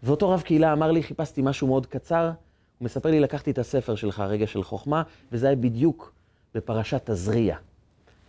ואותו 0.03 0.29
רב 0.29 0.41
קהילה 0.41 0.73
אמר 0.73 0.91
לי, 0.91 1.03
חיפשתי 1.03 1.41
משהו 1.41 1.67
מאוד 1.67 1.85
קצר, 1.85 2.25
הוא 2.25 2.85
מספר 2.85 3.11
לי, 3.11 3.19
לקחתי 3.19 3.51
את 3.51 3.57
הספר 3.57 3.95
שלך, 3.95 4.19
רגע 4.19 4.47
של 4.47 4.63
חוכמה, 4.63 5.03
וזה 5.31 5.47
היה 5.47 5.55
בדיוק 5.55 6.13
בפרשת 6.55 7.09
תזריע. 7.09 7.57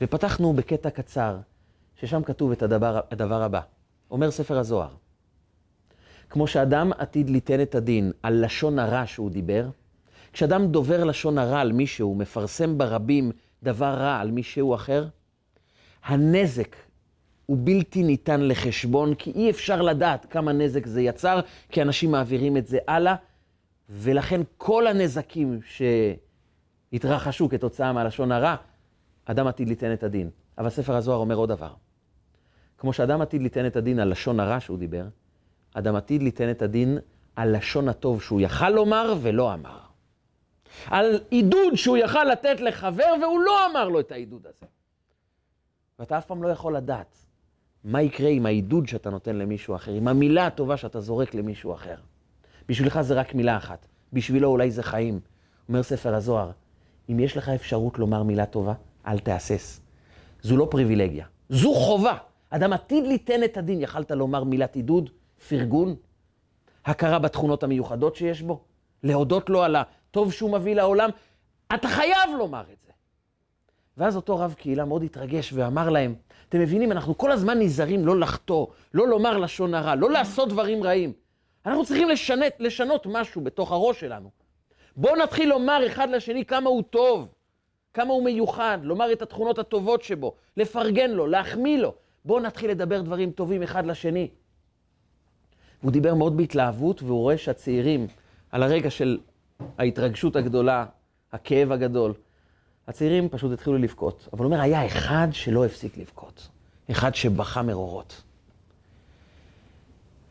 ופתחנו 0.04 0.52
בקטע 0.52 0.90
קצר, 0.90 1.36
ששם 2.00 2.22
כתוב 2.22 2.52
את 2.52 2.62
הדבר, 2.62 3.00
הדבר 3.10 3.42
הבא. 3.42 3.60
אומר 4.10 4.30
ספר 4.30 4.58
הזוהר, 4.58 4.94
כמו 6.30 6.46
שאדם 6.46 6.92
עתיד 6.98 7.30
ליתן 7.30 7.62
את 7.62 7.74
הדין 7.74 8.12
על 8.22 8.44
לשון 8.44 8.78
הרע 8.78 9.06
שהוא 9.06 9.30
דיבר, 9.30 9.68
כשאדם 10.32 10.66
דובר 10.66 11.04
לשון 11.04 11.38
הרע 11.38 11.60
על 11.60 11.72
מישהו, 11.72 12.14
מפרסם 12.14 12.78
ברבים 12.78 13.32
דבר 13.62 13.94
רע 13.94 14.20
על 14.20 14.30
מישהו 14.30 14.74
אחר, 14.74 15.06
הנזק 16.04 16.76
הוא 17.46 17.58
בלתי 17.60 18.02
ניתן 18.02 18.40
לחשבון, 18.40 19.14
כי 19.14 19.30
אי 19.30 19.50
אפשר 19.50 19.82
לדעת 19.82 20.26
כמה 20.30 20.52
נזק 20.52 20.86
זה 20.86 21.02
יצר, 21.02 21.40
כי 21.68 21.82
אנשים 21.82 22.10
מעבירים 22.10 22.56
את 22.56 22.66
זה 22.66 22.78
הלאה, 22.88 23.14
ולכן 23.88 24.40
כל 24.56 24.86
הנזקים 24.86 25.60
שהתרחשו 26.92 27.48
כתוצאה 27.48 27.92
מהלשון 27.92 28.32
הרע, 28.32 28.56
אדם 29.24 29.46
עתיד 29.46 29.68
ליתן 29.68 29.92
את 29.92 30.02
הדין. 30.02 30.30
אבל 30.58 30.70
ספר 30.70 30.96
הזוהר 30.96 31.18
אומר 31.18 31.34
עוד 31.34 31.48
דבר. 31.48 31.72
כמו 32.78 32.92
שאדם 32.92 33.20
עתיד 33.20 33.42
ליתן 33.42 33.66
את 33.66 33.76
הדין 33.76 33.98
על 33.98 34.10
לשון 34.10 34.40
הרע 34.40 34.60
שהוא 34.60 34.78
דיבר, 34.78 35.04
אדם 35.74 35.96
עתיד 35.96 36.22
ליתן 36.22 36.50
את 36.50 36.62
הדין 36.62 36.98
על 37.36 37.56
לשון 37.56 37.88
הטוב 37.88 38.22
שהוא 38.22 38.40
יכל 38.40 38.70
לומר 38.70 39.14
ולא 39.22 39.54
אמר. 39.54 39.78
על 40.86 41.20
עידוד 41.30 41.74
שהוא 41.74 41.96
יכל 41.96 42.24
לתת 42.24 42.60
לחבר 42.60 43.14
והוא 43.22 43.40
לא 43.40 43.66
אמר 43.70 43.88
לו 43.88 44.00
את 44.00 44.12
העידוד 44.12 44.46
הזה. 44.46 44.66
ואתה 45.98 46.18
אף 46.18 46.26
פעם 46.26 46.42
לא 46.42 46.48
יכול 46.48 46.76
לדעת 46.76 47.16
מה 47.84 48.02
יקרה 48.02 48.28
עם 48.28 48.46
העידוד 48.46 48.88
שאתה 48.88 49.10
נותן 49.10 49.36
למישהו 49.36 49.76
אחר, 49.76 49.92
עם 49.92 50.08
המילה 50.08 50.46
הטובה 50.46 50.76
שאתה 50.76 51.00
זורק 51.00 51.34
למישהו 51.34 51.74
אחר. 51.74 51.96
בשבילך 52.68 53.00
זה 53.00 53.14
רק 53.14 53.34
מילה 53.34 53.56
אחת, 53.56 53.86
בשבילו 54.12 54.48
אולי 54.48 54.70
זה 54.70 54.82
חיים. 54.82 55.20
אומר 55.68 55.82
ספר 55.82 56.14
הזוהר, 56.14 56.50
אם 57.10 57.20
יש 57.20 57.36
לך 57.36 57.48
אפשרות 57.48 57.98
לומר 57.98 58.22
מילה 58.22 58.46
טובה, 58.46 58.74
אל 59.06 59.18
תהסס. 59.18 59.80
זו 60.42 60.56
לא 60.56 60.68
פריבילגיה, 60.70 61.26
זו 61.48 61.74
חובה. 61.74 62.16
אדם 62.50 62.72
עתיד 62.72 63.06
ליתן 63.06 63.44
את 63.44 63.56
הדין, 63.56 63.80
יכלת 63.80 64.10
לומר 64.10 64.44
מילת 64.44 64.76
עידוד, 64.76 65.10
פרגון, 65.48 65.96
הכרה 66.84 67.18
בתכונות 67.18 67.62
המיוחדות 67.62 68.16
שיש 68.16 68.42
בו, 68.42 68.64
להודות 69.02 69.50
לו 69.50 69.62
על 69.62 69.76
הטוב 69.76 70.32
שהוא 70.32 70.52
מביא 70.52 70.74
לעולם, 70.74 71.10
אתה 71.74 71.88
חייב 71.88 72.30
לומר 72.38 72.60
את 72.60 72.78
זה. 72.86 72.92
ואז 73.96 74.16
אותו 74.16 74.38
רב 74.38 74.54
קהילה 74.58 74.84
מאוד 74.84 75.02
התרגש 75.02 75.52
ואמר 75.52 75.90
להם, 75.90 76.14
אתם 76.48 76.60
מבינים, 76.60 76.92
אנחנו 76.92 77.18
כל 77.18 77.32
הזמן 77.32 77.58
נזהרים 77.58 78.06
לא 78.06 78.20
לחטוא, 78.20 78.66
לא 78.94 79.08
לומר 79.08 79.38
לשון 79.38 79.74
הרע, 79.74 79.94
לא 79.94 80.10
לעשות 80.10 80.48
דברים 80.48 80.82
רעים. 80.82 81.12
אנחנו 81.66 81.84
צריכים 81.84 82.08
לשנת, 82.08 82.56
לשנות 82.58 83.06
משהו 83.06 83.40
בתוך 83.40 83.72
הראש 83.72 84.00
שלנו. 84.00 84.30
בואו 84.96 85.16
נתחיל 85.16 85.48
לומר 85.48 85.86
אחד 85.86 86.10
לשני 86.10 86.44
כמה 86.44 86.70
הוא 86.70 86.82
טוב, 86.82 87.28
כמה 87.94 88.12
הוא 88.12 88.24
מיוחד, 88.24 88.78
לומר 88.82 89.12
את 89.12 89.22
התכונות 89.22 89.58
הטובות 89.58 90.02
שבו, 90.02 90.34
לפרגן 90.56 91.10
לו, 91.10 91.26
להחמיא 91.26 91.78
לו. 91.78 91.94
בואו 92.24 92.40
נתחיל 92.40 92.70
לדבר 92.70 93.00
דברים 93.00 93.30
טובים 93.30 93.62
אחד 93.62 93.86
לשני. 93.86 94.28
הוא 95.82 95.92
דיבר 95.92 96.14
מאוד 96.14 96.36
בהתלהבות, 96.36 97.02
והוא 97.02 97.20
רואה 97.20 97.38
שהצעירים, 97.38 98.06
על 98.50 98.62
הרגע 98.62 98.90
של 98.90 99.18
ההתרגשות 99.78 100.36
הגדולה, 100.36 100.86
הכאב 101.32 101.72
הגדול, 101.72 102.12
הצעירים 102.88 103.28
פשוט 103.28 103.52
התחילו 103.52 103.78
לבכות. 103.78 104.28
אבל 104.32 104.44
הוא 104.44 104.52
אומר, 104.52 104.62
היה 104.62 104.86
אחד 104.86 105.28
שלא 105.32 105.64
הפסיק 105.64 105.98
לבכות. 105.98 106.48
אחד 106.90 107.14
שבכה 107.14 107.62
מרורות. 107.62 108.22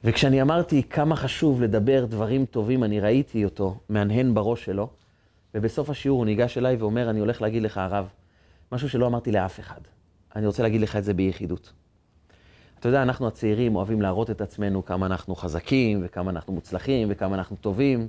וכשאני 0.03 0.41
אמרתי 0.41 0.83
כמה 0.83 1.15
חשוב 1.15 1.61
לדבר 1.61 2.05
דברים 2.05 2.45
טובים, 2.45 2.83
אני 2.83 2.99
ראיתי 2.99 3.45
אותו 3.45 3.77
מהנהן 3.89 4.33
בראש 4.33 4.65
שלו, 4.65 4.89
ובסוף 5.53 5.89
השיעור 5.89 6.17
הוא 6.17 6.25
ניגש 6.25 6.57
אליי 6.57 6.75
ואומר, 6.75 7.09
אני 7.09 7.19
הולך 7.19 7.41
להגיד 7.41 7.63
לך, 7.63 7.77
הרב, 7.77 8.09
משהו 8.71 8.89
שלא 8.89 9.07
אמרתי 9.07 9.31
לאף 9.31 9.59
אחד. 9.59 9.81
אני 10.35 10.47
רוצה 10.47 10.63
להגיד 10.63 10.81
לך 10.81 10.95
את 10.95 11.03
זה 11.03 11.13
ביחידות. 11.13 11.73
אתה 12.79 12.89
יודע, 12.89 13.01
אנחנו 13.01 13.27
הצעירים 13.27 13.75
אוהבים 13.75 14.01
להראות 14.01 14.29
את 14.29 14.41
עצמנו 14.41 14.85
כמה 14.85 15.05
אנחנו 15.05 15.35
חזקים, 15.35 16.01
וכמה 16.05 16.31
אנחנו 16.31 16.53
מוצלחים, 16.53 17.07
וכמה 17.11 17.35
אנחנו 17.35 17.55
טובים. 17.55 18.07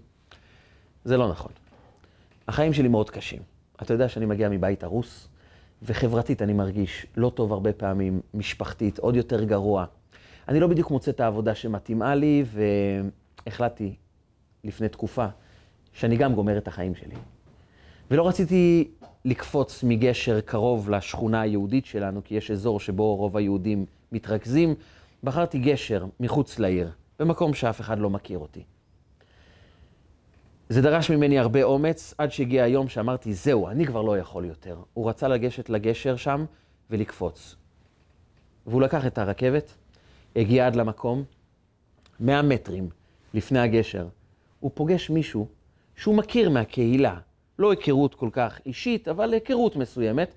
זה 1.04 1.16
לא 1.16 1.28
נכון. 1.28 1.52
החיים 2.48 2.72
שלי 2.72 2.88
מאוד 2.88 3.10
קשים. 3.10 3.42
אתה 3.82 3.94
יודע 3.94 4.08
שאני 4.08 4.26
מגיע 4.26 4.48
מבית 4.48 4.84
הרוס, 4.84 5.28
וחברתית 5.82 6.42
אני 6.42 6.52
מרגיש 6.52 7.06
לא 7.16 7.30
טוב 7.34 7.52
הרבה 7.52 7.72
פעמים, 7.72 8.20
משפחתית, 8.34 8.98
עוד 8.98 9.16
יותר 9.16 9.44
גרוע. 9.44 9.84
אני 10.48 10.60
לא 10.60 10.66
בדיוק 10.66 10.90
מוצא 10.90 11.10
את 11.10 11.20
העבודה 11.20 11.54
שמתאימה 11.54 12.14
לי, 12.14 12.44
והחלטתי 13.46 13.94
לפני 14.64 14.88
תקופה 14.88 15.26
שאני 15.92 16.16
גם 16.16 16.34
גומר 16.34 16.58
את 16.58 16.68
החיים 16.68 16.94
שלי. 16.94 17.14
ולא 18.10 18.28
רציתי 18.28 18.88
לקפוץ 19.24 19.82
מגשר 19.82 20.40
קרוב 20.40 20.90
לשכונה 20.90 21.40
היהודית 21.40 21.86
שלנו, 21.86 22.20
כי 22.24 22.34
יש 22.34 22.50
אזור 22.50 22.80
שבו 22.80 23.16
רוב 23.16 23.36
היהודים 23.36 23.86
מתרכזים. 24.12 24.74
בחרתי 25.24 25.58
גשר 25.58 26.04
מחוץ 26.20 26.58
לעיר, 26.58 26.90
במקום 27.18 27.54
שאף 27.54 27.80
אחד 27.80 27.98
לא 27.98 28.10
מכיר 28.10 28.38
אותי. 28.38 28.62
זה 30.68 30.82
דרש 30.82 31.10
ממני 31.10 31.38
הרבה 31.38 31.62
אומץ, 31.62 32.14
עד 32.18 32.32
שהגיע 32.32 32.64
היום 32.64 32.88
שאמרתי, 32.88 33.34
זהו, 33.34 33.68
אני 33.68 33.86
כבר 33.86 34.02
לא 34.02 34.18
יכול 34.18 34.44
יותר. 34.44 34.76
הוא 34.94 35.08
רצה 35.08 35.28
לגשת 35.28 35.68
לגשר 35.68 36.16
שם 36.16 36.44
ולקפוץ. 36.90 37.56
והוא 38.66 38.82
לקח 38.82 39.06
את 39.06 39.18
הרכבת, 39.18 39.74
הגיע 40.36 40.66
עד 40.66 40.76
למקום, 40.76 41.24
100 42.20 42.42
מטרים 42.42 42.88
לפני 43.34 43.58
הגשר. 43.58 44.06
הוא 44.60 44.70
פוגש 44.74 45.10
מישהו 45.10 45.46
שהוא 45.96 46.14
מכיר 46.14 46.50
מהקהילה, 46.50 47.18
לא 47.58 47.70
היכרות 47.70 48.14
כל 48.14 48.28
כך 48.32 48.60
אישית, 48.66 49.08
אבל 49.08 49.32
היכרות 49.32 49.76
מסוימת, 49.76 50.34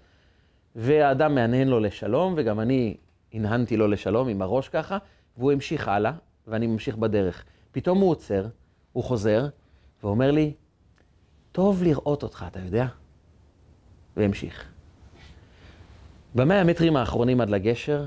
והאדם 0.75 1.35
מהנהן 1.35 1.67
לו 1.67 1.79
לשלום, 1.79 2.33
וגם 2.37 2.59
אני 2.59 2.97
הנהנתי 3.33 3.77
לו 3.77 3.87
לשלום 3.87 4.27
עם 4.27 4.41
הראש 4.41 4.69
ככה, 4.69 4.97
והוא 5.37 5.51
המשיך 5.51 5.87
הלאה, 5.87 6.11
ואני 6.47 6.67
ממשיך 6.67 6.95
בדרך. 6.95 7.45
פתאום 7.71 7.99
הוא 7.99 8.09
עוצר, 8.09 8.47
הוא 8.93 9.03
חוזר, 9.03 9.47
ואומר 10.03 10.31
לי, 10.31 10.53
טוב 11.51 11.83
לראות 11.83 12.23
אותך, 12.23 12.45
אתה 12.47 12.59
יודע? 12.59 12.85
והמשיך. 14.17 14.69
במאה 16.35 16.61
המטרים 16.61 16.95
האחרונים 16.97 17.41
עד 17.41 17.49
לגשר, 17.49 18.05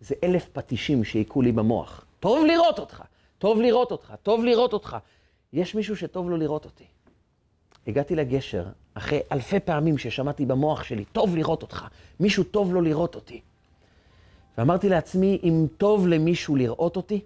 זה 0.00 0.14
אלף 0.24 0.48
פטישים 0.52 1.04
שהיכו 1.04 1.42
לי 1.42 1.52
במוח. 1.52 2.04
טוב 2.20 2.46
לראות 2.46 2.78
אותך, 2.78 3.02
טוב 3.38 3.60
לראות 3.60 3.92
אותך, 3.92 4.14
טוב 4.22 4.44
לראות 4.44 4.72
אותך. 4.72 4.96
יש 5.52 5.74
מישהו 5.74 5.96
שטוב 5.96 6.30
לו 6.30 6.36
לראות 6.36 6.64
אותי. 6.64 6.84
הגעתי 7.86 8.16
לגשר, 8.16 8.64
אחרי 8.94 9.20
אלפי 9.32 9.60
פעמים 9.60 9.98
ששמעתי 9.98 10.46
במוח 10.46 10.84
שלי, 10.84 11.04
טוב 11.04 11.36
לראות 11.36 11.62
אותך, 11.62 11.86
מישהו 12.20 12.44
טוב 12.44 12.74
לו 12.74 12.80
לראות 12.80 13.14
אותי. 13.14 13.40
ואמרתי 14.58 14.88
לעצמי, 14.88 15.40
אם 15.42 15.66
טוב 15.78 16.08
למישהו 16.08 16.56
לראות 16.56 16.96
אותי, 16.96 17.20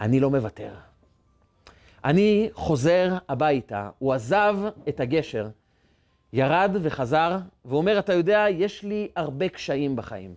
אני 0.00 0.20
לא 0.20 0.30
מוותר. 0.30 0.74
אני 2.04 2.48
חוזר 2.52 3.18
הביתה, 3.28 3.90
הוא 3.98 4.12
עזב 4.12 4.56
את 4.88 5.00
הגשר, 5.00 5.48
ירד 6.32 6.70
וחזר, 6.82 7.38
ואומר, 7.64 7.98
אתה 7.98 8.14
יודע, 8.14 8.46
יש 8.50 8.82
לי 8.82 9.08
הרבה 9.16 9.48
קשיים 9.48 9.96
בחיים. 9.96 10.34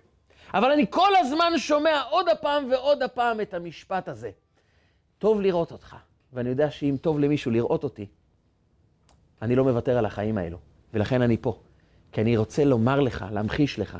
אבל 0.53 0.71
אני 0.71 0.85
כל 0.89 1.15
הזמן 1.15 1.53
שומע 1.57 2.01
עוד 2.09 2.29
הפעם 2.29 2.71
ועוד 2.71 3.03
הפעם 3.03 3.41
את 3.41 3.53
המשפט 3.53 4.07
הזה. 4.07 4.31
טוב 5.19 5.41
לראות 5.41 5.71
אותך, 5.71 5.95
ואני 6.33 6.49
יודע 6.49 6.71
שאם 6.71 6.95
טוב 7.01 7.19
למישהו 7.19 7.51
לראות 7.51 7.83
אותי, 7.83 8.05
אני 9.43 9.55
לא 9.55 9.63
מוותר 9.63 9.97
על 9.97 10.05
החיים 10.05 10.37
האלו, 10.37 10.57
ולכן 10.93 11.21
אני 11.21 11.37
פה. 11.37 11.59
כי 12.11 12.21
אני 12.21 12.37
רוצה 12.37 12.65
לומר 12.65 12.99
לך, 12.99 13.25
להמחיש 13.31 13.79
לך, 13.79 13.97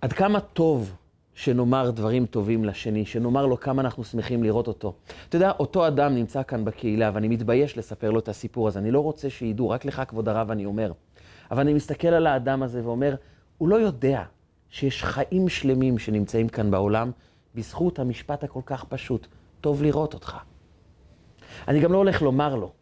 עד 0.00 0.12
כמה 0.12 0.40
טוב 0.40 0.96
שנאמר 1.34 1.90
דברים 1.90 2.26
טובים 2.26 2.64
לשני, 2.64 3.06
שנאמר 3.06 3.46
לו 3.46 3.60
כמה 3.60 3.82
אנחנו 3.82 4.04
שמחים 4.04 4.42
לראות 4.42 4.68
אותו. 4.68 4.94
אתה 5.28 5.36
יודע, 5.36 5.50
אותו 5.50 5.86
אדם 5.86 6.14
נמצא 6.14 6.42
כאן 6.42 6.64
בקהילה, 6.64 7.10
ואני 7.14 7.28
מתבייש 7.28 7.78
לספר 7.78 8.10
לו 8.10 8.18
את 8.18 8.28
הסיפור 8.28 8.68
הזה. 8.68 8.78
אני 8.78 8.90
לא 8.90 9.00
רוצה 9.00 9.30
שידעו, 9.30 9.68
רק 9.70 9.84
לך, 9.84 10.02
כבוד 10.08 10.28
הרב, 10.28 10.50
אני 10.50 10.64
אומר. 10.64 10.92
אבל 11.50 11.60
אני 11.60 11.74
מסתכל 11.74 12.08
על 12.08 12.26
האדם 12.26 12.62
הזה 12.62 12.84
ואומר, 12.84 13.14
הוא 13.58 13.68
לא 13.68 13.76
יודע 13.76 14.22
שיש 14.70 15.04
חיים 15.04 15.48
שלמים 15.48 15.98
שנמצאים 15.98 16.48
כאן 16.48 16.70
בעולם 16.70 17.10
בזכות 17.54 17.98
המשפט 17.98 18.44
הכל 18.44 18.60
כך 18.66 18.84
פשוט, 18.84 19.26
טוב 19.60 19.82
לראות 19.82 20.14
אותך. 20.14 20.36
אני 21.68 21.80
גם 21.80 21.92
לא 21.92 21.98
הולך 21.98 22.22
לומר 22.22 22.54
לו, 22.54 22.72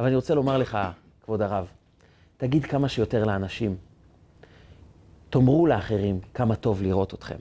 אבל 0.00 0.06
אני 0.06 0.16
רוצה 0.16 0.34
לומר 0.34 0.58
לך, 0.58 0.78
כבוד 1.22 1.42
הרב, 1.42 1.66
תגיד 2.36 2.64
כמה 2.64 2.88
שיותר 2.88 3.24
לאנשים. 3.24 3.76
תאמרו 5.30 5.66
לאחרים 5.66 6.20
כמה 6.34 6.56
טוב 6.56 6.82
לראות 6.82 7.14
אתכם. 7.14 7.36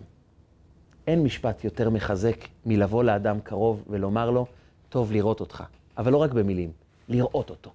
אין 1.07 1.24
משפט 1.24 1.64
יותר 1.64 1.89
מחזק 1.89 2.36
מלבוא 2.66 3.03
לאדם 3.03 3.39
קרוב 3.39 3.84
ולומר 3.88 4.30
לו, 4.30 4.45
טוב 4.89 5.12
לראות 5.12 5.39
אותך. 5.39 5.64
אבל 5.97 6.12
לא 6.12 6.18
רק 6.18 6.32
במילים, 6.32 6.72
לראות 7.10 7.49
אותו, 7.49 7.72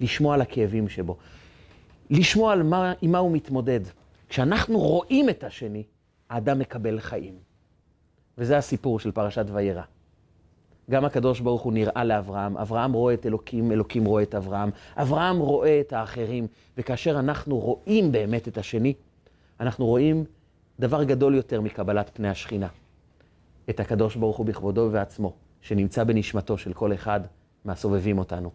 לשמוע 0.00 0.34
על 0.34 0.40
הכאבים 0.40 0.88
שבו, 0.88 1.16
לשמוע 2.10 2.52
על 2.52 2.62
מה, 2.62 2.92
עם 3.02 3.12
מה 3.12 3.18
הוא 3.18 3.32
מתמודד. 3.32 3.80
כשאנחנו 4.28 4.78
רואים 4.78 5.28
את 5.28 5.44
השני, 5.44 5.82
האדם 6.30 6.58
מקבל 6.58 7.00
חיים. 7.00 7.34
וזה 8.38 8.56
הסיפור 8.56 9.00
של 9.00 9.10
פרשת 9.10 9.46
וירא. 9.52 9.82
גם 10.92 11.04
הקדוש 11.04 11.40
ברוך 11.40 11.62
הוא 11.62 11.72
נראה 11.72 12.04
לאברהם, 12.04 12.56
אברהם 12.56 12.92
רואה 12.92 13.14
את 13.14 13.26
אלוקים, 13.26 13.72
אלוקים 13.72 14.04
רואה 14.04 14.22
את 14.22 14.34
אברהם, 14.34 14.70
אברהם 14.96 15.38
רואה 15.38 15.80
את 15.80 15.92
האחרים, 15.92 16.46
וכאשר 16.78 17.18
אנחנו 17.18 17.58
רואים 17.58 18.12
באמת 18.12 18.48
את 18.48 18.58
השני, 18.58 18.94
אנחנו 19.60 19.86
רואים 19.86 20.24
דבר 20.80 21.04
גדול 21.04 21.34
יותר 21.34 21.60
מקבלת 21.60 22.10
פני 22.14 22.28
השכינה. 22.28 22.68
את 23.70 23.80
הקדוש 23.80 24.16
ברוך 24.16 24.36
הוא 24.36 24.46
בכבודו 24.46 24.80
ובעצמו, 24.80 25.32
שנמצא 25.60 26.04
בנשמתו 26.04 26.58
של 26.58 26.72
כל 26.72 26.92
אחד 26.92 27.20
מהסובבים 27.64 28.18
אותנו. 28.18 28.50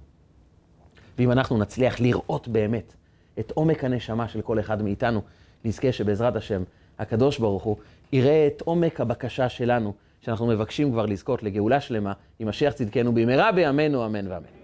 ואם 1.18 1.32
אנחנו 1.32 1.58
נצליח 1.58 2.00
לראות 2.00 2.48
באמת 2.48 2.94
את 3.40 3.52
עומק 3.52 3.84
הנשמה 3.84 4.28
של 4.28 4.42
כל 4.42 4.60
אחד 4.60 4.82
מאיתנו, 4.82 5.22
נזכה 5.66 5.92
שבעזרת 5.92 6.36
השם, 6.36 6.64
הקדוש 7.00 7.40
ברוך 7.40 7.64
הוא 7.64 7.78
יראה 8.12 8.48
את 8.48 8.62
עומק 8.62 9.02
הבקשה 9.02 9.50
שלנו, 9.50 9.94
שאנחנו 10.28 10.48
מבקשים 10.48 10.92
כבר 10.92 11.06
לזכות 11.06 11.44
לגאולה 11.44 11.82
שלמה, 11.82 12.14
עם 12.40 12.48
משיח 12.48 12.74
צדקנו 12.74 13.14
במהרה 13.14 13.52
בימינו, 13.52 14.06
אמן 14.06 14.28
ואמן. 14.32 14.57